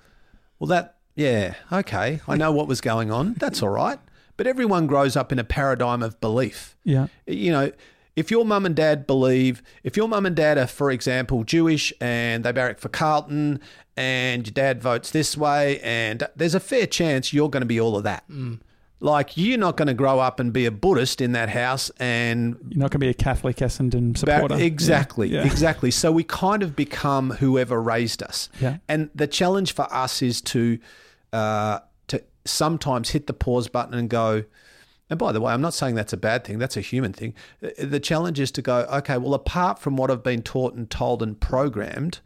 well, 0.57 0.67
that, 0.67 0.95
yeah, 1.15 1.53
okay, 1.71 2.21
I 2.27 2.37
know 2.37 2.51
what 2.51 2.67
was 2.67 2.81
going 2.81 3.11
on. 3.11 3.35
That's 3.35 3.61
all 3.61 3.69
right. 3.69 3.99
But 4.39 4.47
everyone 4.47 4.87
grows 4.87 5.15
up 5.17 5.31
in 5.33 5.37
a 5.37 5.43
paradigm 5.43 6.01
of 6.01 6.19
belief. 6.21 6.77
Yeah. 6.85 7.07
You 7.27 7.51
know, 7.51 7.71
if 8.15 8.31
your 8.31 8.45
mum 8.45 8.65
and 8.65 8.73
dad 8.75 9.05
believe, 9.05 9.61
if 9.83 9.95
your 9.97 10.07
mum 10.07 10.25
and 10.25 10.35
dad 10.35 10.57
are, 10.57 10.65
for 10.65 10.89
example, 10.91 11.43
Jewish 11.43 11.91
and 12.01 12.43
they 12.45 12.51
barrack 12.53 12.79
for 12.79 12.87
Carlton, 12.89 13.59
and 13.97 14.47
your 14.47 14.53
dad 14.53 14.81
votes 14.81 15.11
this 15.11 15.35
way, 15.35 15.79
and 15.81 16.25
there's 16.37 16.55
a 16.55 16.59
fair 16.61 16.87
chance 16.87 17.33
you're 17.33 17.49
going 17.49 17.61
to 17.61 17.67
be 17.67 17.81
all 17.81 17.97
of 17.97 18.03
that. 18.05 18.23
Like 19.01 19.37
you're 19.37 19.57
not 19.57 19.77
going 19.77 19.87
to 19.89 19.93
grow 19.93 20.19
up 20.19 20.39
and 20.41 20.51
be 20.53 20.65
a 20.65 20.71
Buddhist 20.71 21.21
in 21.21 21.31
that 21.33 21.49
house 21.49 21.89
and 21.99 22.57
You're 22.69 22.79
not 22.79 22.91
going 22.91 22.99
to 23.01 23.05
be 23.05 23.09
a 23.09 23.13
Catholic 23.13 23.57
Essendon 23.57 24.11
Ba- 24.13 24.19
supporter. 24.19 24.55
exactly, 24.55 25.29
Yeah. 25.29 25.45
exactly. 25.45 25.89
So 25.91 26.11
we 26.11 26.23
kind 26.25 26.63
of 26.63 26.75
become 26.75 27.31
whoever 27.31 27.81
raised 27.81 28.21
us. 28.23 28.49
Yeah. 28.61 28.77
And 28.89 29.09
the 29.15 29.27
challenge 29.27 29.73
for 29.73 29.87
us 29.93 30.21
is 30.21 30.41
to 30.41 30.79
uh, 31.31 31.79
to 31.79 31.83
sometimes 32.45 33.09
hit 33.11 33.27
the 33.27 33.33
pause 33.33 33.67
button 33.67 33.93
and 33.93 34.09
go. 34.09 34.43
And 35.09 35.17
by 35.17 35.31
the 35.31 35.41
way, 35.41 35.51
I'm 35.53 35.61
not 35.61 35.73
saying 35.73 35.95
that's 35.95 36.13
a 36.13 36.17
bad 36.17 36.43
thing. 36.43 36.59
That's 36.59 36.77
a 36.77 36.81
human 36.81 37.13
thing. 37.13 37.33
Uh, 37.63 37.69
The 37.83 37.99
challenge 37.99 38.39
is 38.39 38.51
to 38.51 38.61
go. 38.61 38.81
Okay, 38.91 39.17
well, 39.17 39.33
apart 39.33 39.79
from 39.79 39.97
what 39.97 40.11
I've 40.11 40.23
been 40.23 40.43
taught 40.43 40.75
and 40.75 40.89
told 40.89 41.23
and 41.23 41.39
programmed, 41.39 42.19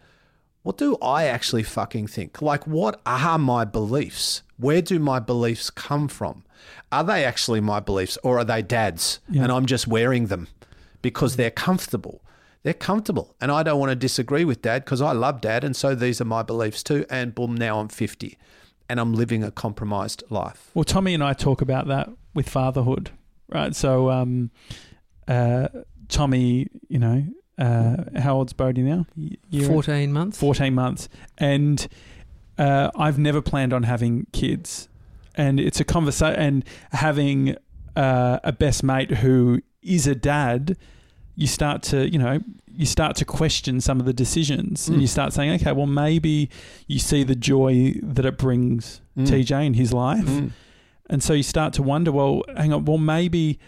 what 0.63 0.77
do 0.77 0.97
I 1.01 1.25
actually 1.25 1.63
fucking 1.63 2.07
think? 2.07 2.41
Like, 2.41 2.65
what 2.67 2.99
are 3.05 3.37
my 3.39 3.65
beliefs? 3.65 4.43
Where 4.57 4.81
do 4.81 4.99
my 4.99 5.19
beliefs 5.19 5.69
come 5.69 6.07
from? 6.07 6.43
Are 6.91 7.03
they 7.03 7.25
actually 7.25 7.59
my 7.61 7.79
beliefs 7.79 8.17
or 8.23 8.37
are 8.39 8.45
they 8.45 8.61
dad's 8.61 9.19
Yeah. 9.29 9.43
and 9.43 9.51
I'm 9.51 9.65
just 9.65 9.87
wearing 9.87 10.27
them 10.27 10.47
because 11.01 11.35
they're 11.35 11.51
comfortable? 11.51 12.21
They're 12.63 12.73
comfortable. 12.73 13.35
And 13.41 13.51
I 13.51 13.63
don't 13.63 13.79
want 13.79 13.89
to 13.89 13.95
disagree 13.95 14.45
with 14.45 14.61
dad 14.61 14.85
because 14.85 15.01
I 15.01 15.11
love 15.11 15.41
dad. 15.41 15.65
And 15.65 15.75
so 15.75 15.95
these 15.95 16.21
are 16.21 16.25
my 16.25 16.43
beliefs 16.43 16.81
too. 16.83 17.05
And 17.09 17.35
boom, 17.35 17.55
now 17.55 17.79
I'm 17.79 17.89
50 17.89 18.37
and 18.89 18.99
I'm 18.99 19.13
living 19.13 19.43
a 19.43 19.51
compromised 19.51 20.23
life. 20.29 20.69
Well, 20.73 20.83
Tommy 20.83 21.13
and 21.13 21.23
I 21.23 21.33
talk 21.33 21.61
about 21.61 21.87
that 21.87 22.09
with 22.33 22.49
fatherhood, 22.49 23.11
right? 23.49 23.75
So, 23.75 24.09
um, 24.09 24.51
uh, 25.27 25.67
Tommy, 26.09 26.67
you 26.89 26.99
know, 26.99 27.25
uh, 27.57 28.19
how 28.19 28.35
old's 28.35 28.53
Bodie 28.53 28.81
now? 28.83 29.05
Y- 29.15 29.37
year- 29.49 29.67
14 29.67 30.11
months. 30.11 30.37
14 30.39 30.73
months. 30.73 31.07
And 31.37 31.87
uh, 32.57 32.91
I've 32.95 33.17
never 33.19 33.41
planned 33.41 33.73
on 33.73 33.83
having 33.83 34.27
kids. 34.31 34.89
And 35.35 35.59
it's 35.59 35.79
a 35.79 35.83
conversation, 35.83 36.39
and 36.39 36.65
having 36.91 37.55
uh, 37.95 38.39
a 38.43 38.51
best 38.51 38.83
mate 38.83 39.09
who 39.11 39.61
is 39.81 40.05
a 40.07 40.15
dad, 40.15 40.77
you 41.35 41.47
start 41.47 41.81
to, 41.83 42.09
you 42.11 42.19
know, 42.19 42.39
you 42.75 42.85
start 42.85 43.15
to 43.17 43.25
question 43.25 43.79
some 43.81 43.99
of 43.99 44.05
the 44.05 44.13
decisions 44.13 44.87
and 44.87 44.97
Mm. 44.97 45.01
you 45.01 45.07
start 45.07 45.33
saying, 45.33 45.51
okay, 45.61 45.71
well, 45.71 45.85
maybe 45.87 46.49
you 46.87 46.99
see 46.99 47.23
the 47.23 47.35
joy 47.35 47.93
that 48.01 48.25
it 48.25 48.37
brings 48.37 49.01
Mm. 49.17 49.27
TJ 49.27 49.65
in 49.65 49.73
his 49.75 49.93
life. 49.93 50.25
Mm. 50.25 50.51
And 51.09 51.21
so 51.21 51.33
you 51.33 51.43
start 51.43 51.73
to 51.73 51.83
wonder, 51.83 52.11
well, 52.11 52.41
hang 52.57 52.73
on, 52.73 52.85
well, 52.85 52.97
maybe, 52.97 53.59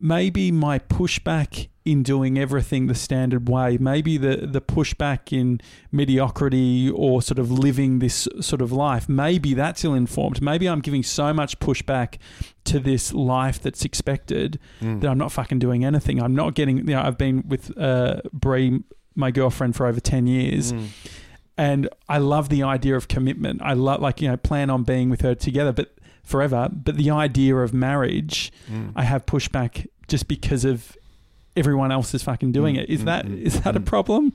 maybe 0.00 0.50
my 0.50 0.78
pushback 0.78 1.68
in 1.90 2.02
doing 2.02 2.38
everything 2.38 2.86
the 2.86 2.94
standard 2.94 3.48
way. 3.48 3.78
Maybe 3.78 4.18
the 4.18 4.34
the 4.46 4.60
pushback 4.60 5.32
in 5.32 5.60
mediocrity 5.90 6.90
or 6.90 7.22
sort 7.22 7.38
of 7.38 7.50
living 7.50 7.98
this 8.00 8.26
sort 8.40 8.60
of 8.60 8.72
life. 8.72 9.08
Maybe 9.08 9.54
that's 9.54 9.84
ill 9.84 9.94
informed. 9.94 10.40
Maybe 10.42 10.66
I'm 10.68 10.80
giving 10.80 11.02
so 11.02 11.32
much 11.32 11.58
pushback 11.60 12.16
to 12.64 12.78
this 12.80 13.12
life 13.12 13.60
that's 13.62 13.84
expected 13.84 14.58
Mm. 14.80 15.00
that 15.00 15.08
I'm 15.10 15.18
not 15.18 15.32
fucking 15.32 15.58
doing 15.58 15.84
anything. 15.84 16.20
I'm 16.22 16.34
not 16.34 16.54
getting. 16.54 16.78
You 16.78 16.84
know, 16.94 17.02
I've 17.02 17.18
been 17.18 17.44
with 17.46 17.76
uh, 17.78 18.20
Brie, 18.32 18.82
my 19.14 19.30
girlfriend, 19.30 19.76
for 19.76 19.86
over 19.86 20.00
ten 20.00 20.26
years. 20.26 20.72
Mm. 20.72 20.86
and 21.56 21.88
I 22.08 22.18
love 22.18 22.48
the 22.50 22.62
idea 22.62 22.94
of 22.96 23.08
commitment. 23.08 23.60
I 23.62 23.72
love 23.74 24.00
like 24.00 24.20
you 24.20 24.28
know 24.28 24.36
plan 24.36 24.70
on 24.70 24.82
being 24.84 25.10
with 25.10 25.22
her 25.22 25.34
together, 25.34 25.72
but 25.72 25.94
forever. 26.22 26.68
But 26.70 26.96
the 26.96 27.10
idea 27.10 27.56
of 27.56 27.72
marriage, 27.72 28.52
Mm. 28.70 28.92
I 28.94 29.04
have 29.04 29.24
pushback 29.26 29.86
just 30.08 30.28
because 30.28 30.64
of 30.64 30.96
everyone 31.58 31.92
else 31.92 32.14
is 32.14 32.22
fucking 32.22 32.52
doing 32.52 32.76
Mm, 32.76 32.82
it. 32.82 32.90
Is 32.90 33.00
mm, 33.02 33.04
that 33.06 33.26
mm, 33.26 33.42
is 33.42 33.60
that 33.62 33.76
a 33.76 33.80
problem? 33.80 34.32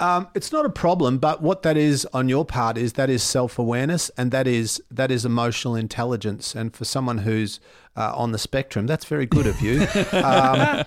Um, 0.00 0.28
it's 0.34 0.52
not 0.52 0.64
a 0.64 0.70
problem, 0.70 1.18
but 1.18 1.42
what 1.42 1.62
that 1.62 1.76
is 1.76 2.06
on 2.12 2.28
your 2.28 2.44
part 2.44 2.78
is 2.78 2.92
that 2.92 3.10
is 3.10 3.22
self 3.22 3.58
awareness 3.58 4.10
and 4.16 4.30
that 4.30 4.46
is 4.46 4.80
that 4.90 5.10
is 5.10 5.24
emotional 5.24 5.74
intelligence. 5.74 6.54
And 6.54 6.74
for 6.74 6.84
someone 6.84 7.18
who's 7.18 7.58
uh, 7.96 8.12
on 8.14 8.30
the 8.32 8.38
spectrum, 8.38 8.86
that's 8.86 9.04
very 9.06 9.26
good 9.26 9.46
of 9.46 9.60
you. 9.60 9.80
um, 10.12 10.84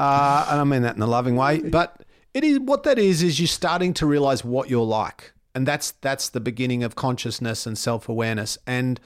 uh, 0.00 0.46
and 0.50 0.60
I 0.60 0.64
mean 0.64 0.82
that 0.82 0.96
in 0.96 1.02
a 1.02 1.06
loving 1.06 1.36
way. 1.36 1.60
But 1.60 2.02
it 2.32 2.42
is 2.42 2.58
what 2.58 2.82
that 2.84 2.98
is 2.98 3.22
is 3.22 3.38
you're 3.38 3.46
starting 3.46 3.92
to 3.94 4.06
realize 4.06 4.44
what 4.44 4.70
you're 4.70 4.84
like, 4.86 5.32
and 5.54 5.68
that's 5.68 5.90
that's 6.00 6.30
the 6.30 6.40
beginning 6.40 6.82
of 6.82 6.94
consciousness 6.96 7.66
and 7.66 7.76
self 7.76 8.08
awareness. 8.08 8.56
And 8.66 8.98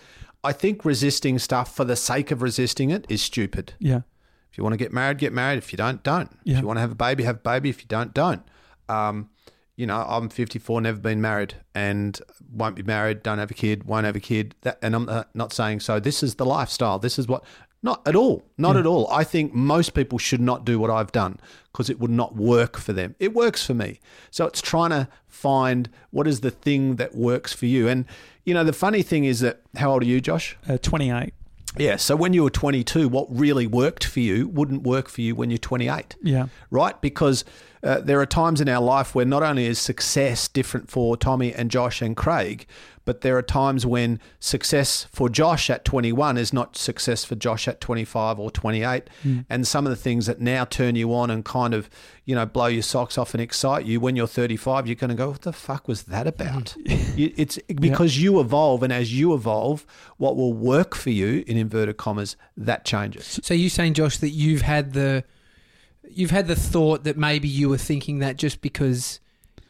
I 0.45 0.53
think 0.53 0.85
resisting 0.85 1.39
stuff 1.41 1.75
for 1.75 1.85
the 1.85 1.97
sake 1.97 2.31
of 2.31 2.43
resisting 2.43 2.91
it 2.91 3.07
is 3.09 3.21
stupid. 3.23 3.73
Yeah, 3.81 4.03
you 4.59 4.65
want 4.65 4.75
to 4.75 4.79
get 4.79 4.93
married, 4.93 5.19
get 5.19 5.33
married. 5.33 5.59
If 5.59 5.73
you 5.73 5.77
don't, 5.77 6.03
don't. 6.03 6.31
Yeah. 6.45 6.57
If 6.57 6.61
you 6.63 6.67
want 6.67 6.77
to 6.77 6.81
have 6.83 6.93
a 6.93 6.97
baby, 6.97 7.25
have 7.25 7.37
a 7.37 7.39
baby. 7.39 7.71
If 7.71 7.81
you 7.81 7.87
don't, 7.89 8.13
don't. 8.13 8.43
Um, 8.89 9.31
you 9.77 9.87
know, 9.87 10.05
I'm 10.09 10.29
54, 10.29 10.81
never 10.81 10.99
been 10.99 11.21
married, 11.21 11.55
and 11.73 12.21
won't 12.53 12.75
be 12.75 12.83
married. 12.83 13.23
Don't 13.23 13.39
have 13.39 13.53
a 13.53 13.55
kid, 13.55 13.85
won't 13.85 14.07
have 14.07 14.17
a 14.17 14.21
kid. 14.21 14.57
That, 14.63 14.79
and 14.83 14.97
I'm 14.97 15.25
not 15.35 15.53
saying 15.53 15.81
so. 15.81 16.01
This 16.01 16.23
is 16.23 16.35
the 16.35 16.45
lifestyle. 16.45 16.99
This 16.99 17.19
is 17.19 17.29
what. 17.29 17.45
Not 17.81 18.03
at 18.09 18.17
all. 18.17 18.43
Not 18.59 18.77
at 18.77 18.87
all. 18.87 19.09
I 19.09 19.23
think 19.23 19.55
most 19.55 19.95
people 19.95 20.19
should 20.19 20.41
not 20.41 20.65
do 20.65 20.81
what 20.81 20.91
I've 20.91 21.13
done 21.13 21.39
because 21.71 21.89
it 21.89 22.01
would 22.01 22.11
not 22.11 22.35
work 22.35 22.77
for 22.77 22.93
them. 22.93 23.15
It 23.21 23.35
works 23.35 23.65
for 23.65 23.73
me. 23.73 24.01
So 24.33 24.47
it's 24.47 24.61
trying 24.61 24.91
to 24.91 25.07
find 25.29 25.89
what 26.11 26.27
is 26.27 26.41
the 26.41 26.51
thing 26.51 26.97
that 26.97 27.15
works 27.15 27.53
for 27.53 27.67
you. 27.67 27.87
And 27.87 28.05
you 28.45 28.53
know, 28.53 28.65
the 28.65 28.73
funny 28.73 29.03
thing 29.03 29.25
is 29.25 29.39
that 29.41 29.61
how 29.77 29.93
old 29.93 30.03
are 30.03 30.07
you, 30.07 30.21
Josh? 30.21 30.57
uh, 30.69 30.79
twenty 30.79 31.13
eight. 31.13 31.35
Yeah. 31.77 31.97
So 31.97 32.17
when 32.17 32.33
you 32.33 32.45
were 32.45 32.51
22, 32.51 33.09
what 33.09 33.27
really 33.31 33.67
worked 33.67 34.05
for 34.05 34.21
you 34.21 34.49
wouldn't 34.49 34.83
work 34.83 35.09
for 35.09 35.21
you 35.21 35.35
when 35.35 35.51
you're 35.51 35.59
28, 35.59 36.17
Yeah, 36.23 36.47
right? 36.71 37.01
Because 37.01 37.45
uh, 37.83 38.01
there 38.01 38.21
are 38.21 38.27
times 38.27 38.61
in 38.61 38.69
our 38.69 38.83
life 38.83 39.15
where 39.15 39.25
not 39.25 39.43
only 39.43 39.67
is 39.67 39.79
success 39.79 40.49
different 40.49 40.91
for 40.91 41.17
Tommy 41.17 41.53
and 41.53 41.71
Josh 41.71 42.03
and 42.03 42.17
Craig, 42.17 42.67
but 43.09 43.23
there 43.23 43.39
are 43.39 43.43
times 43.43 43.87
when 43.87 44.21
success 44.39 45.05
for 45.11 45.31
Josh 45.31 45.71
at 45.71 45.83
21 45.87 46.37
is 46.37 46.53
not 46.53 46.77
success 46.77 47.25
for 47.25 47.37
Josh 47.37 47.67
at 47.67 47.81
25 47.81 48.39
or 48.39 48.51
28. 48.51 49.09
Hmm. 49.23 49.39
And 49.49 49.67
some 49.67 49.87
of 49.87 49.91
the 49.91 49.97
things 49.97 50.27
that 50.27 50.43
now 50.43 50.67
turn 50.67 50.95
you 50.95 51.15
on 51.15 51.31
and 51.31 51.43
kind 51.43 51.73
of, 51.73 51.89
you 52.27 52.35
know, 52.35 52.45
blow 52.45 52.67
your 52.67 52.83
socks 52.83 53.17
off 53.17 53.33
and 53.33 53.43
excite 53.43 53.87
you 53.87 53.99
when 53.99 54.15
you're 54.15 54.27
35, 54.27 54.87
you're 54.87 54.95
going 54.95 55.09
to 55.09 55.15
go, 55.15 55.31
what 55.31 55.41
the 55.41 55.55
fuck 55.55 55.89
was 55.89 56.03
that 56.03 56.27
about? 56.27 56.77
It's 57.17 57.59
because 57.67 58.19
you 58.23 58.41
evolve. 58.41 58.83
And 58.83 58.93
as 58.93 59.19
you 59.19 59.33
evolve, 59.33 59.87
what 60.19 60.37
will 60.37 60.53
work 60.53 60.95
for 60.95 61.09
you, 61.09 61.45
in 61.47 61.57
inverted 61.57 61.97
commas, 61.97 62.37
that 62.59 62.85
changes. 62.85 63.41
So 63.43 63.55
you're 63.55 63.71
saying, 63.71 63.95
Josh, 63.95 64.19
that 64.19 64.33
you've 64.33 64.61
had 64.61 64.93
the 64.93 65.25
you've 66.11 66.31
had 66.31 66.47
the 66.47 66.57
thought 66.57 67.05
that 67.05 67.17
maybe 67.17 67.49
you 67.49 67.71
were 67.71 67.79
thinking 67.79 68.19
that 68.19 68.37
just 68.37 68.61
because 68.61 69.19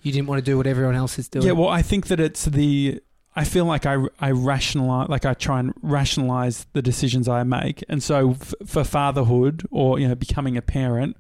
you 0.03 0.13
didn't 0.13 0.27
want 0.27 0.45
to 0.45 0.51
do 0.51 0.57
what 0.57 0.67
everyone 0.67 0.95
else 0.95 1.19
is 1.19 1.29
doing. 1.29 1.47
yeah. 1.47 1.53
Well, 1.53 1.69
I 1.69 1.83
think 1.83 2.09
that 2.09 2.19
it's 2.19 2.45
the. 2.45 3.01
I 3.37 3.45
feel 3.45 3.65
like 3.65 3.87
I, 3.87 4.05
I 4.21 4.31
rationalize, 4.33 5.09
like 5.09 5.25
I 5.25 5.35
try 5.35 5.61
and 5.61 5.73
rationalize 5.83 6.67
the 6.73 6.83
decisions 6.83 7.29
I 7.29 7.43
make, 7.45 7.85
and 7.89 8.03
so 8.03 8.33
f- 8.33 8.55
for 8.67 8.85
fatherhood 8.85 9.67
or 9.71 9.99
you 9.99 10.09
know 10.09 10.15
becoming 10.15 10.57
a 10.57 10.63
parent, 10.63 11.17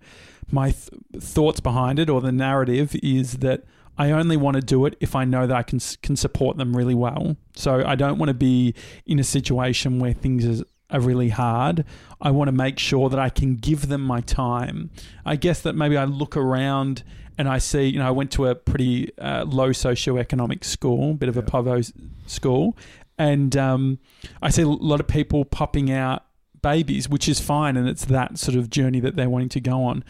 my 0.50 0.70
th- 0.70 0.90
thoughts 1.22 1.60
behind 1.60 1.98
it 1.98 2.10
or 2.10 2.20
the 2.20 2.32
narrative 2.32 2.96
is 3.02 3.38
that 3.38 3.64
I 3.98 4.10
only 4.12 4.36
want 4.36 4.54
to 4.54 4.62
do 4.62 4.86
it 4.86 4.96
if 5.00 5.14
I 5.16 5.24
know 5.24 5.46
that 5.46 5.56
I 5.56 5.62
can 5.62 5.80
can 6.02 6.16
support 6.16 6.56
them 6.56 6.76
really 6.76 6.94
well. 6.94 7.36
So 7.54 7.84
I 7.84 7.94
don't 7.94 8.18
want 8.18 8.28
to 8.28 8.34
be 8.34 8.74
in 9.06 9.18
a 9.18 9.24
situation 9.24 9.98
where 9.98 10.12
things 10.12 10.44
is, 10.44 10.62
are 10.90 11.00
really 11.00 11.28
hard. 11.28 11.84
I 12.20 12.30
want 12.30 12.48
to 12.48 12.52
make 12.52 12.78
sure 12.78 13.08
that 13.10 13.18
I 13.18 13.28
can 13.28 13.56
give 13.56 13.88
them 13.88 14.00
my 14.02 14.20
time. 14.22 14.90
I 15.24 15.36
guess 15.36 15.60
that 15.62 15.74
maybe 15.74 15.96
I 15.96 16.04
look 16.04 16.36
around 16.36 17.02
and 17.36 17.48
I 17.48 17.58
see, 17.58 17.84
you 17.86 17.98
know, 17.98 18.06
I 18.08 18.10
went 18.10 18.30
to 18.32 18.46
a 18.46 18.54
pretty 18.54 19.16
uh, 19.18 19.44
low 19.44 19.70
socioeconomic 19.70 20.64
school, 20.64 21.14
bit 21.14 21.28
of 21.28 21.36
a 21.36 21.40
Yeah. 21.40 21.46
povo 21.46 21.92
school, 22.26 22.76
and 23.18 23.56
um, 23.56 23.98
I 24.42 24.50
see 24.50 24.62
a 24.62 24.68
lot 24.68 24.98
of 25.00 25.06
people 25.06 25.44
popping 25.44 25.90
out 25.90 26.24
babies, 26.62 27.08
which 27.08 27.28
is 27.28 27.38
fine, 27.38 27.76
and 27.76 27.88
it's 27.88 28.04
that 28.06 28.38
sort 28.38 28.56
of 28.56 28.70
journey 28.70 28.98
that 29.00 29.14
they're 29.14 29.30
wanting 29.30 29.48
to 29.50 29.60
go 29.60 29.84
on. 29.84 30.02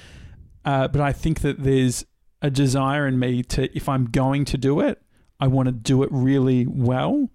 Uh, 0.65 0.89
but 0.89 1.01
I 1.03 1.13
think 1.13 1.41
that 1.41 1.63
there's 1.63 2.05
a 2.41 2.51
desire 2.51 3.07
in 3.07 3.19
me 3.19 3.43
to, 3.43 3.75
if 3.77 3.89
I'm 3.89 4.07
going 4.07 4.45
to 4.47 4.57
do 4.59 4.81
it, 4.81 5.03
I 5.41 5.47
want 5.49 5.67
to 5.67 5.73
do 5.73 6.03
it 6.03 6.09
really 6.13 6.67
well. 6.67 7.29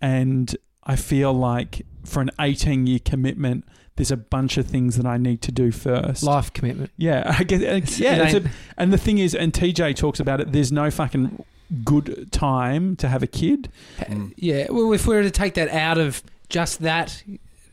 And 0.00 0.56
I 0.84 0.96
feel 0.96 1.32
like 1.32 1.84
for 2.06 2.20
an 2.20 2.30
18 2.40 2.86
year 2.86 2.98
commitment, 3.04 3.64
there's 3.96 4.10
a 4.10 4.16
bunch 4.16 4.58
of 4.58 4.66
things 4.66 4.96
that 4.96 5.06
I 5.06 5.16
need 5.16 5.40
to 5.42 5.52
do 5.52 5.70
first. 5.72 6.22
life 6.22 6.52
commitment. 6.52 6.90
Yeah, 6.96 7.34
I 7.38 7.44
guess. 7.44 7.62
It's- 7.62 7.98
yeah, 7.98 8.16
it 8.28 8.34
it's 8.34 8.46
a, 8.46 8.50
and 8.76 8.92
the 8.92 8.98
thing 8.98 9.18
is, 9.18 9.34
and 9.34 9.52
TJ 9.52 9.96
talks 9.96 10.20
about 10.20 10.40
it. 10.40 10.52
There's 10.52 10.70
no 10.72 10.90
fucking 10.90 11.44
good 11.84 12.30
time 12.30 12.94
to 12.96 13.08
have 13.08 13.22
a 13.22 13.26
kid. 13.26 13.68
Mm. 14.00 14.32
Yeah. 14.36 14.66
Well, 14.70 14.92
if 14.92 15.06
we 15.06 15.14
were 15.16 15.22
to 15.22 15.30
take 15.30 15.54
that 15.54 15.68
out 15.68 15.98
of 15.98 16.22
just 16.48 16.80
that 16.80 17.22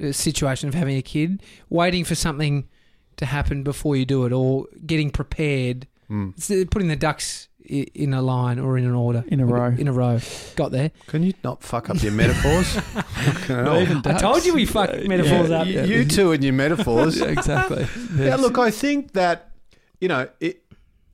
uh, 0.03 0.11
situation 0.11 0.67
of 0.69 0.75
having 0.75 0.97
a 0.97 1.01
kid, 1.01 1.43
waiting 1.69 2.03
for 2.03 2.15
something 2.15 2.67
to 3.17 3.25
happen 3.27 3.61
before 3.61 3.95
you 3.95 4.05
do 4.05 4.25
it, 4.25 4.31
or 4.33 4.65
getting 4.85 5.11
prepared, 5.11 5.87
Mm. 6.09 6.33
it's, 6.37 6.49
uh, 6.51 6.63
putting 6.71 6.89
the 6.89 6.95
ducks 6.97 7.47
i- 7.52 7.52
in 7.65 8.13
a 8.13 8.21
line 8.21 8.59
or 8.59 8.77
in 8.77 8.85
an 8.85 8.93
order, 8.93 9.23
In 9.27 9.39
a 9.39 9.45
row. 9.45 9.67
In 9.77 9.87
a 9.87 9.93
row. 9.93 10.19
Got 10.55 10.71
there. 10.71 10.91
Can 11.07 11.23
you 11.23 11.33
not 11.43 11.63
fuck 11.63 11.89
up 11.89 12.01
your 12.03 12.11
metaphors? 12.11 12.67
Fucking 12.75 14.01
I 14.05 14.17
told 14.17 14.45
you 14.45 14.53
we 14.53 14.65
fuck 14.65 14.89
metaphors 15.05 15.49
yeah, 15.49 15.57
up. 15.61 15.67
you, 15.67 15.81
you 15.83 16.05
two 16.05 16.31
and 16.31 16.43
your 16.43 16.53
metaphors. 16.53 17.17
Yeah, 17.23 17.27
exactly. 17.27 17.81
Yeah, 17.83 17.87
There's- 18.09 18.39
look, 18.41 18.57
I 18.57 18.71
think 18.71 19.13
that 19.13 19.51
you 20.01 20.07
know, 20.09 20.27
it, 20.39 20.63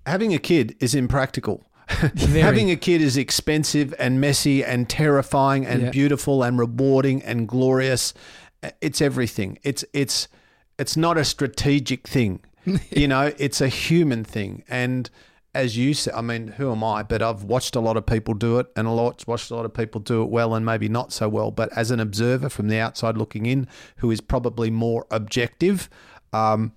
having 0.06 0.34
a 0.34 0.40
kid 0.40 0.76
is 0.80 0.96
impractical. 0.96 1.64
Having 1.90 2.70
a 2.70 2.76
kid 2.76 3.02
is 3.02 3.18
expensive 3.18 3.96
and 3.98 4.22
messy 4.22 4.64
and 4.64 4.88
terrifying 4.88 5.66
and 5.66 5.82
Yeah. 5.82 5.90
beautiful 5.90 6.44
and 6.44 6.58
rewarding 6.60 7.24
and 7.24 7.48
glorious. 7.48 8.14
It's 8.80 9.02
everything. 9.02 9.58
It's 9.64 9.84
it's 9.92 10.28
it's 10.78 10.96
not 10.96 11.18
a 11.18 11.26
strategic 11.26 12.08
thing. 12.08 12.42
you 12.92 13.08
know, 13.08 13.34
it's 13.40 13.60
a 13.60 13.68
human 13.68 14.24
thing. 14.24 14.64
And 14.70 15.10
as 15.56 15.76
you 15.78 15.94
said, 15.94 16.14
I 16.14 16.22
mean, 16.22 16.48
who 16.50 16.72
am 16.72 16.84
I? 16.84 17.04
But 17.04 17.22
I've 17.22 17.44
watched 17.44 17.76
a 17.76 17.80
lot 17.80 17.98
of 17.98 18.06
people 18.06 18.34
do 18.34 18.60
it, 18.60 18.68
and 18.76 18.88
a 18.88 18.92
lot 18.92 19.26
watched 19.28 19.52
a 19.52 19.56
lot 19.56 19.66
of 19.66 19.74
people 19.74 20.00
do 20.00 20.22
it 20.22 20.30
well 20.30 20.54
and 20.54 20.66
maybe 20.66 20.88
not 20.90 21.12
so 21.12 21.28
well. 21.28 21.52
But 21.52 21.76
as 21.76 21.92
an 21.92 22.00
observer 22.00 22.50
from 22.50 22.68
the 22.68 22.78
outside 22.78 23.18
looking 23.18 23.46
in, 23.46 23.68
who 23.98 24.12
is 24.12 24.22
probably 24.22 24.70
more 24.70 25.08
objective, 25.12 25.90
um, 26.34 26.74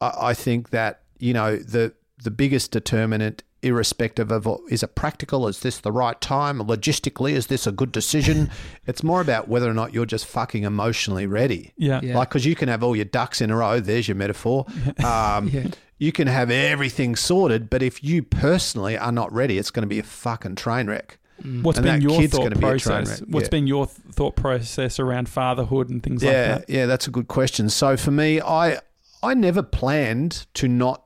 I, 0.00 0.12
I 0.20 0.34
think 0.34 0.70
that 0.70 1.02
you 1.18 1.32
know 1.32 1.56
the 1.56 1.94
the 2.22 2.30
biggest 2.30 2.70
determinant, 2.70 3.42
irrespective 3.62 4.30
of 4.30 4.46
is 4.68 4.82
it 4.82 4.94
practical, 4.94 5.48
is 5.48 5.60
this 5.60 5.78
the 5.78 5.92
right 5.92 6.20
time, 6.20 6.58
logistically, 6.60 7.32
is 7.32 7.46
this 7.48 7.66
a 7.66 7.72
good 7.72 7.92
decision? 7.92 8.50
it's 8.86 9.02
more 9.02 9.20
about 9.20 9.48
whether 9.48 9.68
or 9.68 9.74
not 9.74 9.92
you're 9.94 10.06
just 10.06 10.26
fucking 10.26 10.62
emotionally 10.64 11.26
ready. 11.26 11.72
yeah. 11.76 12.00
Yeah. 12.02 12.16
Like, 12.16 12.28
because 12.28 12.46
you 12.46 12.54
can 12.54 12.68
have 12.68 12.82
all 12.82 12.94
your 12.94 13.04
ducks 13.06 13.40
in 13.40 13.50
a 13.50 13.56
row. 13.56 13.80
There's 13.80 14.08
your 14.08 14.14
metaphor. 14.16 14.66
Um, 15.04 15.48
Yeah. 15.48 15.68
You 15.98 16.12
can 16.12 16.26
have 16.26 16.50
everything 16.50 17.14
sorted, 17.16 17.70
but 17.70 17.82
if 17.82 18.02
you 18.02 18.22
personally 18.22 18.98
are 18.98 19.12
not 19.12 19.32
ready, 19.32 19.58
it's 19.58 19.70
going 19.70 19.82
to 19.82 19.86
be 19.88 19.98
a 20.00 20.02
fucking 20.02 20.56
train 20.56 20.88
wreck. 20.88 21.18
What's 21.62 21.78
And 21.78 21.84
been 21.84 21.94
that 21.96 22.02
your 22.02 22.20
kid's 22.20 22.32
thought 22.32 22.44
gonna 22.44 22.56
be 22.56 22.64
a 22.66 22.78
train 22.78 22.96
process? 23.04 23.20
wreck, 23.20 23.28
What's 23.28 23.46
yeah. 23.46 23.50
been 23.50 23.66
your 23.66 23.86
th- 23.86 23.98
thought 24.12 24.36
process 24.36 25.00
around 25.00 25.28
fatherhood 25.28 25.90
and 25.90 26.00
things 26.02 26.22
yeah, 26.22 26.30
like 26.56 26.66
that? 26.66 26.72
yeah, 26.72 26.86
that's 26.86 27.08
a 27.08 27.10
good 27.10 27.26
question. 27.26 27.68
So 27.68 27.96
for 27.96 28.12
me, 28.12 28.40
I 28.40 28.78
I 29.22 29.34
never 29.34 29.62
planned 29.62 30.46
to 30.54 30.68
not 30.68 31.02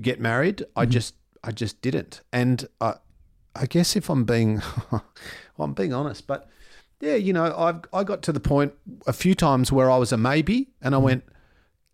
get 0.00 0.18
married. 0.20 0.64
I 0.74 0.86
Mhm. 0.86 0.90
just 0.90 1.14
I 1.44 1.50
just 1.52 1.82
didn't, 1.82 2.22
and 2.32 2.66
I 2.80 2.94
I 3.54 3.66
guess 3.66 3.94
if 3.94 4.08
I'm 4.08 4.24
being 4.24 4.62
well, 4.90 5.02
I'm 5.58 5.74
being 5.74 5.92
honest, 5.92 6.26
but 6.26 6.48
yeah, 7.00 7.16
you 7.16 7.34
know, 7.34 7.54
I've 7.54 7.82
I 7.92 8.04
got 8.04 8.22
to 8.22 8.32
the 8.32 8.40
point 8.40 8.72
a 9.06 9.12
few 9.12 9.34
times 9.34 9.70
where 9.70 9.90
I 9.90 9.98
was 9.98 10.12
a 10.12 10.16
maybe, 10.16 10.70
and 10.80 10.94
I 10.94 10.98
Mhm. 10.98 11.02
went. 11.02 11.24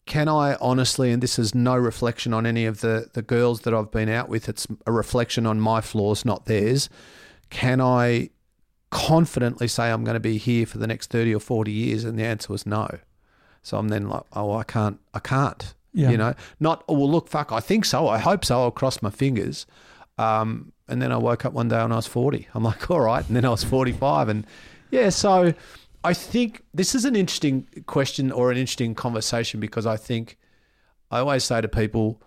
Can 0.09 0.26
I 0.26 0.54
honestly, 0.54 1.12
and 1.12 1.22
this 1.22 1.38
is 1.38 1.54
no 1.54 1.76
reflection 1.76 2.32
on 2.32 2.46
any 2.46 2.64
of 2.64 2.80
the, 2.80 3.11
the 3.12 3.20
girls 3.20 3.61
that 3.61 3.74
I've 3.74 3.90
been 3.90 4.09
out 4.09 4.30
with, 4.30 4.48
it's 4.48 4.66
a 4.86 4.90
reflection 4.90 5.44
on 5.44 5.61
my 5.61 5.82
flaws, 5.82 6.24
not 6.24 6.46
theirs. 6.46 6.88
Can 7.50 7.78
I 7.82 8.30
confidently 8.90 9.68
say 9.68 9.90
I'm 9.90 10.04
going 10.04 10.14
to 10.14 10.20
be 10.20 10.38
here 10.38 10.64
for 10.64 10.78
the 10.78 10.86
next 10.86 11.11
30 11.11 11.34
or 11.34 11.40
40 11.40 11.70
years? 11.70 12.04
And 12.04 12.18
the 12.18 12.24
answer 12.24 12.50
was 12.50 12.64
no. 12.64 12.88
So 13.62 13.76
I'm 13.76 13.88
then 13.88 14.09
like, 14.09 14.22
oh, 14.32 14.54
I 14.56 14.62
can't, 14.62 14.98
I 15.12 15.18
can't. 15.18 15.74
Yeah. 15.92 16.11
You 16.11 16.16
know, 16.16 16.34
not 16.59 16.84
oh, 16.88 16.94
well. 16.94 17.11
Look, 17.11 17.28
fuck. 17.28 17.52
I 17.52 17.61
think 17.61 17.84
so. 17.84 18.09
I 18.09 18.16
hope 18.16 18.46
so. 18.46 18.62
I'll 18.62 18.70
cross 18.70 19.02
my 19.02 19.11
fingers. 19.11 19.66
Um, 20.16 20.72
and 20.88 21.02
then 21.02 21.12
I 21.12 21.18
woke 21.18 21.44
up 21.44 21.52
one 21.52 21.68
day 21.68 21.80
and 21.80 21.92
I 21.92 21.96
was 21.96 22.06
forty. 22.06 22.48
I'm 22.54 22.62
like, 22.62 22.90
all 22.90 23.00
right. 23.00 23.26
And 23.26 23.36
then 23.36 23.44
I 23.44 23.50
was 23.50 23.64
forty 23.64 23.92
five, 23.92 24.28
and 24.28 24.46
yeah. 24.90 25.09
So 25.09 25.54
I 26.05 26.14
think 26.14 26.62
this 26.72 26.94
is 26.94 27.05
an 27.05 27.16
interesting 27.16 27.66
question 27.86 28.30
or 28.30 28.51
an 28.51 28.57
interesting 28.57 28.94
conversation 28.94 29.61
because 29.61 29.86
I 29.86 29.96
think 29.96 30.38
I 31.11 31.18
always 31.18 31.44
say 31.44 31.61
to 31.61 31.68
people, 31.68 32.22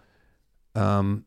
um, 0.76 1.26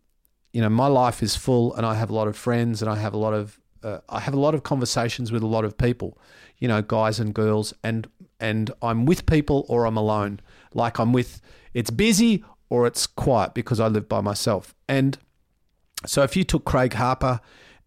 you 0.53 0.61
know, 0.61 0.68
my 0.68 0.86
life 0.86 1.22
is 1.22 1.36
full, 1.36 1.74
and 1.74 1.84
I 1.84 1.95
have 1.95 2.11
a 2.11 2.14
lot 2.14 2.28
of 2.28 2.36
friends, 2.36 2.82
and 2.82 2.90
I 2.90 2.97
have 2.97 3.14
a 3.14 3.18
lot 3.18 3.34
of 3.34 3.61
uh, 3.82 3.99
I 4.09 4.20
have 4.20 4.34
a 4.34 4.40
lot 4.40 4.55
of 4.55 4.62
conversations 4.62 5.30
with 5.30 5.42
a 5.42 5.47
lot 5.47 5.64
of 5.64 5.76
people, 5.76 6.18
you 6.59 6.68
know, 6.68 6.80
guys 6.80 7.20
and 7.20 7.34
girls, 7.34 7.74
and 7.82 8.09
and 8.40 8.70
I'm 8.82 9.07
with 9.07 9.26
people 9.26 9.64
or 9.68 9.86
I'm 9.86 9.97
alone. 9.97 10.40
Like 10.72 10.99
I'm 10.99 11.12
with, 11.12 11.40
it's 11.72 11.90
busy 11.90 12.45
or 12.68 12.86
it's 12.86 13.07
quiet 13.07 13.55
because 13.55 13.80
I 13.80 13.88
live 13.88 14.09
by 14.09 14.20
myself. 14.20 14.74
And 14.88 15.18
so 16.07 16.22
if 16.22 16.36
you 16.36 16.45
took 16.45 16.64
Craig 16.64 16.95
Harper 16.95 17.40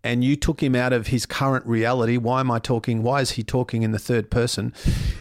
and 0.04 0.24
you 0.24 0.36
took 0.36 0.62
him 0.62 0.76
out 0.76 0.94
of 0.94 1.08
his 1.08 1.26
current 1.26 1.66
reality, 1.66 2.18
why 2.18 2.40
am 2.40 2.52
I 2.52 2.60
talking? 2.60 3.04
Why 3.04 3.20
is 3.22 3.32
he 3.32 3.44
talking 3.44 3.82
in 3.82 3.92
the 3.92 4.00
third 4.00 4.30
person? 4.30 4.74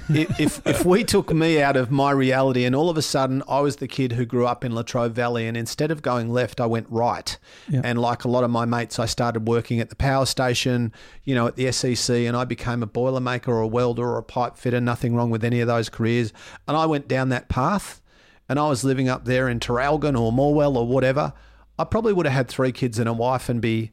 if, 0.09 0.64
if, 0.66 0.85
we 0.85 1.03
took 1.03 1.33
me 1.33 1.61
out 1.61 1.77
of 1.77 1.91
my 1.91 2.11
reality 2.11 2.64
and 2.64 2.77
all 2.77 2.91
of 2.91 2.97
a 2.97 3.03
sudden 3.03 3.43
I 3.49 3.61
was 3.61 3.77
the 3.77 3.89
kid 3.89 4.12
who 4.12 4.24
grew 4.24 4.47
up 4.47 4.64
in 4.64 4.74
Latrobe 4.74 5.12
Valley 5.12 5.47
and 5.47 5.57
instead 5.57 5.91
of 5.91 6.03
going 6.03 6.31
left, 6.31 6.61
I 6.61 6.66
went 6.66 6.87
right. 6.91 7.37
Yeah. 7.68 7.81
And 7.83 8.01
like 8.01 8.24
a 8.24 8.29
lot 8.29 8.45
of 8.45 8.51
my 8.51 8.64
mates, 8.64 8.99
I 8.99 9.07
started 9.07 9.49
working 9.49 9.81
at 9.81 9.89
the 9.89 9.97
power 9.97 10.27
station, 10.27 10.93
you 11.24 11.35
know, 11.35 11.47
at 11.47 11.57
the 11.57 11.72
SEC, 11.72 12.14
and 12.14 12.37
I 12.37 12.45
became 12.45 12.83
a 12.83 12.87
boilermaker 12.87 13.49
or 13.49 13.61
a 13.61 13.66
welder 13.66 14.07
or 14.07 14.18
a 14.18 14.22
pipe 14.22 14.57
fitter. 14.57 14.81
Nothing 14.81 15.16
wrong 15.16 15.31
with 15.31 15.43
any 15.43 15.61
of 15.61 15.66
those 15.66 15.89
careers. 15.89 16.33
And 16.68 16.77
I 16.77 16.87
went 16.87 17.09
down 17.09 17.31
that 17.31 17.49
path 17.49 18.01
and 18.49 18.59
I 18.59 18.68
was 18.68 18.85
living 18.85 19.09
up 19.09 19.24
there 19.24 19.49
in 19.49 19.59
Traralgon 19.59 20.20
or 20.20 20.31
Morwell 20.33 20.77
or 20.77 20.87
whatever. 20.87 21.33
I 21.79 21.85
probably 21.85 22.12
would 22.12 22.27
have 22.27 22.35
had 22.35 22.49
three 22.49 22.72
kids 22.72 22.99
and 22.99 23.09
a 23.09 23.12
wife 23.12 23.49
and 23.49 23.61
be 23.61 23.93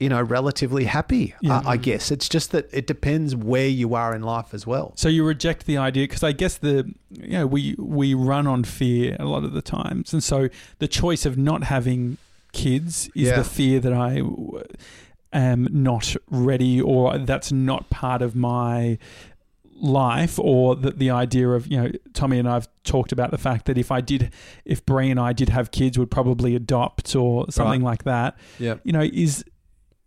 you 0.00 0.08
know, 0.08 0.22
relatively 0.22 0.84
happy. 0.84 1.34
Yeah. 1.40 1.60
I, 1.64 1.72
I 1.72 1.76
guess 1.76 2.10
it's 2.12 2.28
just 2.28 2.52
that 2.52 2.68
it 2.72 2.86
depends 2.86 3.34
where 3.34 3.66
you 3.66 3.94
are 3.96 4.14
in 4.14 4.22
life 4.22 4.54
as 4.54 4.64
well. 4.66 4.92
So 4.94 5.08
you 5.08 5.24
reject 5.24 5.66
the 5.66 5.76
idea 5.76 6.04
because 6.04 6.22
I 6.22 6.32
guess 6.32 6.56
the 6.58 6.92
you 7.10 7.30
know 7.32 7.46
we 7.46 7.74
we 7.78 8.14
run 8.14 8.46
on 8.46 8.62
fear 8.64 9.16
a 9.18 9.24
lot 9.24 9.42
of 9.44 9.52
the 9.52 9.62
times, 9.62 10.12
and 10.12 10.22
so 10.22 10.48
the 10.78 10.88
choice 10.88 11.26
of 11.26 11.36
not 11.36 11.64
having 11.64 12.16
kids 12.52 13.10
is 13.14 13.28
Yeah. 13.28 13.36
the 13.38 13.44
fear 13.44 13.80
that 13.80 13.92
I 13.92 14.22
am 15.32 15.68
not 15.70 16.16
ready 16.30 16.80
or 16.80 17.18
that's 17.18 17.52
not 17.52 17.90
part 17.90 18.22
of 18.22 18.34
my 18.34 18.98
life 19.80 20.38
or 20.40 20.74
that 20.74 20.98
the 20.98 21.10
idea 21.10 21.48
of 21.50 21.66
you 21.68 21.76
know 21.80 21.90
Tommy 22.14 22.38
and 22.38 22.48
I've 22.48 22.66
talked 22.82 23.12
about 23.12 23.30
the 23.30 23.38
fact 23.38 23.66
that 23.66 23.78
if 23.78 23.92
I 23.92 24.00
did 24.00 24.32
if 24.64 24.84
Bree 24.84 25.10
and 25.10 25.20
I 25.20 25.32
did 25.32 25.50
have 25.50 25.70
kids 25.70 25.98
would 25.98 26.10
probably 26.10 26.56
adopt 26.56 27.14
or 27.14 27.46
something 27.50 27.82
like 27.82 28.04
that 28.04 28.36
Yeah. 28.58 28.76
you 28.82 28.92
know, 28.92 29.02
is 29.02 29.44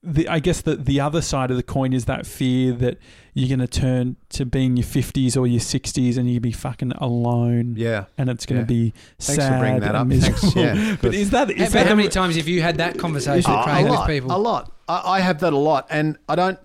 the 0.03 0.27
I 0.27 0.39
guess 0.39 0.61
the 0.61 0.75
the 0.75 0.99
other 0.99 1.21
side 1.21 1.51
of 1.51 1.57
the 1.57 1.63
coin 1.63 1.93
is 1.93 2.05
that 2.05 2.25
fear 2.25 2.73
that 2.73 2.97
you're 3.33 3.47
going 3.55 3.59
to 3.59 3.67
turn 3.79 4.15
to 4.29 4.45
being 4.45 4.75
your 4.75 4.85
50s 4.85 5.37
or 5.37 5.47
your 5.47 5.61
60s 5.61 6.17
and 6.17 6.29
you'll 6.29 6.41
be 6.41 6.51
fucking 6.51 6.91
alone. 6.93 7.75
Yeah. 7.77 8.05
And 8.17 8.29
it's 8.29 8.45
going 8.45 8.59
Yeah. 8.61 8.65
to 8.65 8.67
be 8.67 8.93
Thanks 9.19 9.41
sad 9.41 9.53
for 9.53 9.59
bringing 9.59 9.79
that 9.81 9.95
up. 9.95 10.09
Thanks. 10.09 10.55
Yeah. 10.55 10.97
but 11.01 11.13
is 11.13 11.29
that 11.29 11.49
is 11.51 11.71
How, 11.71 11.79
that 11.79 11.87
how 11.87 11.95
many 11.95 12.09
times 12.09 12.35
have 12.35 12.47
you 12.47 12.61
had 12.61 12.77
that 12.77 12.97
conversation, 12.97 13.51
Oh, 13.51 13.63
Craig, 13.63 13.85
a 13.85 13.89
with 13.89 13.99
lot. 13.99 14.07
people? 14.09 14.35
A 14.35 14.37
lot. 14.37 14.71
I, 14.89 15.01
I 15.05 15.19
have 15.21 15.39
that 15.39 15.53
a 15.53 15.57
lot, 15.57 15.87
and 15.89 16.17
I 16.27 16.35
don't. 16.35 16.59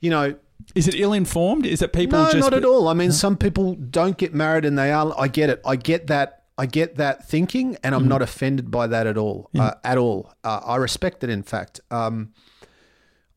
You 0.00 0.10
know, 0.10 0.34
is 0.74 0.88
it 0.88 0.94
ill 0.94 1.12
informed? 1.12 1.64
Is 1.66 1.80
it 1.82 1.92
people 1.92 2.18
no, 2.18 2.24
just 2.30 2.38
not 2.38 2.54
at 2.54 2.64
all. 2.64 2.88
I 2.88 2.94
mean, 2.94 3.12
some 3.12 3.36
people 3.36 3.74
don't 3.76 4.16
get 4.18 4.34
married, 4.34 4.64
and 4.64 4.76
they 4.76 4.92
are. 4.92 5.14
I 5.18 5.28
get 5.28 5.48
it. 5.48 5.60
I 5.64 5.76
get 5.76 6.08
that. 6.08 6.42
I 6.58 6.66
get 6.66 6.96
that 6.96 7.26
thinking, 7.26 7.78
and 7.82 7.94
I'm 7.94 8.06
not 8.08 8.20
offended 8.20 8.70
by 8.70 8.86
that 8.88 9.06
at 9.06 9.16
all. 9.16 9.48
Yeah. 9.52 9.64
Uh, 9.64 9.74
at 9.84 9.96
all. 9.96 10.34
Uh, 10.44 10.60
I 10.66 10.76
respect 10.76 11.24
it. 11.24 11.30
In 11.30 11.42
fact, 11.42 11.80
um, 11.90 12.32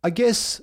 I 0.03 0.09
guess 0.09 0.61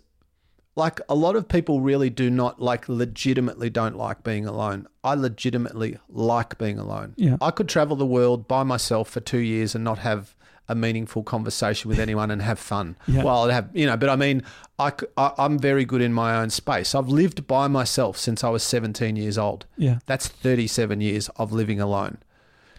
like 0.77 1.01
a 1.09 1.15
lot 1.15 1.37
of 1.37 1.49
people 1.49 1.81
really 1.81 2.11
do 2.11 2.31
not 2.31 2.61
like 2.61 2.89
legitimately 2.89 3.71
don't 3.71 3.97
like 3.97 4.23
being 4.23 4.47
alone. 4.47 4.87
I 5.03 5.15
legitimately 5.15 5.99
like 6.09 6.59
being 6.59 6.79
alone. 6.79 7.15
Yeah. 7.17 7.37
I 7.41 7.51
could 7.51 7.69
travel 7.69 7.97
the 7.97 8.07
world 8.07 8.47
by 8.47 8.63
myself 8.63 9.11
for 9.11 9.21
two 9.21 9.39
years 9.39 9.75
and 9.75 9.85
not 9.85 9.99
have 9.99 10.37
a 10.69 10.75
meaningful 10.75 11.25
conversation 11.25 11.89
with 11.89 11.99
anyone 11.99 12.31
and 12.31 12.41
have 12.43 12.59
fun. 12.59 12.97
Yeah. 13.09 13.25
Well, 13.25 13.45
I'd 13.45 13.53
have 13.53 13.71
you 13.73 13.87
know, 13.87 13.97
but 13.97 14.09
I 14.09 14.15
mean, 14.15 14.43
I, 14.79 14.93
I, 15.17 15.33
am 15.39 15.59
very 15.59 15.85
good 15.85 16.01
in 16.01 16.13
my 16.13 16.37
own 16.41 16.49
space. 16.51 16.95
I've 16.95 17.09
lived 17.09 17.47
by 17.49 17.67
myself 17.67 18.17
since 18.17 18.45
I 18.45 18.51
was 18.51 18.63
17 18.63 19.17
years 19.17 19.37
old. 19.37 19.67
Yeah. 19.77 19.99
That's 20.07 20.29
37 20.29 21.01
years 21.01 21.29
of 21.31 21.53
living 21.53 21.81
alone. 21.81 22.19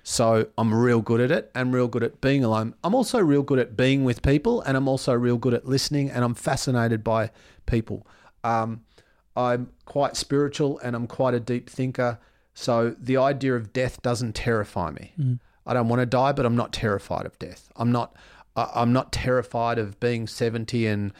So 0.03 0.47
I'm 0.57 0.73
real 0.73 1.01
good 1.01 1.21
at 1.21 1.31
it 1.31 1.51
and 1.53 1.73
real 1.73 1.87
good 1.87 2.03
at 2.03 2.21
being 2.21 2.43
alone. 2.43 2.73
I'm 2.83 2.95
also 2.95 3.19
real 3.19 3.43
good 3.43 3.59
at 3.59 3.77
being 3.77 4.03
with 4.03 4.21
people 4.21 4.61
and 4.61 4.75
I'm 4.75 4.87
also 4.87 5.13
real 5.13 5.37
good 5.37 5.53
at 5.53 5.65
listening 5.65 6.09
and 6.09 6.23
I'm 6.23 6.33
fascinated 6.33 7.03
by 7.03 7.31
people. 7.65 8.07
Um, 8.43 8.81
I'm 9.35 9.71
quite 9.85 10.15
spiritual 10.15 10.79
and 10.79 10.95
I'm 10.95 11.07
quite 11.07 11.33
a 11.33 11.39
deep 11.39 11.69
thinker. 11.69 12.19
So 12.53 12.95
the 12.99 13.17
idea 13.17 13.55
of 13.55 13.71
death 13.71 14.01
doesn't 14.01 14.33
terrify 14.33 14.91
me. 14.91 15.13
I 15.65 15.73
don't 15.73 15.87
want 15.87 16.01
to 16.01 16.05
die, 16.05 16.31
but 16.31 16.45
I'm 16.45 16.55
not 16.55 16.73
terrified 16.73 17.25
of 17.25 17.37
death. 17.39 17.69
I'm 17.75 17.91
not. 17.91 18.15
I'm 18.53 18.91
not 18.91 19.13
terrified 19.13 19.79
of 19.79 19.97
being 20.01 20.27
70 20.27 20.85
and 20.85 21.13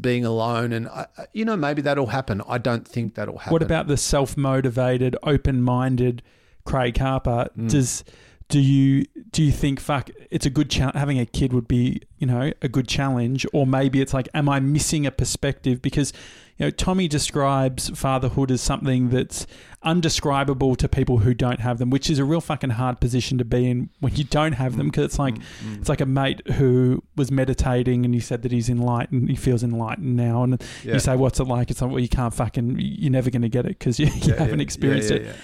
being 0.00 0.24
alone. 0.24 0.72
And 0.72 0.86
I, 0.86 1.06
you 1.32 1.44
know, 1.44 1.56
maybe 1.56 1.82
that'll 1.82 2.06
happen. 2.06 2.40
I 2.46 2.58
don't 2.58 2.86
think 2.86 3.16
that'll 3.16 3.38
happen. 3.38 3.52
What 3.52 3.62
about 3.62 3.88
the 3.88 3.96
self 3.96 4.36
motivated, 4.36 5.16
open 5.24 5.62
minded 5.62 6.22
Craig 6.64 6.96
Harper? 6.98 7.48
Mm. 7.58 7.70
Does 7.70 8.04
do 8.48 8.60
you 8.60 9.06
do 9.30 9.42
you 9.42 9.50
think 9.50 9.80
fuck 9.80 10.10
it's 10.30 10.44
a 10.44 10.50
good 10.50 10.68
challenge 10.70 10.96
having 10.96 11.18
a 11.18 11.24
kid 11.24 11.52
would 11.54 11.66
be 11.66 12.02
you 12.18 12.26
know 12.26 12.52
a 12.62 12.68
good 12.68 12.86
challenge? 12.88 13.46
Or 13.52 13.66
maybe 13.66 14.00
it's 14.02 14.12
like 14.14 14.28
am 14.34 14.48
i 14.48 14.60
missing 14.60 15.06
a 15.06 15.10
perspective? 15.10 15.80
Because 15.80 16.12
you 16.58 16.66
know 16.66 16.70
tommy 16.70 17.08
describes 17.08 17.88
fatherhood 17.98 18.50
as 18.50 18.60
something 18.60 19.08
that's 19.08 19.46
undescribable 19.82 20.76
to 20.76 20.88
people 20.88 21.18
who 21.18 21.34
don't 21.34 21.60
have 21.60 21.78
them 21.78 21.90
which 21.90 22.08
is 22.08 22.18
a 22.18 22.24
real 22.24 22.40
fucking 22.40 22.70
hard 22.70 23.00
position 23.00 23.38
to 23.38 23.44
be 23.44 23.68
in 23.68 23.90
when 24.00 24.14
you 24.14 24.24
don't 24.24 24.52
have 24.52 24.76
them 24.76 24.86
because 24.86 25.04
it's 25.04 25.18
like 25.18 25.34
Mm, 25.34 25.78
it's 25.80 25.88
like 25.88 26.00
a 26.00 26.06
mate 26.06 26.46
who 26.52 27.02
was 27.16 27.30
meditating 27.30 28.04
and 28.04 28.14
he 28.14 28.20
said 28.20 28.42
that 28.42 28.52
he's 28.52 28.68
enlightened 28.68 29.28
he 29.30 29.36
feels 29.36 29.62
enlightened 29.62 30.16
now. 30.16 30.42
And 30.44 30.62
Yeah. 30.84 30.94
you 30.94 30.98
say 31.00 31.16
what's 31.16 31.40
it 31.40 31.44
like? 31.44 31.70
It's 31.70 31.80
like 31.82 31.90
well 31.90 32.00
you 32.00 32.08
can't 32.08 32.32
fucking 32.34 32.76
you're 32.78 33.10
never 33.10 33.30
going 33.30 33.42
to 33.42 33.48
get 33.48 33.64
it 33.66 33.78
because 33.78 33.98
you, 33.98 34.06
you 34.22 34.32
Yeah, 34.32 34.38
haven't 34.38 34.58
yeah, 34.60 34.62
experienced 34.64 35.10
it 35.10 35.34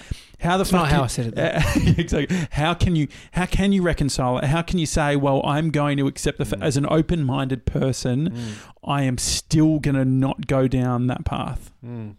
how 0.41 0.57
the 0.57 0.63
That's 0.63 0.71
fuck 0.71 0.81
not 0.81 0.89
can- 0.89 0.97
how 0.97 1.03
I 1.03 1.07
said 1.07 1.25
it. 1.27 1.37
Uh, 1.37 1.61
exactly. 2.01 2.37
How 2.51 2.73
can 2.73 2.95
you 2.95 3.07
how 3.31 3.45
can 3.45 3.71
you 3.71 3.81
reconcile 3.81 4.37
it? 4.39 4.45
How 4.45 4.61
can 4.61 4.79
you 4.79 4.85
say, 4.85 5.15
well, 5.15 5.41
I'm 5.45 5.69
going 5.71 5.97
to 5.97 6.07
accept 6.07 6.37
the 6.37 6.45
fa- 6.45 6.57
Mm. 6.57 6.63
as 6.63 6.77
an 6.77 6.85
open-minded 6.89 7.65
person, 7.65 8.29
Mm. 8.31 8.53
I 8.83 9.03
am 9.03 9.17
still 9.17 9.79
going 9.79 9.95
to 9.95 10.05
not 10.05 10.47
go 10.47 10.67
down 10.67 11.07
that 11.07 11.23
path. 11.25 11.71
Mm. 11.85 12.15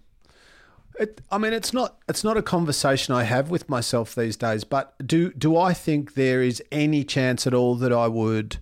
It, 1.01 1.21
I 1.31 1.39
mean, 1.39 1.53
it's 1.55 1.73
not 1.73 1.97
it's 2.09 2.23
not 2.23 2.37
a 2.37 2.43
conversation 2.43 3.15
I 3.15 3.25
have 3.25 3.51
with 3.51 3.69
myself 3.69 4.15
these 4.15 4.37
days. 4.37 4.63
But 4.65 4.95
do 5.07 5.33
do 5.33 5.57
I 5.57 5.73
think 5.75 6.15
there 6.15 6.43
is 6.43 6.63
any 6.71 7.03
chance 7.05 7.47
at 7.47 7.55
all 7.55 7.75
that 7.77 7.93
I 7.93 8.07
would 8.09 8.59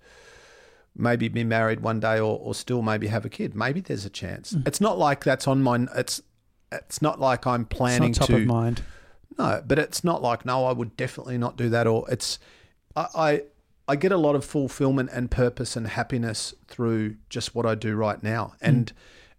maybe 0.97 1.29
be 1.29 1.45
married 1.45 1.81
one 1.81 1.99
day 2.01 2.19
or, 2.19 2.39
or 2.39 2.55
still 2.55 2.83
maybe 2.83 3.09
have 3.09 3.25
a 3.25 3.29
kid? 3.29 3.55
Maybe 3.55 3.81
there's 3.81 4.05
a 4.05 4.11
chance. 4.11 4.55
It's 4.65 4.81
not 4.81 4.97
like 4.97 5.25
that's 5.25 5.49
on 5.49 5.61
my. 5.63 5.87
It's 5.97 6.23
it's 6.73 7.03
not 7.03 7.19
like 7.19 7.47
I'm 7.49 7.63
It's 7.63 7.77
planning 7.77 8.13
not 8.13 8.19
top 8.19 8.27
to. 8.29 8.37
of 8.37 8.47
mind. 8.47 8.83
No, 9.39 9.63
but 9.67 9.79
it's 9.79 10.05
not 10.05 10.23
like 10.23 10.45
no, 10.45 10.67
I 10.67 10.73
would 10.73 10.97
definitely 10.97 11.39
not 11.39 11.57
do 11.57 11.69
that. 11.71 11.87
Or 11.87 12.05
it's 12.11 12.39
I, 12.97 13.07
I 13.15 13.43
I 13.89 13.97
get 13.97 14.13
a 14.13 14.17
lot 14.17 14.37
of 14.37 14.45
fulfillment 14.45 15.11
and 15.13 15.31
purpose 15.31 15.77
and 15.77 15.87
happiness 15.87 16.55
through 16.69 17.17
just 17.29 17.55
what 17.55 17.67
I 17.67 17.75
do 17.75 17.95
right 17.97 18.23
now. 18.23 18.55
And 18.61 18.93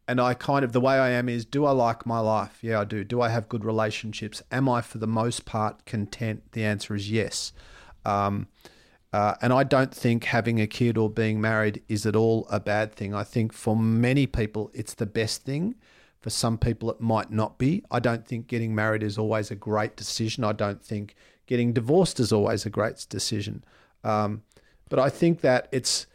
and 0.07 0.19
I 0.19 0.33
kind 0.33 0.65
of 0.65 0.73
the 0.73 0.81
way 0.81 0.95
I 0.95 1.11
am 1.11 1.29
is 1.29 1.45
do 1.45 1.65
I 1.65 1.71
like 1.71 2.05
my 2.05 2.19
life? 2.19 2.59
Yeah, 2.61 2.81
I 2.81 2.83
do. 2.83 3.03
Do 3.03 3.21
I 3.21 3.29
have 3.29 3.47
good 3.47 3.63
relationships? 3.63 4.41
Am 4.51 4.67
I 4.67 4.81
for 4.81 4.97
the 4.97 5.07
most 5.07 5.45
part 5.45 5.85
content? 5.85 6.51
The 6.51 6.65
answer 6.65 6.95
is 6.95 7.09
yes. 7.09 7.53
Um, 8.05 8.47
uh, 9.13 9.35
and 9.41 9.51
I 9.53 9.63
don't 9.63 9.93
think 9.93 10.25
having 10.25 10.59
a 10.59 10.67
kid 10.67 10.97
or 10.97 11.09
being 11.09 11.41
married 11.41 11.81
is 11.87 12.05
at 12.05 12.15
all 12.15 12.47
a 12.49 12.59
bad 12.59 12.93
thing. 12.93 13.13
I 13.13 13.23
think 13.23 13.53
for 13.53 13.75
many 13.75 14.25
people, 14.25 14.71
it's 14.73 14.93
the 14.93 15.05
best 15.05 15.43
thing. 15.43 15.75
For 16.21 16.29
some 16.29 16.57
people, 16.57 16.89
it 16.91 17.01
might 17.01 17.31
not 17.31 17.57
be. 17.57 17.83
I 17.89 17.99
don't 17.99 18.25
think 18.27 18.47
getting 18.47 18.75
married 18.75 19.01
is 19.03 19.17
always 19.17 19.49
a 19.51 19.55
great 19.55 19.95
decision. 19.95 20.43
I 20.43 20.51
don't 20.53 20.83
think 20.83 21.15
getting 21.47 21.73
divorced 21.73 22.19
is 22.19 22.31
always 22.31 22.65
a 22.65 22.69
great 22.69 23.05
decision. 23.09 23.63
Um, 24.03 24.43
but 24.89 24.99
I 24.99 25.09
think 25.09 25.41
that 25.41 25.67
it's 25.71 26.05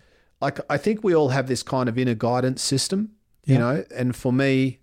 like, 0.40 0.60
I 0.70 0.76
think 0.76 1.02
we 1.02 1.14
all 1.14 1.30
have 1.30 1.48
this 1.48 1.62
kind 1.62 1.88
of 1.88 1.98
inner 1.98 2.14
guidance 2.14 2.62
system, 2.62 3.12
you 3.44 3.58
know, 3.58 3.84
and 3.94 4.14
for 4.14 4.32
me, 4.32 4.78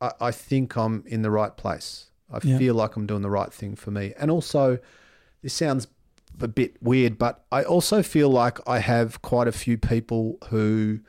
I, 0.00 0.12
I 0.20 0.30
think 0.32 0.76
I'm 0.76 1.04
in 1.06 1.22
the 1.22 1.30
right 1.30 1.54
place. 1.56 2.06
I 2.30 2.38
Yeah. 2.42 2.56
feel 2.58 2.74
like 2.74 2.96
I'm 2.96 3.06
doing 3.06 3.22
the 3.22 3.30
right 3.30 3.52
thing 3.52 3.76
for 3.76 3.90
me. 3.90 4.14
And 4.18 4.30
also, 4.30 4.78
this 5.42 5.52
sounds 5.52 5.86
a 6.40 6.48
bit 6.48 6.82
weird, 6.82 7.18
but 7.18 7.44
I 7.52 7.62
also 7.62 8.02
feel 8.02 8.30
like 8.30 8.58
I 8.66 8.78
have 8.78 9.20
quite 9.20 9.48
a 9.48 9.52
few 9.52 9.76
people 9.76 10.38
who, 10.48 11.00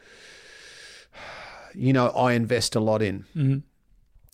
you 1.76 1.94
know, 1.94 2.08
I 2.10 2.34
invest 2.34 2.76
a 2.76 2.80
lot 2.80 3.02
in, 3.02 3.26
Mhm. 3.36 3.64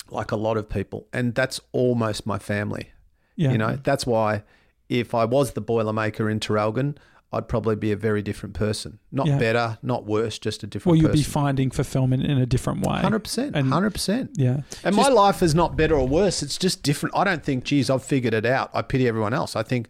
like 0.10 0.32
a 0.32 0.36
lot 0.36 0.58
of 0.58 0.70
people, 0.70 1.08
and 1.14 1.36
that's 1.36 1.60
almost 1.72 2.26
my 2.26 2.40
family. 2.40 2.90
Yeah. 3.36 3.52
You 3.52 3.58
know, 3.58 3.78
that's 3.84 4.06
why 4.06 4.44
if 4.90 5.14
I 5.14 5.26
was 5.26 5.52
the 5.52 5.62
Boilermaker 5.62 6.32
in 6.32 6.40
Traralgon, 6.40 6.96
I'd 7.32 7.48
probably 7.48 7.76
be 7.76 7.92
a 7.92 7.96
very 7.96 8.24
different 8.24 8.56
person. 8.56 8.98
Not 9.12 9.28
Yeah. 9.28 9.38
better, 9.38 9.78
not 9.84 10.06
worse, 10.06 10.40
just 10.40 10.64
a 10.64 10.68
different. 10.68 10.94
Well, 10.94 11.02
different 11.02 11.18
you'll 11.18 11.24
be 11.26 11.32
finding 11.32 11.70
fulfillment 11.70 12.24
in 12.26 12.40
a 12.40 12.46
different 12.48 12.82
way. 12.82 13.00
Hundred 13.00 13.20
percent, 13.20 13.56
hundred 13.56 13.92
percent. 13.92 14.32
Yeah. 14.36 14.62
And 14.84 14.96
my 14.96 15.10
life 15.10 15.44
is 15.44 15.54
not 15.54 15.78
better 15.78 15.94
or 15.96 16.08
worse. 16.08 16.42
It's 16.42 16.58
just 16.58 16.82
different. 16.82 17.16
I 17.16 17.24
don't 17.24 17.44
think, 17.44 17.66
geez, 17.66 17.90
I've 17.92 18.04
figured 18.04 18.34
it 18.34 18.48
out. 18.48 18.72
I 18.74 18.82
pity 18.82 19.08
everyone 19.08 19.36
else. 19.36 19.56
I 19.56 19.62
think, 19.62 19.88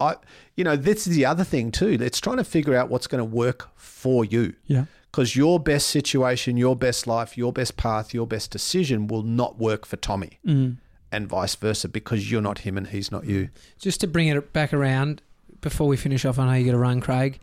I, 0.00 0.14
you 0.56 0.64
know, 0.64 0.76
this 0.76 1.06
is 1.06 1.14
the 1.14 1.26
other 1.26 1.44
thing 1.44 1.70
too. 1.70 1.98
It's 2.00 2.20
trying 2.20 2.38
to 2.38 2.44
figure 2.44 2.74
out 2.74 2.88
what's 2.88 3.06
going 3.06 3.18
to 3.20 3.24
work 3.36 3.68
for 3.76 4.24
you. 4.24 4.54
Yeah. 4.66 4.86
Because 5.10 5.34
your 5.36 5.58
best 5.58 5.86
situation, 5.88 6.56
your 6.56 6.76
best 6.76 7.06
life, 7.06 7.36
your 7.38 7.52
best 7.52 7.76
path, 7.76 8.12
your 8.12 8.26
best 8.26 8.50
decision 8.50 9.06
will 9.06 9.22
not 9.22 9.58
work 9.58 9.86
for 9.86 9.96
Tommy, 9.96 10.38
Mm. 10.46 10.76
and 11.10 11.26
vice 11.28 11.54
versa. 11.54 11.88
Because 11.88 12.30
you're 12.30 12.42
not 12.42 12.58
him 12.60 12.76
and 12.76 12.88
he's 12.88 13.10
not 13.10 13.24
you. 13.24 13.48
Just 13.78 14.00
to 14.00 14.06
bring 14.06 14.28
it 14.28 14.52
back 14.52 14.72
around 14.74 15.22
before 15.60 15.86
we 15.88 15.96
finish 15.96 16.24
off, 16.24 16.38
I 16.38 16.46
know 16.46 16.52
you 16.52 16.66
got 16.66 16.72
to 16.72 16.78
run, 16.78 17.00
Craig. 17.00 17.40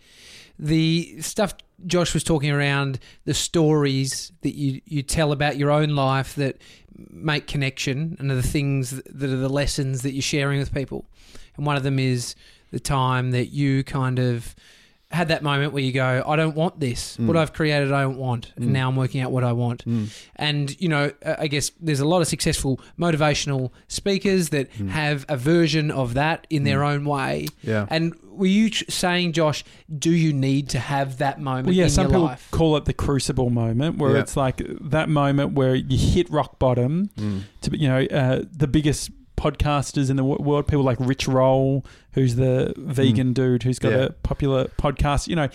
The 0.60 1.22
stuff 1.22 1.54
Josh 1.86 2.14
was 2.14 2.24
talking 2.24 2.50
around 2.52 3.00
the 3.26 3.34
stories 3.34 4.32
that 4.42 4.56
you, 4.56 4.82
you 4.86 5.02
tell 5.02 5.32
about 5.34 5.58
your 5.58 5.70
own 5.72 5.90
life 5.90 6.36
that 6.36 6.58
make 7.10 7.46
connection 7.48 8.16
and 8.20 8.32
are 8.32 8.36
the 8.36 8.42
things 8.44 8.92
that 8.92 9.30
are 9.30 9.36
the 9.36 9.50
lessons 9.50 10.02
that 10.04 10.14
you're 10.14 10.22
sharing 10.22 10.60
with 10.60 10.74
people. 10.74 11.04
And 11.58 11.66
one 11.66 11.76
of 11.76 11.84
them 11.84 12.00
is 12.00 12.36
the 12.72 12.80
time 12.80 13.32
that 13.32 13.48
you 13.48 13.84
kind 13.84 14.18
of 14.20 14.56
had 15.12 15.28
that 15.30 15.44
moment 15.44 15.72
where 15.72 15.84
you 15.84 15.92
go, 15.92 16.24
I 16.26 16.36
don't 16.36 16.56
want 16.56 16.80
this. 16.80 17.18
Mm. 17.18 17.28
What 17.28 17.38
I've 17.38 17.54
created, 17.54 17.92
I 17.92 18.02
don't 18.02 18.18
want. 18.18 18.52
And 18.56 18.66
mm. 18.66 18.70
now 18.70 18.90
I'm 18.90 18.96
working 18.96 19.22
out 19.22 19.32
what 19.32 19.44
I 19.44 19.54
want. 19.54 19.86
Mm. 19.86 20.10
And, 20.36 20.82
you 20.82 20.90
know, 20.90 21.12
uh, 21.24 21.36
I 21.40 21.48
guess 21.48 21.72
there's 21.80 22.00
a 22.00 22.06
lot 22.08 22.22
of 22.22 22.28
successful 22.28 22.80
motivational 23.00 23.72
speakers 23.88 24.50
that 24.50 24.72
have 24.72 25.26
a 25.30 25.38
version 25.38 25.92
of 25.92 26.16
that 26.16 26.48
in 26.50 26.64
their 26.64 26.84
own 26.84 27.06
way. 27.06 27.48
Yeah. 27.62 27.86
And 27.90 28.16
were 28.24 28.48
you 28.48 28.70
saying, 28.90 29.34
Josh, 29.34 29.64
do 29.98 30.12
you 30.12 30.34
need 30.34 30.70
to 30.70 30.80
have 30.80 31.20
that 31.20 31.40
moment 31.40 31.68
Well, 31.68 31.76
yeah, 31.76 31.86
in 31.86 31.90
some 31.90 32.06
your 32.06 32.12
people 32.12 32.24
life? 32.24 32.48
call 32.52 32.76
it 32.76 32.86
the 32.86 32.94
crucible 32.94 33.50
moment, 33.50 33.98
where 33.98 34.16
Yeah. 34.16 34.22
it's 34.22 34.36
like 34.36 34.62
that 34.82 35.08
moment 35.08 35.54
where 35.54 35.76
you 35.76 35.98
hit 35.98 36.30
rock 36.30 36.60
bottom. 36.60 37.10
To 37.62 37.70
be- 37.70 37.78
you 37.78 37.88
know, 37.88 38.02
uh, 38.04 38.44
the 38.52 38.68
biggest 38.68 39.12
podcasters 39.52 40.10
in 40.10 40.16
the 40.16 40.24
wo- 40.24 40.38
world, 40.40 40.68
people 40.68 40.84
like 40.84 40.98
Rich 41.00 41.28
Roll, 41.28 41.86
who's 42.14 42.36
the 42.36 42.74
vegan 42.78 43.34
dude 43.34 43.64
who's 43.64 43.80
got 43.80 43.92
Yeah. 43.92 43.98
a 44.06 44.10
popular 44.12 44.66
podcast. 44.80 45.28
You 45.28 45.36
know, 45.36 45.50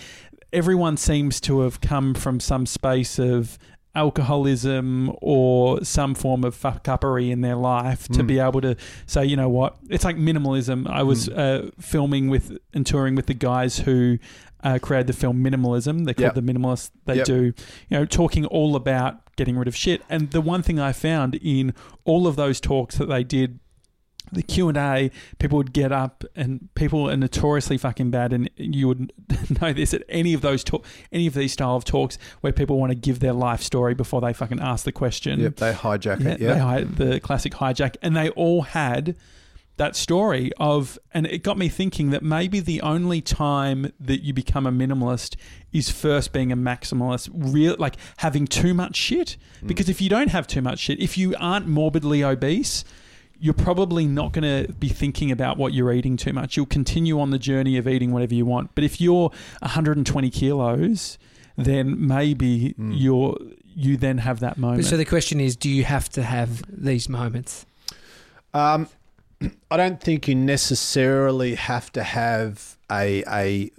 everyone 0.53 0.97
seems 0.97 1.39
to 1.41 1.61
have 1.61 1.81
come 1.81 2.13
from 2.13 2.39
some 2.39 2.65
space 2.65 3.19
of 3.19 3.57
alcoholism 3.93 5.11
or 5.21 5.83
some 5.83 6.15
form 6.15 6.43
of 6.43 6.55
fuck 6.55 6.83
uppery 6.85 7.29
in 7.29 7.41
their 7.41 7.55
life 7.55 8.07
to 8.09 8.23
Mm. 8.23 8.27
be 8.27 8.39
able 8.39 8.61
to 8.61 8.75
say, 9.05 9.25
you 9.25 9.35
know 9.35 9.49
what, 9.49 9.77
it's 9.89 10.05
like 10.05 10.15
minimalism. 10.17 10.89
I 10.89 11.03
was 11.03 11.27
Mm. 11.27 11.37
uh, 11.67 11.71
filming 11.79 12.29
with 12.29 12.57
and 12.73 12.85
touring 12.85 13.15
with 13.15 13.25
the 13.27 13.33
guys 13.33 13.79
who 13.79 14.17
uh, 14.63 14.77
created 14.79 15.07
the 15.07 15.13
film 15.13 15.43
Minimalism. 15.43 16.05
They're 16.05 16.13
called 16.13 16.35
Yep. 16.35 16.45
the 16.45 16.53
Minimalists. 16.53 16.91
They 17.05 17.15
Yep. 17.15 17.25
do, 17.25 17.43
you 17.45 17.53
know, 17.97 18.05
talking 18.05 18.45
all 18.45 18.75
about 18.75 19.15
getting 19.35 19.57
rid 19.57 19.67
of 19.67 19.75
shit. 19.75 20.03
And 20.07 20.29
the 20.29 20.39
one 20.39 20.61
thing 20.61 20.79
I 20.79 20.91
found 20.91 21.33
in 21.41 21.73
all 22.05 22.27
of 22.27 22.35
those 22.35 22.59
talks 22.61 22.95
that 22.99 23.07
they 23.07 23.23
did 23.23 23.57
the 24.31 24.41
Q 24.43 24.69
and 24.69 24.77
A, 24.77 25.11
people 25.39 25.57
would 25.57 25.73
get 25.73 25.91
up, 25.91 26.23
and 26.35 26.69
people 26.75 27.09
are 27.09 27.17
notoriously 27.17 27.77
fucking 27.77 28.11
bad. 28.11 28.33
And 28.33 28.49
you 28.55 28.87
would 28.87 29.11
know 29.61 29.73
this 29.73 29.93
at 29.93 30.03
any 30.09 30.33
of 30.33 30.41
those 30.41 30.63
talk, 30.63 30.85
any 31.11 31.27
of 31.27 31.33
these 31.33 31.53
style 31.53 31.75
of 31.75 31.83
talks 31.85 32.17
where 32.41 32.53
people 32.53 32.79
want 32.79 32.91
to 32.91 32.95
give 32.95 33.19
their 33.19 33.33
life 33.33 33.61
story 33.61 33.93
before 33.93 34.21
they 34.21 34.33
fucking 34.33 34.59
ask 34.59 34.85
the 34.85 34.91
question. 34.91 35.39
Yep. 35.39 35.55
They 35.57 35.73
hijack 35.73 36.19
Yeah, 36.21 36.29
it. 36.31 36.39
they 36.39 36.45
Yeah. 36.45 36.59
hi- 36.59 36.83
the 36.83 37.19
classic 37.19 37.53
hijack, 37.53 37.95
and 38.01 38.15
they 38.15 38.29
all 38.29 38.61
had 38.63 39.15
that 39.77 39.95
story 39.95 40.51
of, 40.57 40.99
and 41.13 41.25
it 41.25 41.41
got 41.43 41.57
me 41.57 41.67
thinking 41.67 42.11
that 42.11 42.21
maybe 42.21 42.59
the 42.59 42.81
only 42.81 43.19
time 43.19 43.91
that 43.99 44.21
you 44.23 44.31
become 44.31 44.67
a 44.67 44.71
minimalist 44.71 45.35
is 45.71 45.89
first 45.89 46.31
being 46.33 46.51
a 46.51 46.57
maximalist, 46.57 47.29
real 47.33 47.75
like 47.79 47.95
having 48.17 48.45
too 48.45 48.73
much 48.75 48.95
shit. 48.95 49.37
Mm. 49.63 49.67
Because 49.67 49.89
if 49.89 49.99
you 49.99 50.07
don't 50.09 50.27
have 50.29 50.45
too 50.45 50.61
much 50.61 50.77
shit, 50.79 50.99
if 50.99 51.17
you 51.17 51.33
aren't 51.39 51.67
morbidly 51.67 52.21
obese. 52.23 52.83
You're 53.43 53.53
probably 53.55 54.05
not 54.05 54.31
going 54.33 54.65
to 54.67 54.71
be 54.73 54.87
thinking 54.87 55.31
about 55.31 55.57
what 55.57 55.73
you're 55.73 55.91
eating 55.91 56.15
too 56.15 56.31
much. 56.31 56.55
You'll 56.55 56.67
continue 56.67 57.19
on 57.19 57.31
the 57.31 57.39
journey 57.39 57.75
of 57.75 57.87
eating 57.87 58.11
whatever 58.11 58.35
you 58.35 58.45
want. 58.45 58.75
But 58.75 58.83
if 58.83 59.01
you're 59.01 59.31
120 59.61 60.29
kilos, 60.29 61.17
then 61.57 62.07
maybe 62.07 62.75
Mm. 62.79 62.93
you're 62.95 63.37
you 63.73 63.97
then 63.97 64.17
have 64.19 64.41
that 64.41 64.57
moment. 64.57 64.85
So 64.85 64.97
the 64.97 65.05
question 65.05 65.39
is, 65.39 65.55
do 65.55 65.69
you 65.69 65.85
have 65.85 66.07
to 66.09 66.23
have 66.23 66.61
these 66.67 67.07
moments? 67.09 67.65
Um, 68.53 68.87
I 69.71 69.77
don't 69.77 69.99
think 70.01 70.27
you 70.27 70.35
necessarily 70.35 71.55
have 71.55 71.91
to 71.93 72.03
have 72.03 72.77
a 72.91 73.23
a. 73.27 73.71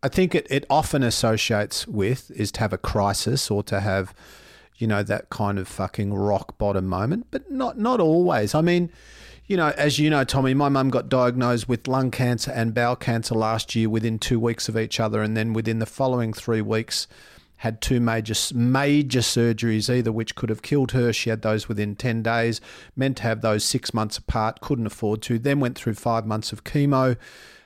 I 0.00 0.08
think 0.08 0.34
it, 0.36 0.46
it 0.48 0.64
often 0.70 1.02
associates 1.02 1.88
with 1.88 2.30
is 2.30 2.52
to 2.52 2.60
have 2.60 2.72
a 2.72 2.78
crisis 2.78 3.50
or 3.50 3.64
to 3.64 3.80
have, 3.80 4.14
you 4.78 4.86
know, 4.86 5.02
that 5.02 5.28
kind 5.28 5.58
of 5.58 5.68
fucking 5.68 6.14
rock 6.14 6.56
bottom 6.56 6.86
moment, 6.86 7.26
but 7.30 7.50
not 7.50 7.78
not 7.78 8.00
always. 8.00 8.54
I 8.54 8.60
mean, 8.60 8.90
you 9.46 9.56
know, 9.56 9.72
as 9.76 9.98
you 9.98 10.08
know, 10.08 10.24
Tommy, 10.24 10.54
my 10.54 10.68
mum 10.68 10.88
got 10.90 11.08
diagnosed 11.08 11.68
with 11.68 11.88
lung 11.88 12.10
cancer 12.10 12.52
and 12.52 12.72
bowel 12.72 12.96
cancer 12.96 13.34
last 13.34 13.74
year 13.74 13.88
within 13.88 14.18
two 14.18 14.38
weeks 14.38 14.68
of 14.68 14.78
each 14.78 15.00
other, 15.00 15.20
and 15.20 15.36
then 15.36 15.52
within 15.52 15.80
the 15.80 15.86
following 15.86 16.32
three 16.32 16.62
weeks, 16.62 17.08
had 17.56 17.80
two 17.80 17.98
major 17.98 18.34
major 18.54 19.20
surgeries, 19.20 19.92
either 19.92 20.12
which 20.12 20.36
could 20.36 20.48
have 20.48 20.62
killed 20.62 20.92
her. 20.92 21.12
She 21.12 21.28
had 21.28 21.42
those 21.42 21.68
within 21.68 21.96
ten 21.96 22.22
days. 22.22 22.60
Meant 22.94 23.16
to 23.18 23.24
have 23.24 23.40
those 23.40 23.64
six 23.64 23.92
months 23.92 24.16
apart, 24.16 24.60
couldn't 24.60 24.86
afford 24.86 25.22
to. 25.22 25.40
Then 25.40 25.58
went 25.58 25.76
through 25.76 25.94
five 25.94 26.24
months 26.24 26.52
of 26.52 26.62
chemo. 26.62 27.16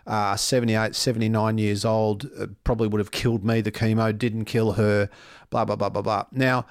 Uh, 0.04 0.34
78, 0.34 0.96
79 0.96 1.58
years 1.58 1.84
old, 1.84 2.28
uh, 2.36 2.46
probably 2.64 2.88
would 2.88 2.98
have 2.98 3.12
killed 3.12 3.44
me. 3.44 3.60
The 3.60 3.70
chemo 3.70 4.16
didn't 4.16 4.46
kill 4.46 4.72
her. 4.72 5.08
Blah 5.50 5.64
blah 5.64 5.76
blah 5.76 5.90
blah 5.90 6.02
blah. 6.02 6.24
Now, 6.32 6.66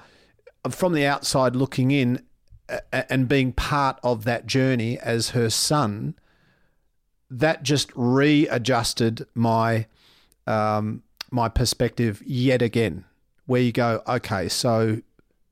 from 0.70 0.92
the 0.92 1.06
outside 1.06 1.56
looking 1.56 1.90
in, 1.90 2.24
and 2.92 3.28
being 3.28 3.52
part 3.52 3.98
of 4.02 4.24
that 4.24 4.46
journey 4.46 4.98
as 4.98 5.30
her 5.30 5.50
son, 5.50 6.14
that 7.30 7.62
just 7.62 7.90
readjusted 7.94 9.26
my 9.34 9.86
um, 10.46 11.02
my 11.30 11.48
perspective 11.48 12.22
yet 12.24 12.62
again. 12.62 13.04
Where 13.46 13.60
you 13.60 13.72
go, 13.72 14.02
okay, 14.06 14.48
so 14.48 15.02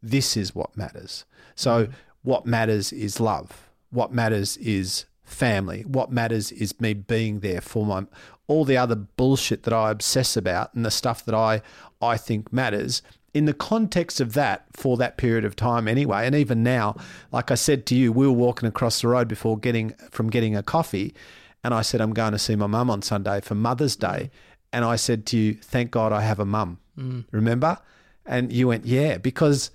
this 0.02 0.36
is 0.36 0.54
what 0.54 0.76
matters. 0.76 1.24
So 1.54 1.88
what 2.22 2.46
matters 2.46 2.92
is 2.92 3.20
love. 3.20 3.68
What 3.90 4.12
matters 4.12 4.56
is 4.58 5.06
family. 5.24 5.82
What 5.82 6.12
matters 6.12 6.52
is 6.52 6.80
me 6.80 6.94
being 6.94 7.40
there 7.40 7.60
for 7.60 7.84
my 7.84 8.06
all 8.46 8.64
the 8.64 8.76
other 8.76 8.96
bullshit 8.96 9.62
that 9.62 9.72
I 9.72 9.90
obsess 9.90 10.36
about 10.36 10.74
and 10.74 10.84
the 10.84 10.90
stuff 10.90 11.24
that 11.24 11.34
I 11.34 11.62
I 12.00 12.16
think 12.16 12.52
matters 12.52 13.02
in 13.32 13.44
the 13.44 13.54
context 13.54 14.20
of 14.20 14.34
that 14.34 14.64
for 14.72 14.96
that 14.96 15.16
period 15.16 15.44
of 15.44 15.54
time 15.54 15.86
anyway 15.86 16.26
and 16.26 16.34
even 16.34 16.62
now 16.62 16.96
like 17.30 17.50
I 17.50 17.54
said 17.54 17.86
to 17.86 17.94
you 17.94 18.10
we 18.12 18.26
were 18.26 18.32
walking 18.32 18.68
across 18.68 19.00
the 19.00 19.08
road 19.08 19.28
before 19.28 19.56
getting 19.58 19.90
from 20.10 20.30
getting 20.30 20.56
a 20.56 20.62
coffee 20.62 21.14
and 21.62 21.74
I 21.74 21.82
said 21.82 22.00
I'm 22.00 22.12
going 22.12 22.32
to 22.32 22.38
see 22.38 22.56
my 22.56 22.66
mum 22.66 22.90
on 22.90 23.02
Sunday 23.02 23.40
for 23.42 23.54
Mother's 23.54 23.94
Day. 23.94 24.30
And 24.72 24.84
I 24.84 24.96
said 24.96 25.26
to 25.26 25.36
you 25.36 25.54
thank 25.54 25.90
God 25.90 26.12
I 26.12 26.22
have 26.22 26.38
a 26.40 26.46
mum. 26.46 26.78
Mm. 26.98 27.24
Remember? 27.32 27.78
And 28.24 28.52
you 28.52 28.68
went 28.68 28.86
yeah 28.86 29.18
because 29.18 29.70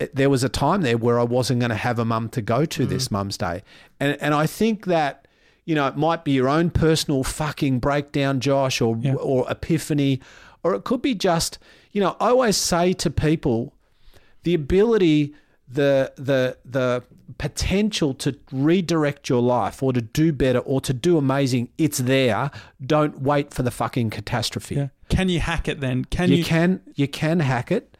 it- 0.00 0.14
there 0.14 0.30
was 0.30 0.42
a 0.44 0.48
time 0.48 0.82
there 0.82 0.96
where 0.96 1.20
I 1.20 1.24
wasn't 1.24 1.60
going 1.60 1.70
to 1.70 1.76
have 1.76 1.98
a 1.98 2.04
mum 2.04 2.28
to 2.30 2.42
go 2.42 2.64
to 2.64 2.86
mm. 2.86 2.88
this 2.88 3.10
mum's 3.10 3.36
day. 3.36 3.62
And 4.00 4.16
and 4.20 4.34
I 4.34 4.46
think 4.46 4.86
that 4.86 5.28
you 5.64 5.74
know 5.74 5.86
it 5.88 5.96
might 5.96 6.24
be 6.24 6.32
your 6.32 6.48
own 6.48 6.70
personal 6.70 7.22
fucking 7.22 7.80
breakdown 7.80 8.40
Josh 8.40 8.80
or 8.80 8.96
Yeah. 9.00 9.14
or 9.14 9.50
epiphany 9.50 10.20
or 10.62 10.74
it 10.74 10.84
could 10.84 11.02
be 11.02 11.14
just 11.14 11.58
you 11.96 12.00
know 12.02 12.14
I 12.20 12.28
always 12.28 12.56
say 12.58 12.92
to 13.04 13.10
people 13.10 13.72
the 14.44 14.52
ability 14.54 15.34
the 15.78 16.12
the 16.16 16.56
the 16.64 17.02
potential 17.38 18.14
to 18.14 18.28
redirect 18.52 19.28
your 19.28 19.42
life 19.42 19.82
or 19.82 19.92
to 19.92 20.00
do 20.00 20.32
better 20.32 20.60
or 20.60 20.80
to 20.82 20.92
do 20.92 21.18
amazing 21.18 21.68
it's 21.78 21.98
there 21.98 22.50
don't 22.84 23.20
wait 23.20 23.52
for 23.52 23.62
the 23.62 23.70
fucking 23.70 24.10
catastrophe 24.10 24.74
Yeah. 24.76 24.88
Can 25.08 25.28
you 25.28 25.40
hack 25.40 25.68
it 25.68 25.80
then? 25.80 26.04
Can 26.04 26.28
you, 26.30 26.36
you? 26.38 26.44
can 26.44 26.80
you 26.94 27.08
can 27.08 27.40
hack 27.40 27.72
it 27.72 27.96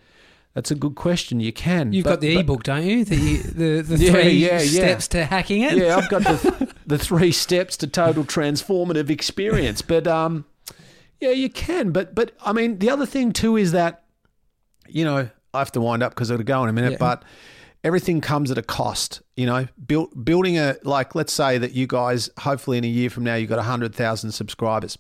that's 0.55 0.71
a 0.71 0.75
good 0.75 0.95
question 0.95 1.41
you 1.41 1.53
can 1.53 1.93
You've 1.93 2.05
But- 2.05 2.11
got 2.11 2.21
the 2.21 2.35
but- 2.35 2.41
ebook, 2.41 2.63
don't 2.63 2.85
you? 2.87 3.05
The 3.05 3.37
the, 3.63 3.83
the 3.83 3.97
Yeah, 4.05 4.13
three 4.13 4.31
yeah, 4.31 4.61
yeah. 4.63 4.79
steps 4.81 5.09
to 5.09 5.25
hacking 5.25 5.63
it. 5.63 5.77
yeah, 5.77 5.97
I've 5.97 6.09
got 6.09 6.23
the 6.23 6.73
the 6.87 6.99
three 6.99 7.33
steps 7.33 7.77
to 7.79 7.87
total 7.87 8.25
transformative 8.25 9.11
experience. 9.11 9.83
But 9.83 10.07
um, 10.07 10.45
yeah, 11.21 11.31
you 11.31 11.49
can. 11.49 11.93
But 11.93 12.15
but 12.15 12.33
I 12.45 12.53
mean, 12.53 12.79
the 12.79 12.91
other 12.91 13.07
thing 13.07 13.33
too 13.33 13.57
is 13.57 13.73
that, 13.73 14.05
you 14.89 15.05
know, 15.05 15.29
I 15.55 15.59
have 15.59 15.73
to 15.73 15.81
wind 15.81 16.03
up 16.03 16.15
because 16.15 16.31
it'll 16.31 16.45
go 16.45 16.63
in 16.63 16.69
a 16.69 16.73
minute. 16.73 16.93
Yeah. 16.93 16.99
But 16.99 17.25
everything 17.83 18.21
comes 18.21 18.51
at 18.51 18.59
a 18.59 18.63
cost. 18.63 19.23
You 19.37 19.47
know, 19.47 19.69
build, 19.87 20.25
building 20.25 20.59
a 20.59 20.77
like, 20.83 21.15
let's 21.15 21.33
say 21.33 21.59
that 21.59 21.73
you 21.73 21.87
guys, 21.87 22.31
hopefully 22.39 22.79
in 22.79 22.85
a 22.85 22.89
year 22.89 23.11
from 23.11 23.25
now, 23.25 23.35
you've 23.35 23.51
got 23.51 23.63
hundred 23.65 23.95
thousand 23.95 24.33
subscribers. 24.33 24.99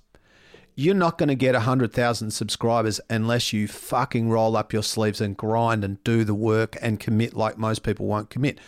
You're 0.78 0.94
not 0.94 1.16
going 1.16 1.30
to 1.30 1.34
get 1.34 1.54
100,000 1.54 2.30
subscribers 2.32 3.00
unless 3.08 3.50
you 3.50 3.66
fucking 3.66 4.28
roll 4.28 4.58
up 4.58 4.74
your 4.74 4.82
sleeves 4.82 5.22
and 5.22 5.34
grind 5.34 5.82
and 5.82 6.04
do 6.04 6.22
the 6.22 6.34
work 6.34 6.76
and 6.82 7.00
commit 7.00 7.32
like 7.32 7.56
most 7.56 7.82
people 7.82 8.04
won't 8.04 8.28
commit 8.28 8.58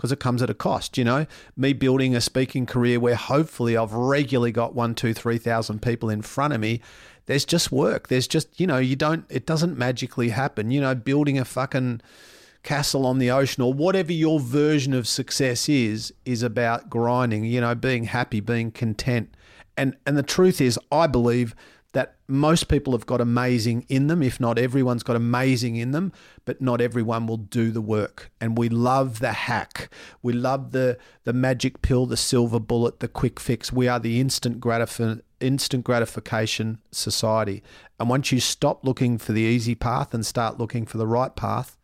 because 0.00 0.12
it 0.12 0.18
comes 0.18 0.40
at 0.40 0.48
a 0.48 0.54
cost. 0.54 0.96
You 0.96 1.04
know, 1.04 1.26
me 1.58 1.74
building 1.74 2.16
a 2.16 2.22
speaking 2.22 2.64
career 2.64 2.98
where 2.98 3.16
hopefully 3.16 3.76
I've 3.76 3.92
regularly 3.92 4.50
got 4.50 4.74
one, 4.74 4.94
two, 4.94 5.12
three 5.12 5.36
thousand 5.36 5.82
people 5.82 6.08
in 6.08 6.22
front 6.22 6.54
of 6.54 6.60
me. 6.60 6.80
There's 7.26 7.44
just 7.44 7.70
work. 7.70 8.08
There's 8.08 8.26
just 8.26 8.58
you 8.58 8.66
know 8.66 8.78
you 8.78 8.96
don't. 8.96 9.26
It 9.28 9.44
doesn't 9.44 9.76
magically 9.76 10.30
happen. 10.30 10.70
You 10.70 10.80
know, 10.80 10.94
building 10.94 11.38
a 11.38 11.44
fucking 11.44 12.00
castle 12.62 13.04
on 13.04 13.18
the 13.18 13.30
ocean 13.30 13.62
or 13.62 13.74
whatever 13.74 14.12
your 14.12 14.40
version 14.40 14.94
of 14.94 15.06
success 15.06 15.68
is 15.68 16.12
is 16.26 16.42
about 16.42 16.90
grinding 16.90 17.42
you 17.42 17.58
know 17.58 17.74
being 17.74 18.04
happy 18.04 18.38
being 18.38 18.70
content 18.70 19.34
and 19.78 19.96
and 20.04 20.14
the 20.14 20.22
truth 20.22 20.60
is 20.60 20.78
i 20.92 21.06
believe 21.06 21.54
that 21.92 22.16
most 22.28 22.68
people 22.68 22.92
have 22.92 23.06
got 23.06 23.20
amazing 23.20 23.84
in 23.88 24.06
them 24.06 24.22
if 24.22 24.38
not 24.38 24.58
everyone's 24.58 25.02
got 25.02 25.16
amazing 25.16 25.76
in 25.76 25.90
them 25.90 26.12
but 26.44 26.60
not 26.60 26.80
everyone 26.80 27.26
will 27.26 27.36
do 27.36 27.70
the 27.70 27.80
work 27.80 28.30
and 28.40 28.56
we 28.56 28.68
love 28.68 29.18
the 29.18 29.32
hack 29.32 29.88
we 30.22 30.32
love 30.32 30.72
the 30.72 30.96
the 31.24 31.32
magic 31.32 31.82
pill 31.82 32.06
the 32.06 32.16
silver 32.16 32.60
bullet 32.60 33.00
the 33.00 33.08
quick 33.08 33.40
fix 33.40 33.72
we 33.72 33.88
are 33.88 33.98
the 33.98 34.20
instant 34.20 34.60
gratif- 34.60 35.20
instant 35.40 35.84
gratification 35.84 36.78
society 36.92 37.62
and 37.98 38.08
once 38.08 38.30
you 38.30 38.38
stop 38.38 38.84
looking 38.84 39.18
for 39.18 39.32
the 39.32 39.42
easy 39.42 39.74
path 39.74 40.14
and 40.14 40.24
start 40.24 40.58
looking 40.58 40.86
for 40.86 40.98
the 40.98 41.06
right 41.06 41.34
path 41.34 41.76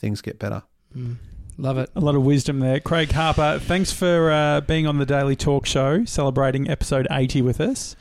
things 0.00 0.20
get 0.20 0.38
better. 0.38 0.62
Mm. 0.96 1.16
Love 1.58 1.78
it. 1.78 1.90
A 1.94 2.00
lot 2.00 2.14
of 2.14 2.24
wisdom 2.24 2.58
there. 2.60 2.80
Craig 2.80 3.12
Harper, 3.12 3.60
thanks 3.62 3.92
for 3.92 4.30
uh, 4.30 4.62
being 4.62 4.86
on 4.86 4.98
the 4.98 5.04
Daily 5.04 5.36
Talk 5.36 5.66
Show, 5.66 6.04
celebrating 6.06 6.68
episode 6.70 7.06
80 7.10 7.42
with 7.42 7.60
us. 7.60 7.96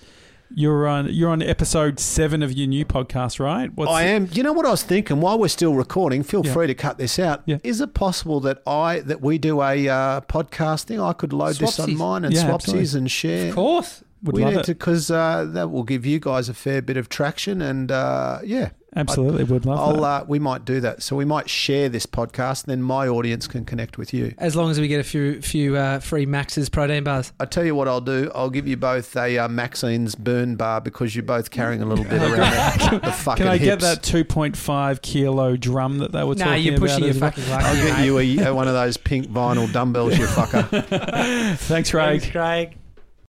You're 0.54 0.88
on 0.88 1.08
you're 1.14 1.30
on 1.30 1.42
episode 1.42 2.00
seven 2.00 2.42
of 2.42 2.52
your 2.52 2.68
new 2.68 2.86
podcast, 2.86 3.40
right? 3.40 3.72
What's 3.74 3.92
I 3.92 4.04
am. 4.04 4.28
You 4.32 4.44
know 4.44 4.54
what 4.54 4.66
I 4.66 4.72
was 4.72 4.84
thinking 4.84 5.22
while 5.22 5.38
we're 5.38 5.48
still 5.48 5.76
recording. 5.76 6.24
Feel 6.24 6.46
yeah. 6.46 6.54
free 6.54 6.68
to 6.68 6.74
cut 6.74 6.98
this 6.98 7.20
out. 7.20 7.44
Yeah. 7.46 7.58
Is 7.64 7.82
it 7.82 7.94
possible 7.94 8.40
that 8.42 8.62
I 8.66 9.00
that 9.02 9.22
we 9.22 9.38
do 9.38 9.62
a 9.62 9.88
uh, 9.88 10.22
podcast 10.22 10.86
thing? 10.86 11.00
I 11.00 11.14
could 11.14 11.34
load 11.34 11.56
Swapsies. 11.56 11.60
this 11.60 11.80
on 11.80 11.96
mine 11.98 12.26
and 12.26 12.34
yeah, 12.34 12.44
swapsies 12.44 12.54
absolutely. 12.54 12.98
and 13.00 13.12
share. 13.12 13.50
Of 13.50 13.56
course, 13.56 14.04
Would 14.24 14.36
we 14.36 14.46
need 14.46 14.64
to 14.64 14.74
because 14.74 15.12
uh, 15.12 15.46
that 15.50 15.70
will 15.70 15.84
give 15.84 16.06
you 16.06 16.20
guys 16.20 16.50
a 16.50 16.54
fair 16.54 16.82
bit 16.82 16.98
of 16.98 17.10
traction 17.10 17.62
and 17.62 17.92
uh, 17.92 18.40
yeah, 18.44 18.70
Absolutely, 18.96 19.44
would 19.44 19.66
love 19.66 19.80
I'll, 19.80 20.02
that. 20.02 20.24
Uh, 20.24 20.26
we 20.28 20.40
might 20.40 20.66
do 20.66 20.80
that. 20.82 21.04
So 21.04 21.16
we 21.16 21.26
might 21.26 21.50
share 21.50 21.90
this 21.90 22.06
podcast, 22.06 22.64
and 22.64 22.72
then 22.72 22.82
my 22.82 23.08
audience 23.08 23.48
can 23.48 23.66
connect 23.66 23.98
with 23.98 24.14
you. 24.14 24.34
As 24.38 24.56
long 24.56 24.72
as 24.72 24.80
we 24.80 24.88
get 24.88 25.00
a 25.00 25.04
few 25.04 25.42
few 25.42 25.78
uh, 25.78 26.00
free 26.00 26.26
Max's 26.26 26.70
protein 26.70 27.04
bars. 27.04 27.32
I 27.40 27.46
tell 27.46 27.64
you 27.64 27.76
what, 27.76 27.88
I'll 27.88 28.02
do. 28.02 28.32
I'll 28.34 28.50
give 28.50 28.68
you 28.68 28.78
both 28.78 29.16
a 29.16 29.38
uh, 29.38 29.48
Maxine's 29.48 30.16
burn 30.16 30.56
bar 30.56 30.82
because 30.82 31.16
you're 31.16 31.24
both 31.24 31.52
carrying 31.52 31.82
a 31.82 31.86
little 31.86 32.06
bit 32.06 32.22
around 32.22 32.32
the, 32.92 33.00
the 33.04 33.12
fucking. 33.12 33.44
Can 33.44 33.52
I 33.52 33.58
hips. 33.58 33.84
get 33.84 34.02
that 34.02 34.02
2.5 34.02 35.02
kilo 35.02 35.56
drum 35.56 36.00
that 36.00 36.12
they 36.12 36.24
were 36.24 36.36
nah, 36.36 36.46
talking 36.46 36.64
you're 36.64 36.80
pushing 36.80 37.04
your 37.04 37.14
fucking 37.14 37.48
luck. 37.50 37.64
I'll 37.64 37.76
get 37.76 38.06
you 38.06 38.18
a, 38.20 38.52
one 38.52 38.68
of 38.68 38.74
those 38.74 38.98
pink 38.98 39.28
vinyl 39.28 39.72
dumbbells, 39.72 40.18
you 40.18 40.26
fucker. 40.26 40.68
Thanks, 41.58 41.92
Craig. 41.92 42.22
Thanks, 42.22 42.32
Craig. 42.32 42.78